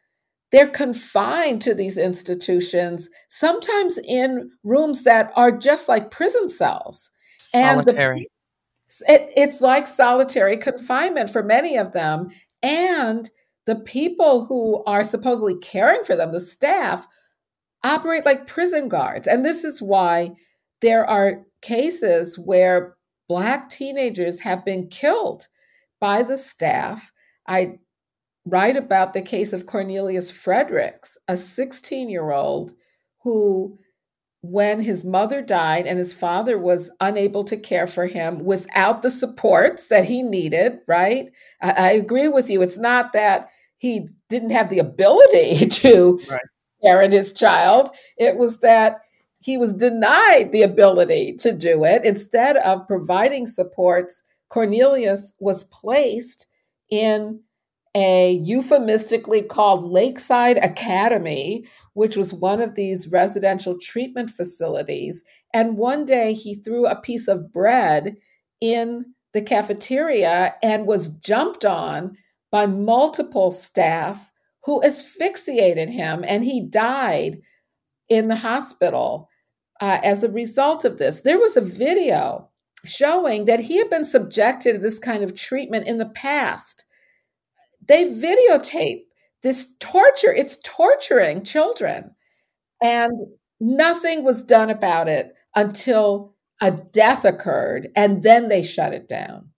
They're 0.51 0.69
confined 0.69 1.61
to 1.62 1.75
these 1.75 1.99
institutions, 1.99 3.11
sometimes 3.29 3.99
in 3.99 4.51
rooms 4.64 5.03
that 5.03 5.33
are 5.37 5.53
just 5.53 5.89
like 5.89 6.11
prison 6.11 6.49
cells. 6.49 7.11
Solitary. 7.53 8.29
And 9.07 9.07
the, 9.07 9.12
it, 9.12 9.33
it's 9.37 9.61
like 9.61 9.87
solitary 9.87 10.57
confinement 10.57 11.31
for 11.31 11.43
many 11.43 11.77
of 11.77 11.93
them. 11.93 12.31
And 12.62 13.31
the 13.66 13.77
people 13.77 14.47
who 14.47 14.83
are 14.85 15.05
supposedly 15.05 15.57
caring 15.59 16.03
for 16.05 16.16
them, 16.16 16.33
the 16.33 16.41
staff, 16.41 17.07
operate 17.85 18.25
like 18.25 18.47
prison 18.47 18.89
guards. 18.89 19.27
And 19.27 19.45
this 19.45 19.64
is 19.64 19.83
why 19.83 20.33
there 20.81 21.07
are 21.07 21.45
cases 21.62 22.39
where 22.39 22.95
Black 23.29 23.68
teenagers 23.68 24.41
have 24.41 24.64
been 24.64 24.89
killed 24.89 25.49
by 26.01 26.22
the 26.22 26.37
staff. 26.37 27.12
I 27.47 27.79
write 28.47 28.76
about 28.76 29.12
the 29.12 29.22
case 29.22 29.53
of 29.53 29.66
Cornelius 29.66 30.31
Fredericks, 30.31 31.18
a 31.29 31.37
16 31.37 32.09
year 32.09 32.31
old 32.31 32.72
who, 33.22 33.79
when 34.41 34.81
his 34.81 35.05
mother 35.05 35.43
died 35.43 35.87
and 35.87 35.99
his 35.99 36.12
father 36.12 36.59
was 36.59 36.91
unable 37.01 37.45
to 37.45 37.57
care 37.57 37.87
for 37.87 38.07
him 38.07 38.45
without 38.45 39.03
the 39.03 39.11
supports 39.11 39.89
that 39.89 40.05
he 40.05 40.22
needed, 40.22 40.79
right? 40.87 41.31
I, 41.61 41.70
I 41.70 41.91
agree 41.93 42.29
with 42.29 42.49
you. 42.49 42.62
It's 42.62 42.79
not 42.79 43.12
that 43.12 43.51
he 43.79 44.09
didn't 44.29 44.51
have 44.51 44.68
the 44.68 44.79
ability 44.79 45.66
to 45.66 46.20
right. 46.31 46.41
parent 46.83 47.12
his 47.12 47.33
child, 47.33 47.91
it 48.16 48.37
was 48.37 48.61
that 48.61 49.01
he 49.41 49.57
was 49.57 49.72
denied 49.72 50.51
the 50.53 50.62
ability 50.62 51.36
to 51.39 51.53
do 51.53 51.84
it. 51.84 52.05
Instead 52.05 52.57
of 52.59 52.86
providing 52.86 53.47
supports, 53.47 54.22
Cornelius 54.49 55.34
was 55.39 55.64
placed 55.64 56.47
in 56.91 57.41
a 57.95 58.32
euphemistically 58.32 59.43
called 59.43 59.84
Lakeside 59.84 60.59
Academy, 60.59 61.64
which 61.95 62.16
was 62.16 62.34
one 62.34 62.61
of 62.61 62.74
these 62.74 63.09
residential 63.09 63.78
treatment 63.78 64.30
facilities. 64.30 65.24
And 65.55 65.78
one 65.78 66.05
day 66.05 66.32
he 66.32 66.55
threw 66.55 66.86
a 66.86 67.01
piece 67.01 67.28
of 67.28 67.53
bread 67.53 68.16
in 68.61 69.07
the 69.32 69.43
cafeteria 69.43 70.55
and 70.62 70.86
was 70.86 71.09
jumped 71.09 71.64
on 71.64 72.16
by 72.51 72.66
multiple 72.66 73.51
staff 73.51 74.30
who 74.64 74.82
asphyxiated 74.82 75.89
him, 75.89 76.24
and 76.26 76.45
he 76.45 76.66
died 76.66 77.41
in 78.09 78.29
the 78.29 78.37
hospital 78.37 79.29
uh, 79.81 80.01
as 80.03 80.25
a 80.25 80.31
result 80.31 80.85
of 80.85 80.99
this. 80.99 81.23
There 81.23 81.39
was 81.39 81.57
a 81.57 81.61
video 81.61 82.49
showing 82.85 83.45
that 83.47 83.61
he 83.61 83.77
had 83.79 83.91
been 83.91 84.05
subjected 84.05 84.75
to 84.75 84.79
this 84.79 84.99
kind 84.99 85.23
of 85.23 85.35
treatment 85.35 85.87
in 85.87 85.99
the 85.99 86.09
past 86.11 86.85
they 87.89 88.05
videotape 88.11 89.05
this 89.43 89.75
torture. 89.81 90.33
It's 90.33 90.61
torturing 90.63 91.43
children. 91.43 92.15
And 92.83 93.13
nothing 93.61 94.23
was 94.23 94.45
done 94.45 94.71
about 94.71 95.09
it 95.09 95.35
until 95.57 96.37
a 96.61 96.71
death 96.93 97.25
occurred, 97.25 97.89
and 97.97 98.23
then 98.23 98.49
they 98.49 98.63
shut 98.63 98.93
it 98.93 99.09
down. 99.09 99.49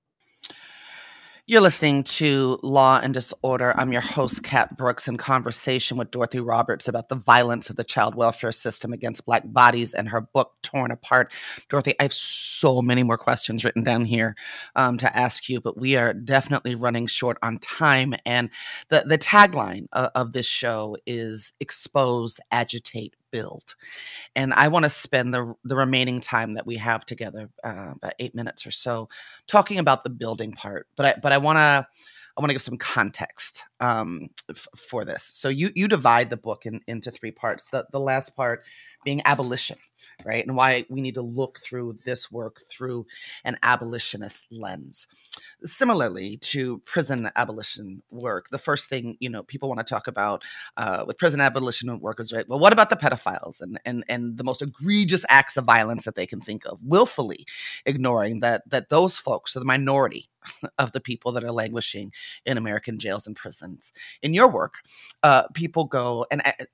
You're 1.51 1.61
listening 1.61 2.05
to 2.05 2.61
Law 2.63 3.01
and 3.03 3.13
Disorder. 3.13 3.75
I'm 3.77 3.91
your 3.91 4.03
host, 4.03 4.45
Cat 4.45 4.77
Brooks, 4.77 5.09
in 5.09 5.17
conversation 5.17 5.97
with 5.97 6.13
Dorothy 6.13 6.39
Roberts 6.39 6.87
about 6.87 7.09
the 7.09 7.17
violence 7.17 7.69
of 7.69 7.75
the 7.75 7.83
child 7.83 8.15
welfare 8.15 8.53
system 8.53 8.93
against 8.93 9.27
Black 9.27 9.43
bodies 9.47 9.93
and 9.93 10.11
her 10.11 10.21
book, 10.21 10.53
Torn 10.63 10.93
Apart. 10.93 11.33
Dorothy, 11.69 11.95
I 11.99 12.05
have 12.05 12.13
so 12.13 12.81
many 12.81 13.03
more 13.03 13.19
questions 13.19 13.65
written 13.65 13.83
down 13.83 14.05
here 14.05 14.37
um, 14.77 14.97
to 14.99 15.17
ask 15.17 15.49
you, 15.49 15.61
but 15.61 15.77
we 15.77 15.97
are 15.97 16.15
definitely 16.15 16.77
running 16.77 17.09
short 17.09 17.37
on 17.43 17.59
time. 17.59 18.15
And 18.25 18.51
the, 18.89 19.03
the 19.05 19.19
tagline 19.19 19.89
of, 19.93 20.11
of 20.15 20.33
this 20.33 20.47
show 20.47 20.99
is 21.05 21.53
expose, 21.59 22.39
agitate, 22.53 23.17
build. 23.31 23.75
And 24.37 24.53
I 24.55 24.69
want 24.69 24.85
to 24.85 24.91
spend 24.91 25.33
the, 25.35 25.55
the 25.65 25.77
remaining 25.77 26.21
time 26.21 26.55
that 26.55 26.67
we 26.67 26.77
have 26.77 27.07
together, 27.07 27.51
uh, 27.65 27.93
about 27.97 28.15
eight 28.19 28.35
minutes 28.35 28.67
or 28.67 28.71
so, 28.71 29.09
talking 29.47 29.79
about 29.79 30.05
the 30.05 30.11
building 30.11 30.53
part. 30.53 30.87
But 30.97 31.07
I, 31.07 31.21
but 31.21 31.33
I 31.33 31.39
want 31.39 31.59
to 31.59 31.87
I 32.37 32.41
want 32.41 32.51
to 32.51 32.55
give 32.55 32.63
some 32.63 32.79
context 32.79 33.65
um, 33.81 34.31
f- 34.49 34.67
for 34.77 35.05
this. 35.05 35.31
So 35.35 35.49
you 35.49 35.71
you 35.75 35.89
divide 35.89 36.31
the 36.31 36.37
book 36.37 36.65
in, 36.65 36.81
into 36.87 37.11
three 37.11 37.33
parts. 37.33 37.71
The, 37.71 37.87
the 37.93 38.01
last 38.01 38.37
part 38.37 38.63
being 39.05 39.23
abolition, 39.25 39.79
right? 40.25 40.47
And 40.47 40.57
why 40.57 40.85
we 40.89 41.01
need 41.01 41.15
to 41.15 41.23
look 41.23 41.59
through 41.61 41.99
this 42.05 42.31
work 42.31 42.63
through 42.71 43.07
an 43.45 43.57
abolitionist 43.63 44.47
lens. 44.51 45.07
Similarly 45.63 46.37
to 46.39 46.79
prison 46.81 47.31
abolition 47.37 48.03
work, 48.11 48.49
the 48.51 48.59
first 48.59 48.89
thing 48.89 49.17
you 49.21 49.31
know 49.31 49.43
people 49.43 49.69
want 49.69 49.79
to 49.79 49.85
talk 49.85 50.07
about 50.07 50.43
uh, 50.77 51.05
with 51.07 51.19
prison 51.19 51.41
abolition 51.41 51.99
workers, 52.01 52.33
right? 52.33 52.49
Well, 52.49 52.59
what 52.59 52.73
about 52.73 52.91
the 52.91 52.97
pedophiles 52.97 53.61
and 53.61 53.81
and 53.85 54.05
and 54.09 54.37
the 54.37 54.45
most 54.45 54.63
egregious 54.63 55.25
acts 55.29 55.57
of 55.57 55.65
violence 55.65 56.05
that 56.05 56.17
they 56.17 56.27
can 56.27 56.41
think 56.41 56.65
of, 56.67 56.79
willfully 56.83 57.47
ignoring 57.87 58.41
that 58.41 58.69
that 58.69 58.89
those 58.89 59.19
folks 59.19 59.57
are 59.57 59.61
the 59.61 59.65
minority 59.65 60.29
of 60.79 60.93
the 60.93 61.01
people 61.01 61.33
that 61.33 61.45
are 61.45 61.53
languishing 61.53 62.13
in 62.45 62.59
American 62.59 62.99
jails 62.99 63.27
and 63.27 63.37
prisons. 63.37 63.93
In 64.23 64.35
your 64.35 64.49
work, 64.49 64.75
uh, 65.23 65.45
people 65.55 65.85
go 65.85 66.27
and 66.31 66.43
uh, 66.45 66.65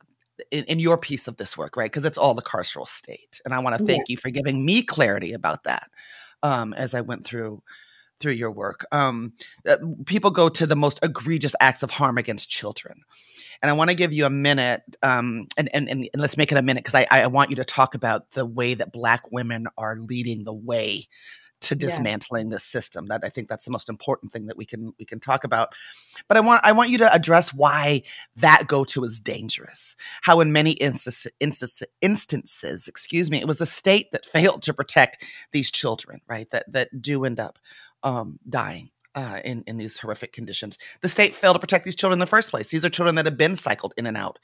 in, 0.51 0.64
in, 0.64 0.78
your 0.78 0.99
piece 0.99 1.28
of 1.28 1.37
this 1.37 1.57
work, 1.57 1.76
right? 1.76 1.91
Because 1.91 2.05
it's 2.05 2.18
all 2.18 2.34
the 2.34 2.43
carceral 2.43 2.87
state, 2.87 3.41
and 3.45 3.55
I 3.55 3.59
want 3.59 3.76
to 3.78 3.84
thank 3.84 4.03
yes. 4.03 4.11
you 4.11 4.16
for 4.16 4.30
giving 4.30 4.64
me 4.64 4.82
clarity 4.82 5.32
about 5.32 5.64
that 5.64 5.89
um, 6.43 6.72
as 6.74 6.95
I 6.95 7.01
went 7.01 7.24
through 7.24 7.62
through 8.18 8.32
your 8.32 8.51
work. 8.51 8.87
Um, 8.93 9.34
uh, 9.68 9.76
people 10.07 10.30
go 10.30 10.49
to 10.49 10.66
the 10.66 10.76
most 10.76 10.99
egregious 11.03 11.55
acts 11.61 11.82
of 11.82 11.91
harm 11.91 12.16
against 12.16 12.49
children, 12.49 13.03
and 13.62 13.70
I 13.70 13.74
want 13.74 13.91
to 13.91 13.97
give 13.97 14.12
you 14.12 14.26
a 14.26 14.30
minute, 14.30 14.82
um, 15.03 15.47
and, 15.57 15.68
and, 15.74 15.89
and 15.89 16.09
let's 16.14 16.37
make 16.37 16.53
it 16.53 16.59
a 16.59 16.62
minute 16.62 16.84
because 16.84 16.95
I, 16.95 17.07
I 17.11 17.26
want 17.26 17.51
you 17.51 17.57
to 17.57 17.64
talk 17.64 17.95
about 17.95 18.30
the 18.30 18.47
way 18.47 18.74
that 18.74 18.93
Black 18.93 19.30
women 19.32 19.66
are 19.76 19.97
leading 19.97 20.45
the 20.45 20.55
way 20.55 21.09
to 21.62 21.74
dismantling 21.74 22.46
yeah. 22.46 22.57
this 22.57 22.64
system. 22.64 23.09
That 23.09 23.22
I 23.24 23.28
think 23.28 23.48
that's 23.48 23.64
the 23.64 23.70
most 23.70 23.88
important 23.88 24.32
thing 24.32 24.46
that 24.46 24.57
we 24.57 24.64
can 24.64 24.92
we 24.98 25.04
can 25.04 25.20
talk 25.20 25.44
about. 25.44 25.74
But 26.28 26.36
I 26.36 26.40
want 26.40 26.64
I 26.64 26.72
want 26.72 26.90
you 26.90 26.98
to 26.98 27.12
address 27.12 27.52
why 27.52 28.02
that 28.36 28.66
go 28.66 28.84
to 28.84 29.04
is 29.04 29.20
dangerous. 29.20 29.96
How 30.22 30.40
in 30.40 30.52
many 30.52 30.72
instances, 30.72 31.32
instances, 31.40 31.86
instances, 32.00 32.88
excuse 32.88 33.30
me, 33.30 33.40
it 33.40 33.46
was 33.46 33.59
the 33.59 33.66
state 33.66 34.12
that 34.12 34.26
failed 34.36 34.62
to 34.62 34.74
protect 34.74 35.24
these 35.52 35.70
children, 35.70 36.20
right? 36.28 36.50
That 36.50 36.70
that 36.72 37.00
do 37.00 37.24
end 37.24 37.40
up 37.40 37.59
um, 38.02 38.38
dying. 38.48 38.90
Uh, 39.14 39.40
in, 39.46 39.64
in 39.66 39.78
these 39.78 39.96
horrific 39.96 40.30
conditions. 40.34 40.76
The 41.00 41.09
state 41.09 41.34
failed 41.34 41.54
to 41.54 41.59
protect 41.59 41.86
these 41.86 41.96
children 41.96 42.16
in 42.16 42.20
the 42.20 42.26
first 42.26 42.50
place. 42.50 42.68
These 42.68 42.84
are 42.84 42.90
children 42.90 43.14
that 43.14 43.24
have 43.24 43.38
been 43.38 43.57
cycled 43.57 43.94
in 43.96 44.07
and 44.07 44.14
out 44.14 44.38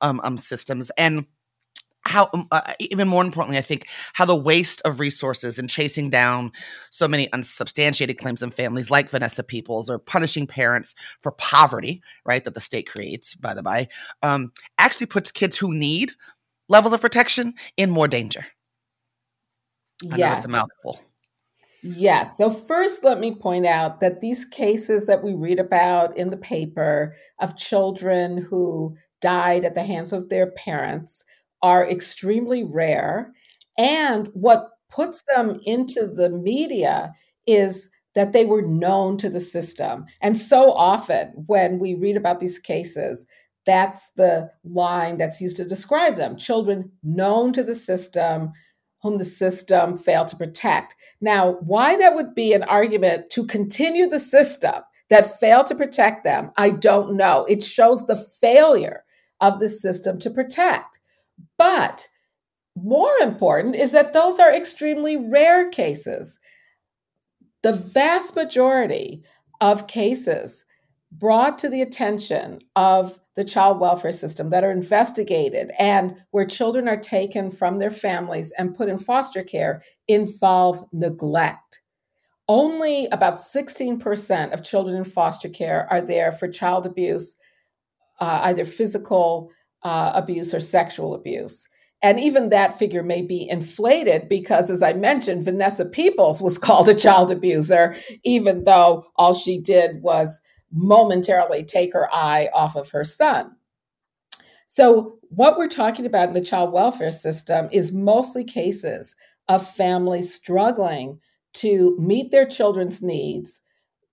um, 0.00 0.20
um, 0.22 0.36
systems. 0.36 0.90
And 0.98 1.26
how 2.08 2.28
um, 2.32 2.48
uh, 2.50 2.72
even 2.80 3.06
more 3.06 3.22
importantly 3.22 3.58
i 3.58 3.62
think 3.62 3.86
how 4.14 4.24
the 4.24 4.34
waste 4.34 4.80
of 4.84 4.98
resources 4.98 5.58
in 5.58 5.68
chasing 5.68 6.10
down 6.10 6.50
so 6.90 7.06
many 7.06 7.32
unsubstantiated 7.32 8.18
claims 8.18 8.42
in 8.42 8.50
families 8.50 8.90
like 8.90 9.10
vanessa 9.10 9.42
peoples 9.42 9.88
or 9.88 9.98
punishing 9.98 10.46
parents 10.46 10.94
for 11.20 11.32
poverty 11.32 12.02
right 12.24 12.44
that 12.44 12.54
the 12.54 12.60
state 12.60 12.88
creates 12.88 13.34
by 13.34 13.54
the 13.54 13.62
by 13.62 13.86
um, 14.22 14.52
actually 14.78 15.06
puts 15.06 15.30
kids 15.30 15.56
who 15.56 15.72
need 15.72 16.10
levels 16.68 16.92
of 16.92 17.00
protection 17.00 17.54
in 17.76 17.90
more 17.90 18.08
danger 18.08 18.44
I 20.10 20.16
yes. 20.16 20.38
it's 20.38 20.46
a 20.46 20.48
mouthful 20.48 21.00
Yes. 21.82 22.36
So, 22.36 22.50
first, 22.50 23.04
let 23.04 23.20
me 23.20 23.36
point 23.36 23.64
out 23.64 24.00
that 24.00 24.20
these 24.20 24.44
cases 24.44 25.06
that 25.06 25.22
we 25.22 25.34
read 25.34 25.60
about 25.60 26.16
in 26.16 26.30
the 26.30 26.36
paper 26.36 27.14
of 27.38 27.56
children 27.56 28.36
who 28.36 28.96
died 29.20 29.64
at 29.64 29.74
the 29.74 29.82
hands 29.82 30.12
of 30.12 30.28
their 30.28 30.50
parents 30.52 31.24
are 31.62 31.88
extremely 31.88 32.64
rare. 32.64 33.32
And 33.76 34.28
what 34.34 34.70
puts 34.90 35.22
them 35.34 35.60
into 35.64 36.06
the 36.06 36.30
media 36.30 37.12
is 37.46 37.90
that 38.14 38.32
they 38.32 38.44
were 38.44 38.62
known 38.62 39.16
to 39.18 39.30
the 39.30 39.40
system. 39.40 40.06
And 40.20 40.36
so 40.36 40.72
often 40.72 41.32
when 41.46 41.78
we 41.78 41.94
read 41.94 42.16
about 42.16 42.40
these 42.40 42.58
cases, 42.58 43.26
that's 43.64 44.10
the 44.12 44.50
line 44.64 45.18
that's 45.18 45.40
used 45.40 45.56
to 45.58 45.64
describe 45.64 46.16
them 46.16 46.36
children 46.36 46.90
known 47.02 47.52
to 47.52 47.62
the 47.62 47.74
system, 47.74 48.52
whom 49.02 49.18
the 49.18 49.24
system 49.24 49.96
failed 49.96 50.28
to 50.28 50.36
protect. 50.36 50.96
Now, 51.20 51.52
why 51.60 51.96
that 51.98 52.14
would 52.14 52.34
be 52.34 52.54
an 52.54 52.62
argument 52.64 53.30
to 53.30 53.46
continue 53.46 54.08
the 54.08 54.18
system 54.18 54.82
that 55.10 55.38
failed 55.38 55.66
to 55.68 55.74
protect 55.74 56.24
them, 56.24 56.50
I 56.56 56.70
don't 56.70 57.16
know. 57.16 57.44
It 57.48 57.62
shows 57.62 58.06
the 58.06 58.16
failure 58.40 59.04
of 59.40 59.60
the 59.60 59.68
system 59.68 60.18
to 60.20 60.30
protect. 60.30 60.97
But 61.56 62.08
more 62.76 63.10
important 63.22 63.74
is 63.74 63.92
that 63.92 64.12
those 64.12 64.38
are 64.38 64.52
extremely 64.54 65.16
rare 65.16 65.68
cases. 65.70 66.38
The 67.62 67.72
vast 67.72 68.36
majority 68.36 69.24
of 69.60 69.88
cases 69.88 70.64
brought 71.12 71.58
to 71.58 71.68
the 71.68 71.82
attention 71.82 72.60
of 72.76 73.18
the 73.34 73.44
child 73.44 73.80
welfare 73.80 74.12
system 74.12 74.50
that 74.50 74.64
are 74.64 74.70
investigated 74.70 75.72
and 75.78 76.16
where 76.32 76.44
children 76.44 76.88
are 76.88 77.00
taken 77.00 77.50
from 77.50 77.78
their 77.78 77.90
families 77.90 78.52
and 78.58 78.76
put 78.76 78.88
in 78.88 78.98
foster 78.98 79.42
care 79.42 79.82
involve 80.06 80.84
neglect. 80.92 81.80
Only 82.48 83.06
about 83.06 83.38
16% 83.38 84.52
of 84.52 84.64
children 84.64 84.96
in 84.96 85.04
foster 85.04 85.48
care 85.48 85.86
are 85.90 86.00
there 86.00 86.32
for 86.32 86.48
child 86.48 86.86
abuse, 86.86 87.36
uh, 88.20 88.40
either 88.44 88.64
physical 88.64 89.50
uh, 89.82 90.12
abuse 90.14 90.54
or 90.54 90.60
sexual 90.60 91.14
abuse. 91.14 91.68
And 92.02 92.20
even 92.20 92.50
that 92.50 92.78
figure 92.78 93.02
may 93.02 93.22
be 93.22 93.48
inflated 93.48 94.28
because, 94.28 94.70
as 94.70 94.82
I 94.82 94.92
mentioned, 94.92 95.44
Vanessa 95.44 95.84
Peoples 95.84 96.40
was 96.40 96.58
called 96.66 96.88
a 96.88 96.94
child 96.94 97.30
abuser, 97.30 97.96
even 98.24 98.64
though 98.64 99.04
all 99.16 99.34
she 99.34 99.60
did 99.60 100.02
was 100.02 100.40
momentarily 100.72 101.64
take 101.64 101.92
her 101.92 102.12
eye 102.12 102.48
off 102.54 102.76
of 102.76 102.90
her 102.90 103.04
son. 103.04 103.56
So, 104.68 105.18
what 105.30 105.58
we're 105.58 105.68
talking 105.68 106.06
about 106.06 106.28
in 106.28 106.34
the 106.34 106.40
child 106.40 106.72
welfare 106.72 107.10
system 107.10 107.68
is 107.72 107.92
mostly 107.92 108.44
cases 108.44 109.14
of 109.48 109.68
families 109.68 110.32
struggling 110.32 111.18
to 111.54 111.96
meet 111.98 112.30
their 112.30 112.46
children's 112.46 113.02
needs. 113.02 113.60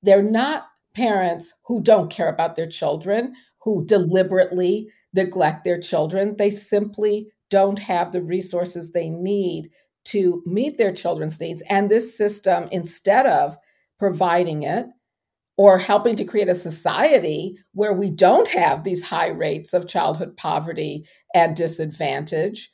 They're 0.01 0.23
not 0.23 0.65
parents 0.95 1.53
who 1.65 1.81
don't 1.81 2.09
care 2.09 2.29
about 2.29 2.55
their 2.55 2.67
children, 2.67 3.35
who 3.61 3.85
deliberately 3.85 4.89
neglect 5.15 5.63
their 5.63 5.79
children. 5.79 6.35
They 6.37 6.49
simply 6.49 7.27
don't 7.49 7.79
have 7.79 8.11
the 8.11 8.21
resources 8.21 8.91
they 8.91 9.09
need 9.09 9.69
to 10.05 10.43
meet 10.45 10.77
their 10.77 10.93
children's 10.93 11.39
needs. 11.39 11.63
And 11.69 11.89
this 11.89 12.15
system, 12.15 12.67
instead 12.71 13.25
of 13.25 13.57
providing 13.97 14.63
it 14.63 14.85
or 15.57 15.77
helping 15.77 16.15
to 16.17 16.25
create 16.25 16.49
a 16.49 16.55
society 16.55 17.57
where 17.73 17.93
we 17.93 18.11
don't 18.11 18.47
have 18.49 18.83
these 18.83 19.03
high 19.03 19.29
rates 19.29 19.73
of 19.73 19.87
childhood 19.87 20.35
poverty 20.37 21.05
and 21.33 21.55
disadvantage, 21.55 22.71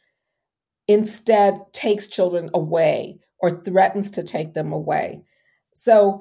instead 0.87 1.53
takes 1.73 2.07
children 2.07 2.49
away 2.53 3.19
or 3.39 3.63
threatens 3.63 4.11
to 4.11 4.23
take 4.23 4.53
them 4.53 4.71
away. 4.73 5.23
So, 5.73 6.19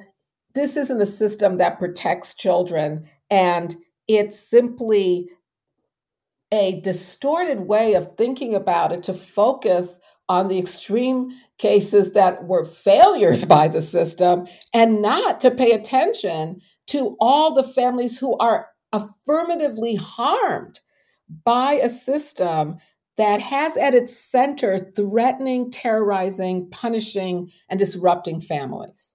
this 0.54 0.76
isn't 0.76 1.00
a 1.00 1.06
system 1.06 1.58
that 1.58 1.78
protects 1.78 2.34
children, 2.34 3.08
and 3.30 3.76
it 4.08 4.32
simply 4.32 5.28
a 6.52 6.80
distorted 6.80 7.60
way 7.60 7.94
of 7.94 8.16
thinking 8.16 8.54
about 8.54 8.92
it 8.92 9.02
to 9.04 9.14
focus 9.14 10.00
on 10.28 10.48
the 10.48 10.58
extreme 10.58 11.30
cases 11.58 12.12
that 12.12 12.44
were 12.44 12.64
failures 12.64 13.44
by 13.44 13.68
the 13.68 13.82
system 13.82 14.46
and 14.72 15.02
not 15.02 15.40
to 15.40 15.50
pay 15.50 15.72
attention 15.72 16.60
to 16.86 17.16
all 17.20 17.54
the 17.54 17.64
families 17.64 18.18
who 18.18 18.36
are 18.38 18.68
affirmatively 18.92 19.94
harmed 19.94 20.80
by 21.44 21.74
a 21.74 21.88
system 21.88 22.76
that 23.16 23.40
has 23.40 23.76
at 23.76 23.94
its 23.94 24.16
center 24.16 24.78
threatening, 24.96 25.70
terrorizing, 25.70 26.68
punishing, 26.70 27.50
and 27.68 27.78
disrupting 27.78 28.40
families. 28.40 29.09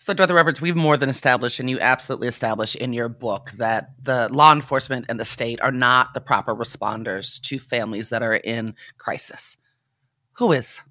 So, 0.00 0.14
Dorothy 0.14 0.34
Roberts, 0.34 0.60
we've 0.60 0.76
more 0.76 0.96
than 0.96 1.08
established, 1.08 1.58
and 1.58 1.68
you 1.68 1.80
absolutely 1.80 2.28
establish 2.28 2.76
in 2.76 2.92
your 2.92 3.08
book 3.08 3.50
that 3.56 3.90
the 4.00 4.28
law 4.32 4.52
enforcement 4.52 5.06
and 5.08 5.18
the 5.18 5.24
state 5.24 5.60
are 5.60 5.72
not 5.72 6.14
the 6.14 6.20
proper 6.20 6.54
responders 6.54 7.40
to 7.42 7.58
families 7.58 8.10
that 8.10 8.22
are 8.22 8.36
in 8.36 8.76
crisis. 8.96 9.56
Who 10.34 10.52
is? 10.52 10.82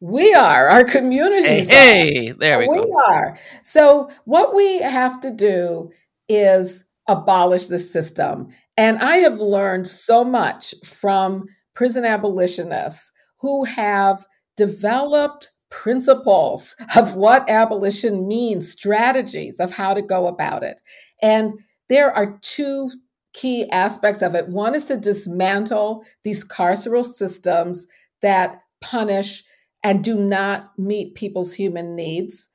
We 0.00 0.32
are. 0.32 0.68
Our 0.68 0.84
communities. 0.84 1.68
Hey, 1.68 2.14
hey 2.14 2.32
there 2.32 2.58
we, 2.58 2.68
we 2.68 2.76
go. 2.78 2.84
We 2.84 3.02
are. 3.08 3.38
So 3.62 4.08
what 4.24 4.54
we 4.54 4.78
have 4.78 5.20
to 5.20 5.30
do 5.30 5.90
is 6.30 6.86
abolish 7.06 7.66
the 7.68 7.78
system. 7.78 8.48
And 8.78 8.96
I 9.00 9.16
have 9.16 9.38
learned 9.38 9.86
so 9.86 10.24
much 10.24 10.74
from 10.82 11.44
prison 11.74 12.06
abolitionists 12.06 13.12
who 13.40 13.64
have 13.64 14.26
developed 14.56 15.50
principles 15.70 16.74
of 16.96 17.14
what 17.14 17.48
abolition 17.48 18.28
means, 18.28 18.70
strategies 18.70 19.60
of 19.60 19.72
how 19.72 19.94
to 19.94 20.02
go 20.02 20.26
about 20.26 20.62
it. 20.62 20.80
And 21.22 21.58
there 21.88 22.14
are 22.14 22.38
two 22.42 22.90
key 23.32 23.70
aspects 23.70 24.22
of 24.22 24.34
it. 24.34 24.48
One 24.48 24.74
is 24.74 24.84
to 24.86 24.96
dismantle 24.96 26.04
these 26.24 26.46
carceral 26.46 27.04
systems 27.04 27.86
that 28.22 28.60
punish 28.80 29.44
and 29.82 30.04
do 30.04 30.14
not 30.14 30.70
meet 30.78 31.14
people's 31.14 31.54
human 31.54 31.96
needs, 31.96 32.48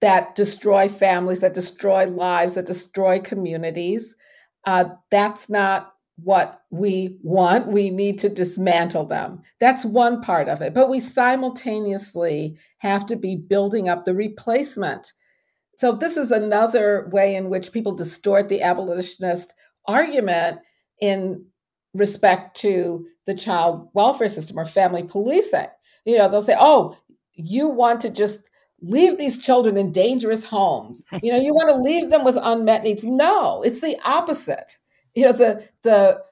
that 0.00 0.34
destroy 0.34 0.88
families, 0.88 1.40
that 1.40 1.54
destroy 1.54 2.06
lives, 2.06 2.54
that 2.54 2.66
destroy 2.66 3.20
communities. 3.20 4.16
Uh, 4.64 4.86
that's 5.10 5.48
not 5.48 5.93
what 6.16 6.62
we 6.70 7.18
want. 7.22 7.68
We 7.68 7.90
need 7.90 8.18
to 8.20 8.28
dismantle 8.28 9.06
them. 9.06 9.42
That's 9.60 9.84
one 9.84 10.20
part 10.20 10.48
of 10.48 10.60
it. 10.62 10.74
But 10.74 10.88
we 10.88 11.00
simultaneously 11.00 12.56
have 12.78 13.06
to 13.06 13.16
be 13.16 13.36
building 13.36 13.88
up 13.88 14.04
the 14.04 14.14
replacement. 14.14 15.12
So, 15.76 15.92
this 15.92 16.16
is 16.16 16.30
another 16.30 17.10
way 17.12 17.34
in 17.34 17.50
which 17.50 17.72
people 17.72 17.94
distort 17.94 18.48
the 18.48 18.62
abolitionist 18.62 19.54
argument 19.86 20.60
in 21.00 21.44
respect 21.94 22.56
to 22.58 23.06
the 23.26 23.34
child 23.34 23.88
welfare 23.94 24.28
system 24.28 24.58
or 24.58 24.64
family 24.64 25.02
policing. 25.02 25.66
You 26.04 26.18
know, 26.18 26.28
they'll 26.28 26.42
say, 26.42 26.56
oh, 26.58 26.96
you 27.32 27.68
want 27.68 28.00
to 28.02 28.10
just 28.10 28.50
leave 28.82 29.18
these 29.18 29.40
children 29.40 29.76
in 29.76 29.90
dangerous 29.90 30.44
homes. 30.44 31.04
You 31.22 31.32
know, 31.32 31.38
you 31.38 31.52
want 31.52 31.70
to 31.70 31.76
leave 31.76 32.10
them 32.10 32.24
with 32.24 32.38
unmet 32.40 32.84
needs. 32.84 33.02
No, 33.02 33.62
it's 33.62 33.80
the 33.80 33.96
opposite 34.04 34.78
you 35.16 35.24
know 35.24 35.32
the 35.32 35.66
the 35.82 36.22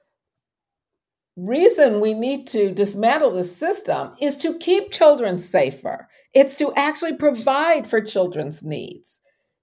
reason 1.35 1.99
we 1.99 2.13
need 2.13 2.47
to 2.47 2.71
dismantle 2.73 3.31
the 3.31 3.43
system 3.43 4.11
is 4.21 4.37
to 4.37 4.57
keep 4.59 4.91
children 4.91 5.39
safer. 5.39 6.07
It's 6.33 6.55
to 6.57 6.71
actually 6.75 7.17
provide 7.17 7.87
for 7.87 8.01
children's 8.01 8.61
needs. 8.63 9.19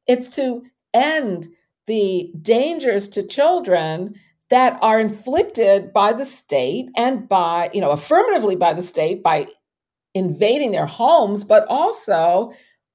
It's 0.06 0.28
to 0.30 0.62
end 0.92 1.48
the 1.86 2.32
dangers 2.42 3.08
to 3.10 3.26
children 3.26 4.14
that 4.50 4.78
are 4.82 5.00
inflicted 5.00 5.92
by 5.92 6.12
the 6.12 6.24
state 6.24 6.88
and 6.96 7.28
by 7.28 7.70
you 7.72 7.80
know 7.80 7.90
affirmatively 7.90 8.56
by 8.56 8.74
the 8.74 8.82
state 8.82 9.22
by 9.22 9.46
invading 10.14 10.72
their 10.72 10.86
homes 10.86 11.44
but 11.44 11.64
also 11.68 12.50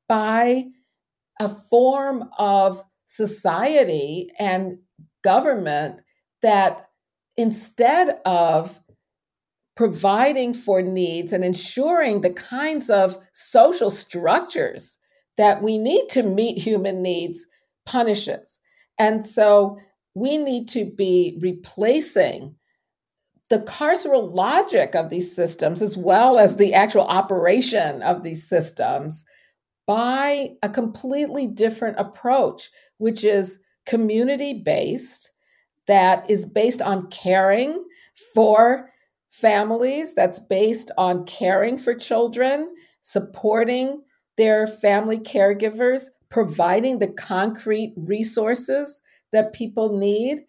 by 0.10 0.66
a 1.40 1.50
form 1.70 2.30
of 2.38 2.84
society 3.08 4.32
and 4.40 4.78
government 5.24 6.02
that 6.46 6.90
instead 7.38 8.22
of 8.24 8.80
providing 9.76 10.54
for 10.54 10.84
needs 10.84 11.34
and 11.34 11.44
ensuring 11.44 12.22
the 12.22 12.30
kinds 12.30 12.88
of 12.88 13.18
social 13.34 13.90
structures 13.90 15.00
that 15.38 15.64
we 15.64 15.80
need 15.80 16.08
to 16.08 16.22
meet 16.22 16.56
human 16.56 17.02
needs 17.02 17.48
punishes. 17.88 18.60
And 19.00 19.26
so 19.26 19.80
we 20.14 20.38
need 20.38 20.70
to 20.70 20.86
be 20.86 21.40
replacing 21.42 22.56
the 23.50 23.60
carceral 23.62 24.32
logic 24.32 24.94
of 24.94 25.10
these 25.10 25.36
systems 25.36 25.82
as 25.82 25.98
well 25.98 26.38
as 26.38 26.58
the 26.58 26.76
actual 26.76 27.06
operation 27.06 28.04
of 28.04 28.22
these 28.22 28.48
systems 28.48 29.26
by 29.88 30.52
a 30.62 30.70
completely 30.70 31.48
different 31.48 32.00
approach, 32.00 32.70
which 33.00 33.24
is 33.24 33.60
community 33.88 34.62
based 34.64 35.32
that 35.88 36.30
is 36.30 36.46
based 36.46 36.82
on 36.82 37.08
caring 37.10 37.84
for 38.34 38.92
families, 39.30 40.14
that's 40.14 40.40
based 40.40 40.92
on 40.98 41.26
caring 41.26 41.78
for 41.78 41.94
children, 41.94 42.74
supporting 43.02 44.02
their 44.38 44.68
family 44.68 45.20
caregivers, 45.20 46.06
providing 46.30 47.00
the 47.00 47.12
concrete 47.14 47.94
resources 47.98 49.02
that 49.32 49.54
people 49.54 49.98
need, 49.98 50.42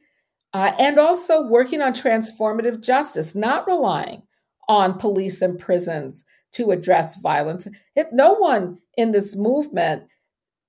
uh, 0.52 0.72
and 0.78 0.98
also 0.98 1.46
working 1.48 1.82
on 1.82 1.92
transformative 1.92 2.80
justice, 2.80 3.34
not 3.34 3.66
relying 3.66 4.22
on 4.68 4.98
police 4.98 5.42
and 5.42 5.58
prisons 5.58 6.24
to 6.52 6.70
address 6.70 7.16
violence. 7.16 7.68
No 8.12 8.34
one 8.34 8.78
in 8.96 9.12
this 9.12 9.36
movement 9.36 10.08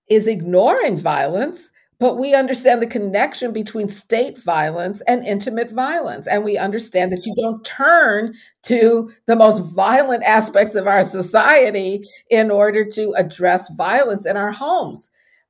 is 0.09 0.27
ignoring 0.27 0.97
violence 0.97 1.69
but 1.99 2.17
we 2.17 2.35
understand 2.35 2.81
the 2.81 2.87
connection 2.87 3.51
between 3.51 3.87
state 3.87 4.37
violence 4.37 5.01
and 5.07 5.25
intimate 5.25 5.71
violence. 5.71 6.27
And 6.27 6.43
we 6.43 6.57
understand 6.57 7.11
that 7.11 7.25
you 7.25 7.33
don't 7.35 7.65
turn 7.65 8.35
to 8.63 9.09
the 9.25 9.35
most 9.35 9.59
violent 9.73 10.23
aspects 10.23 10.75
of 10.75 10.85
our 10.85 11.03
society 11.03 12.03
in 12.29 12.51
order 12.51 12.85
to 12.85 13.13
address 13.17 13.73
violence 13.73 14.25
in 14.25 14.37
our 14.37 14.51
homes. 14.51 15.09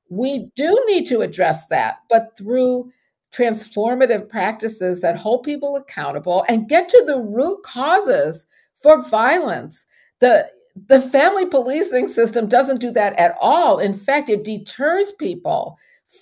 We 0.10 0.50
do 0.56 0.82
need 0.88 1.06
to 1.08 1.20
address 1.20 1.68
that, 1.68 1.98
but 2.10 2.38
through 2.38 2.92
transformative 3.34 4.30
practices 4.30 5.02
that 5.02 5.18
hold 5.18 5.44
people 5.44 5.76
accountable 5.76 6.46
and 6.48 6.70
get 6.70 6.88
to 6.90 7.04
the 7.06 7.20
root 7.20 7.62
causes 7.64 8.46
for 8.76 9.02
violence. 9.02 9.86
The 10.20 10.48
the 10.88 11.02
family 11.02 11.48
policing 11.48 12.08
system 12.08 12.48
doesn't 12.48 12.80
do 12.80 12.92
that 12.92 13.18
at 13.20 13.36
all. 13.42 13.80
In 13.80 13.94
fact, 13.94 14.30
it 14.30 14.44
deters 14.44 15.12
people 15.14 15.78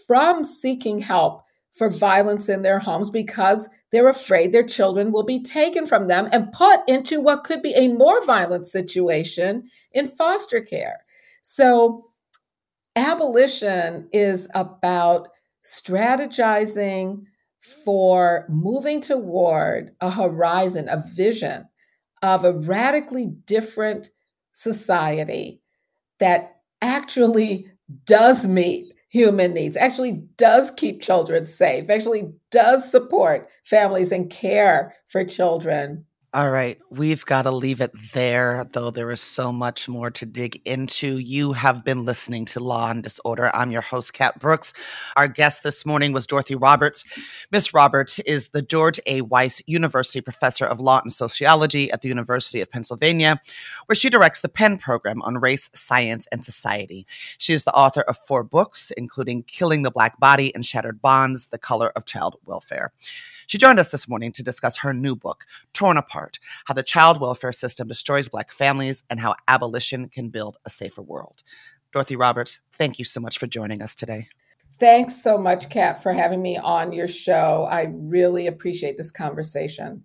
from 0.07 0.43
seeking 0.43 0.99
help 0.99 1.43
for 1.73 1.89
violence 1.89 2.47
in 2.47 2.61
their 2.61 2.79
homes 2.79 3.09
because 3.09 3.67
they're 3.91 4.07
afraid 4.07 4.51
their 4.51 4.65
children 4.65 5.11
will 5.11 5.25
be 5.25 5.41
taken 5.41 5.85
from 5.85 6.07
them 6.07 6.27
and 6.31 6.51
put 6.51 6.79
into 6.87 7.19
what 7.19 7.43
could 7.43 7.61
be 7.61 7.73
a 7.75 7.89
more 7.89 8.25
violent 8.25 8.65
situation 8.65 9.69
in 9.91 10.07
foster 10.07 10.61
care. 10.61 10.99
So, 11.41 12.09
abolition 12.95 14.07
is 14.13 14.47
about 14.53 15.27
strategizing 15.63 17.23
for 17.83 18.45
moving 18.49 19.01
toward 19.01 19.91
a 19.99 20.09
horizon, 20.09 20.87
a 20.89 21.03
vision 21.13 21.67
of 22.21 22.45
a 22.45 22.53
radically 22.53 23.27
different 23.45 24.11
society 24.53 25.61
that 26.19 26.61
actually 26.81 27.67
does 28.05 28.47
meet 28.47 28.94
human 29.15 29.53
needs, 29.53 29.77
actually 29.77 30.21
does 30.35 30.69
keep 30.71 31.01
children 31.01 31.45
safe, 31.45 31.89
actually 31.89 32.33
does 32.51 32.91
support 32.91 33.47
families 33.63 34.11
and 34.11 34.29
care 34.29 34.93
for 35.07 35.23
children 35.23 36.03
all 36.35 36.51
right, 36.51 36.77
we've 36.89 37.25
got 37.25 37.43
to 37.43 37.51
leave 37.51 37.79
it 37.79 37.93
there, 38.11 38.65
though 38.73 38.91
there 38.91 39.09
is 39.09 39.21
so 39.21 39.53
much 39.53 39.87
more 39.87 40.11
to 40.11 40.25
dig 40.25 40.61
into. 40.65 41.17
You 41.17 41.53
have 41.53 41.85
been 41.85 42.03
listening 42.03 42.43
to 42.47 42.59
Law 42.59 42.91
and 42.91 43.01
Disorder. 43.01 43.49
I'm 43.55 43.71
your 43.71 43.81
host, 43.81 44.11
Cat 44.11 44.37
Brooks. 44.37 44.73
Our 45.15 45.29
guest 45.29 45.63
this 45.63 45.85
morning 45.85 46.11
was 46.11 46.27
Dorothy 46.27 46.55
Roberts. 46.55 47.05
Miss 47.53 47.73
Roberts 47.73 48.19
is 48.19 48.49
the 48.49 48.61
George 48.61 48.99
A. 49.05 49.21
Weiss 49.21 49.61
University 49.65 50.19
Professor 50.19 50.65
of 50.65 50.81
Law 50.81 50.99
and 51.01 51.13
Sociology 51.13 51.89
at 51.89 52.01
the 52.01 52.09
University 52.09 52.59
of 52.59 52.69
Pennsylvania, 52.69 53.39
where 53.85 53.95
she 53.95 54.09
directs 54.09 54.41
the 54.41 54.49
Penn 54.49 54.77
Program 54.77 55.21
on 55.21 55.37
Race, 55.37 55.69
Science, 55.73 56.27
and 56.33 56.43
Society. 56.43 57.07
She 57.37 57.53
is 57.53 57.63
the 57.63 57.73
author 57.73 58.01
of 58.01 58.17
four 58.27 58.43
books, 58.43 58.91
including 58.97 59.43
Killing 59.43 59.83
the 59.83 59.91
Black 59.91 60.19
Body 60.19 60.53
and 60.53 60.65
Shattered 60.65 61.01
Bonds, 61.01 61.47
The 61.47 61.57
Color 61.57 61.93
of 61.95 62.03
Child 62.03 62.35
Welfare. 62.43 62.91
She 63.47 63.57
joined 63.57 63.79
us 63.79 63.89
this 63.89 64.07
morning 64.07 64.31
to 64.33 64.43
discuss 64.43 64.77
her 64.77 64.93
new 64.93 65.15
book, 65.15 65.45
Torn 65.73 65.97
Apart 65.97 66.39
How 66.65 66.73
the 66.73 66.83
Child 66.83 67.19
Welfare 67.19 67.51
System 67.51 67.87
Destroys 67.87 68.27
Black 68.27 68.51
Families 68.51 69.03
and 69.09 69.19
How 69.19 69.35
Abolition 69.47 70.09
Can 70.09 70.29
Build 70.29 70.57
a 70.65 70.69
Safer 70.69 71.01
World. 71.01 71.43
Dorothy 71.93 72.15
Roberts, 72.15 72.59
thank 72.77 72.99
you 72.99 73.05
so 73.05 73.19
much 73.19 73.37
for 73.37 73.47
joining 73.47 73.81
us 73.81 73.95
today. 73.95 74.27
Thanks 74.79 75.15
so 75.15 75.37
much, 75.37 75.69
Cat, 75.69 76.03
for 76.03 76.11
having 76.11 76.41
me 76.41 76.57
on 76.57 76.91
your 76.91 77.07
show. 77.07 77.67
I 77.69 77.93
really 77.93 78.47
appreciate 78.47 78.97
this 78.97 79.11
conversation. 79.11 80.03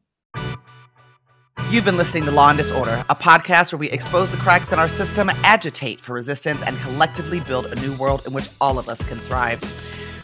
You've 1.71 1.85
been 1.85 1.97
listening 1.97 2.25
to 2.25 2.31
Law 2.31 2.51
and 2.51 2.59
Disorder, 2.59 3.05
a 3.09 3.15
podcast 3.15 3.73
where 3.73 3.79
we 3.79 3.91
expose 3.91 4.31
the 4.31 4.37
cracks 4.37 4.73
in 4.73 4.79
our 4.79 4.89
system, 4.89 5.31
agitate 5.45 6.01
for 6.01 6.13
resistance, 6.13 6.63
and 6.63 6.79
collectively 6.79 7.41
build 7.41 7.67
a 7.67 7.75
new 7.77 7.95
world 7.97 8.27
in 8.27 8.33
which 8.33 8.49
all 8.61 8.79
of 8.79 8.89
us 8.89 9.03
can 9.05 9.19
thrive. 9.21 9.61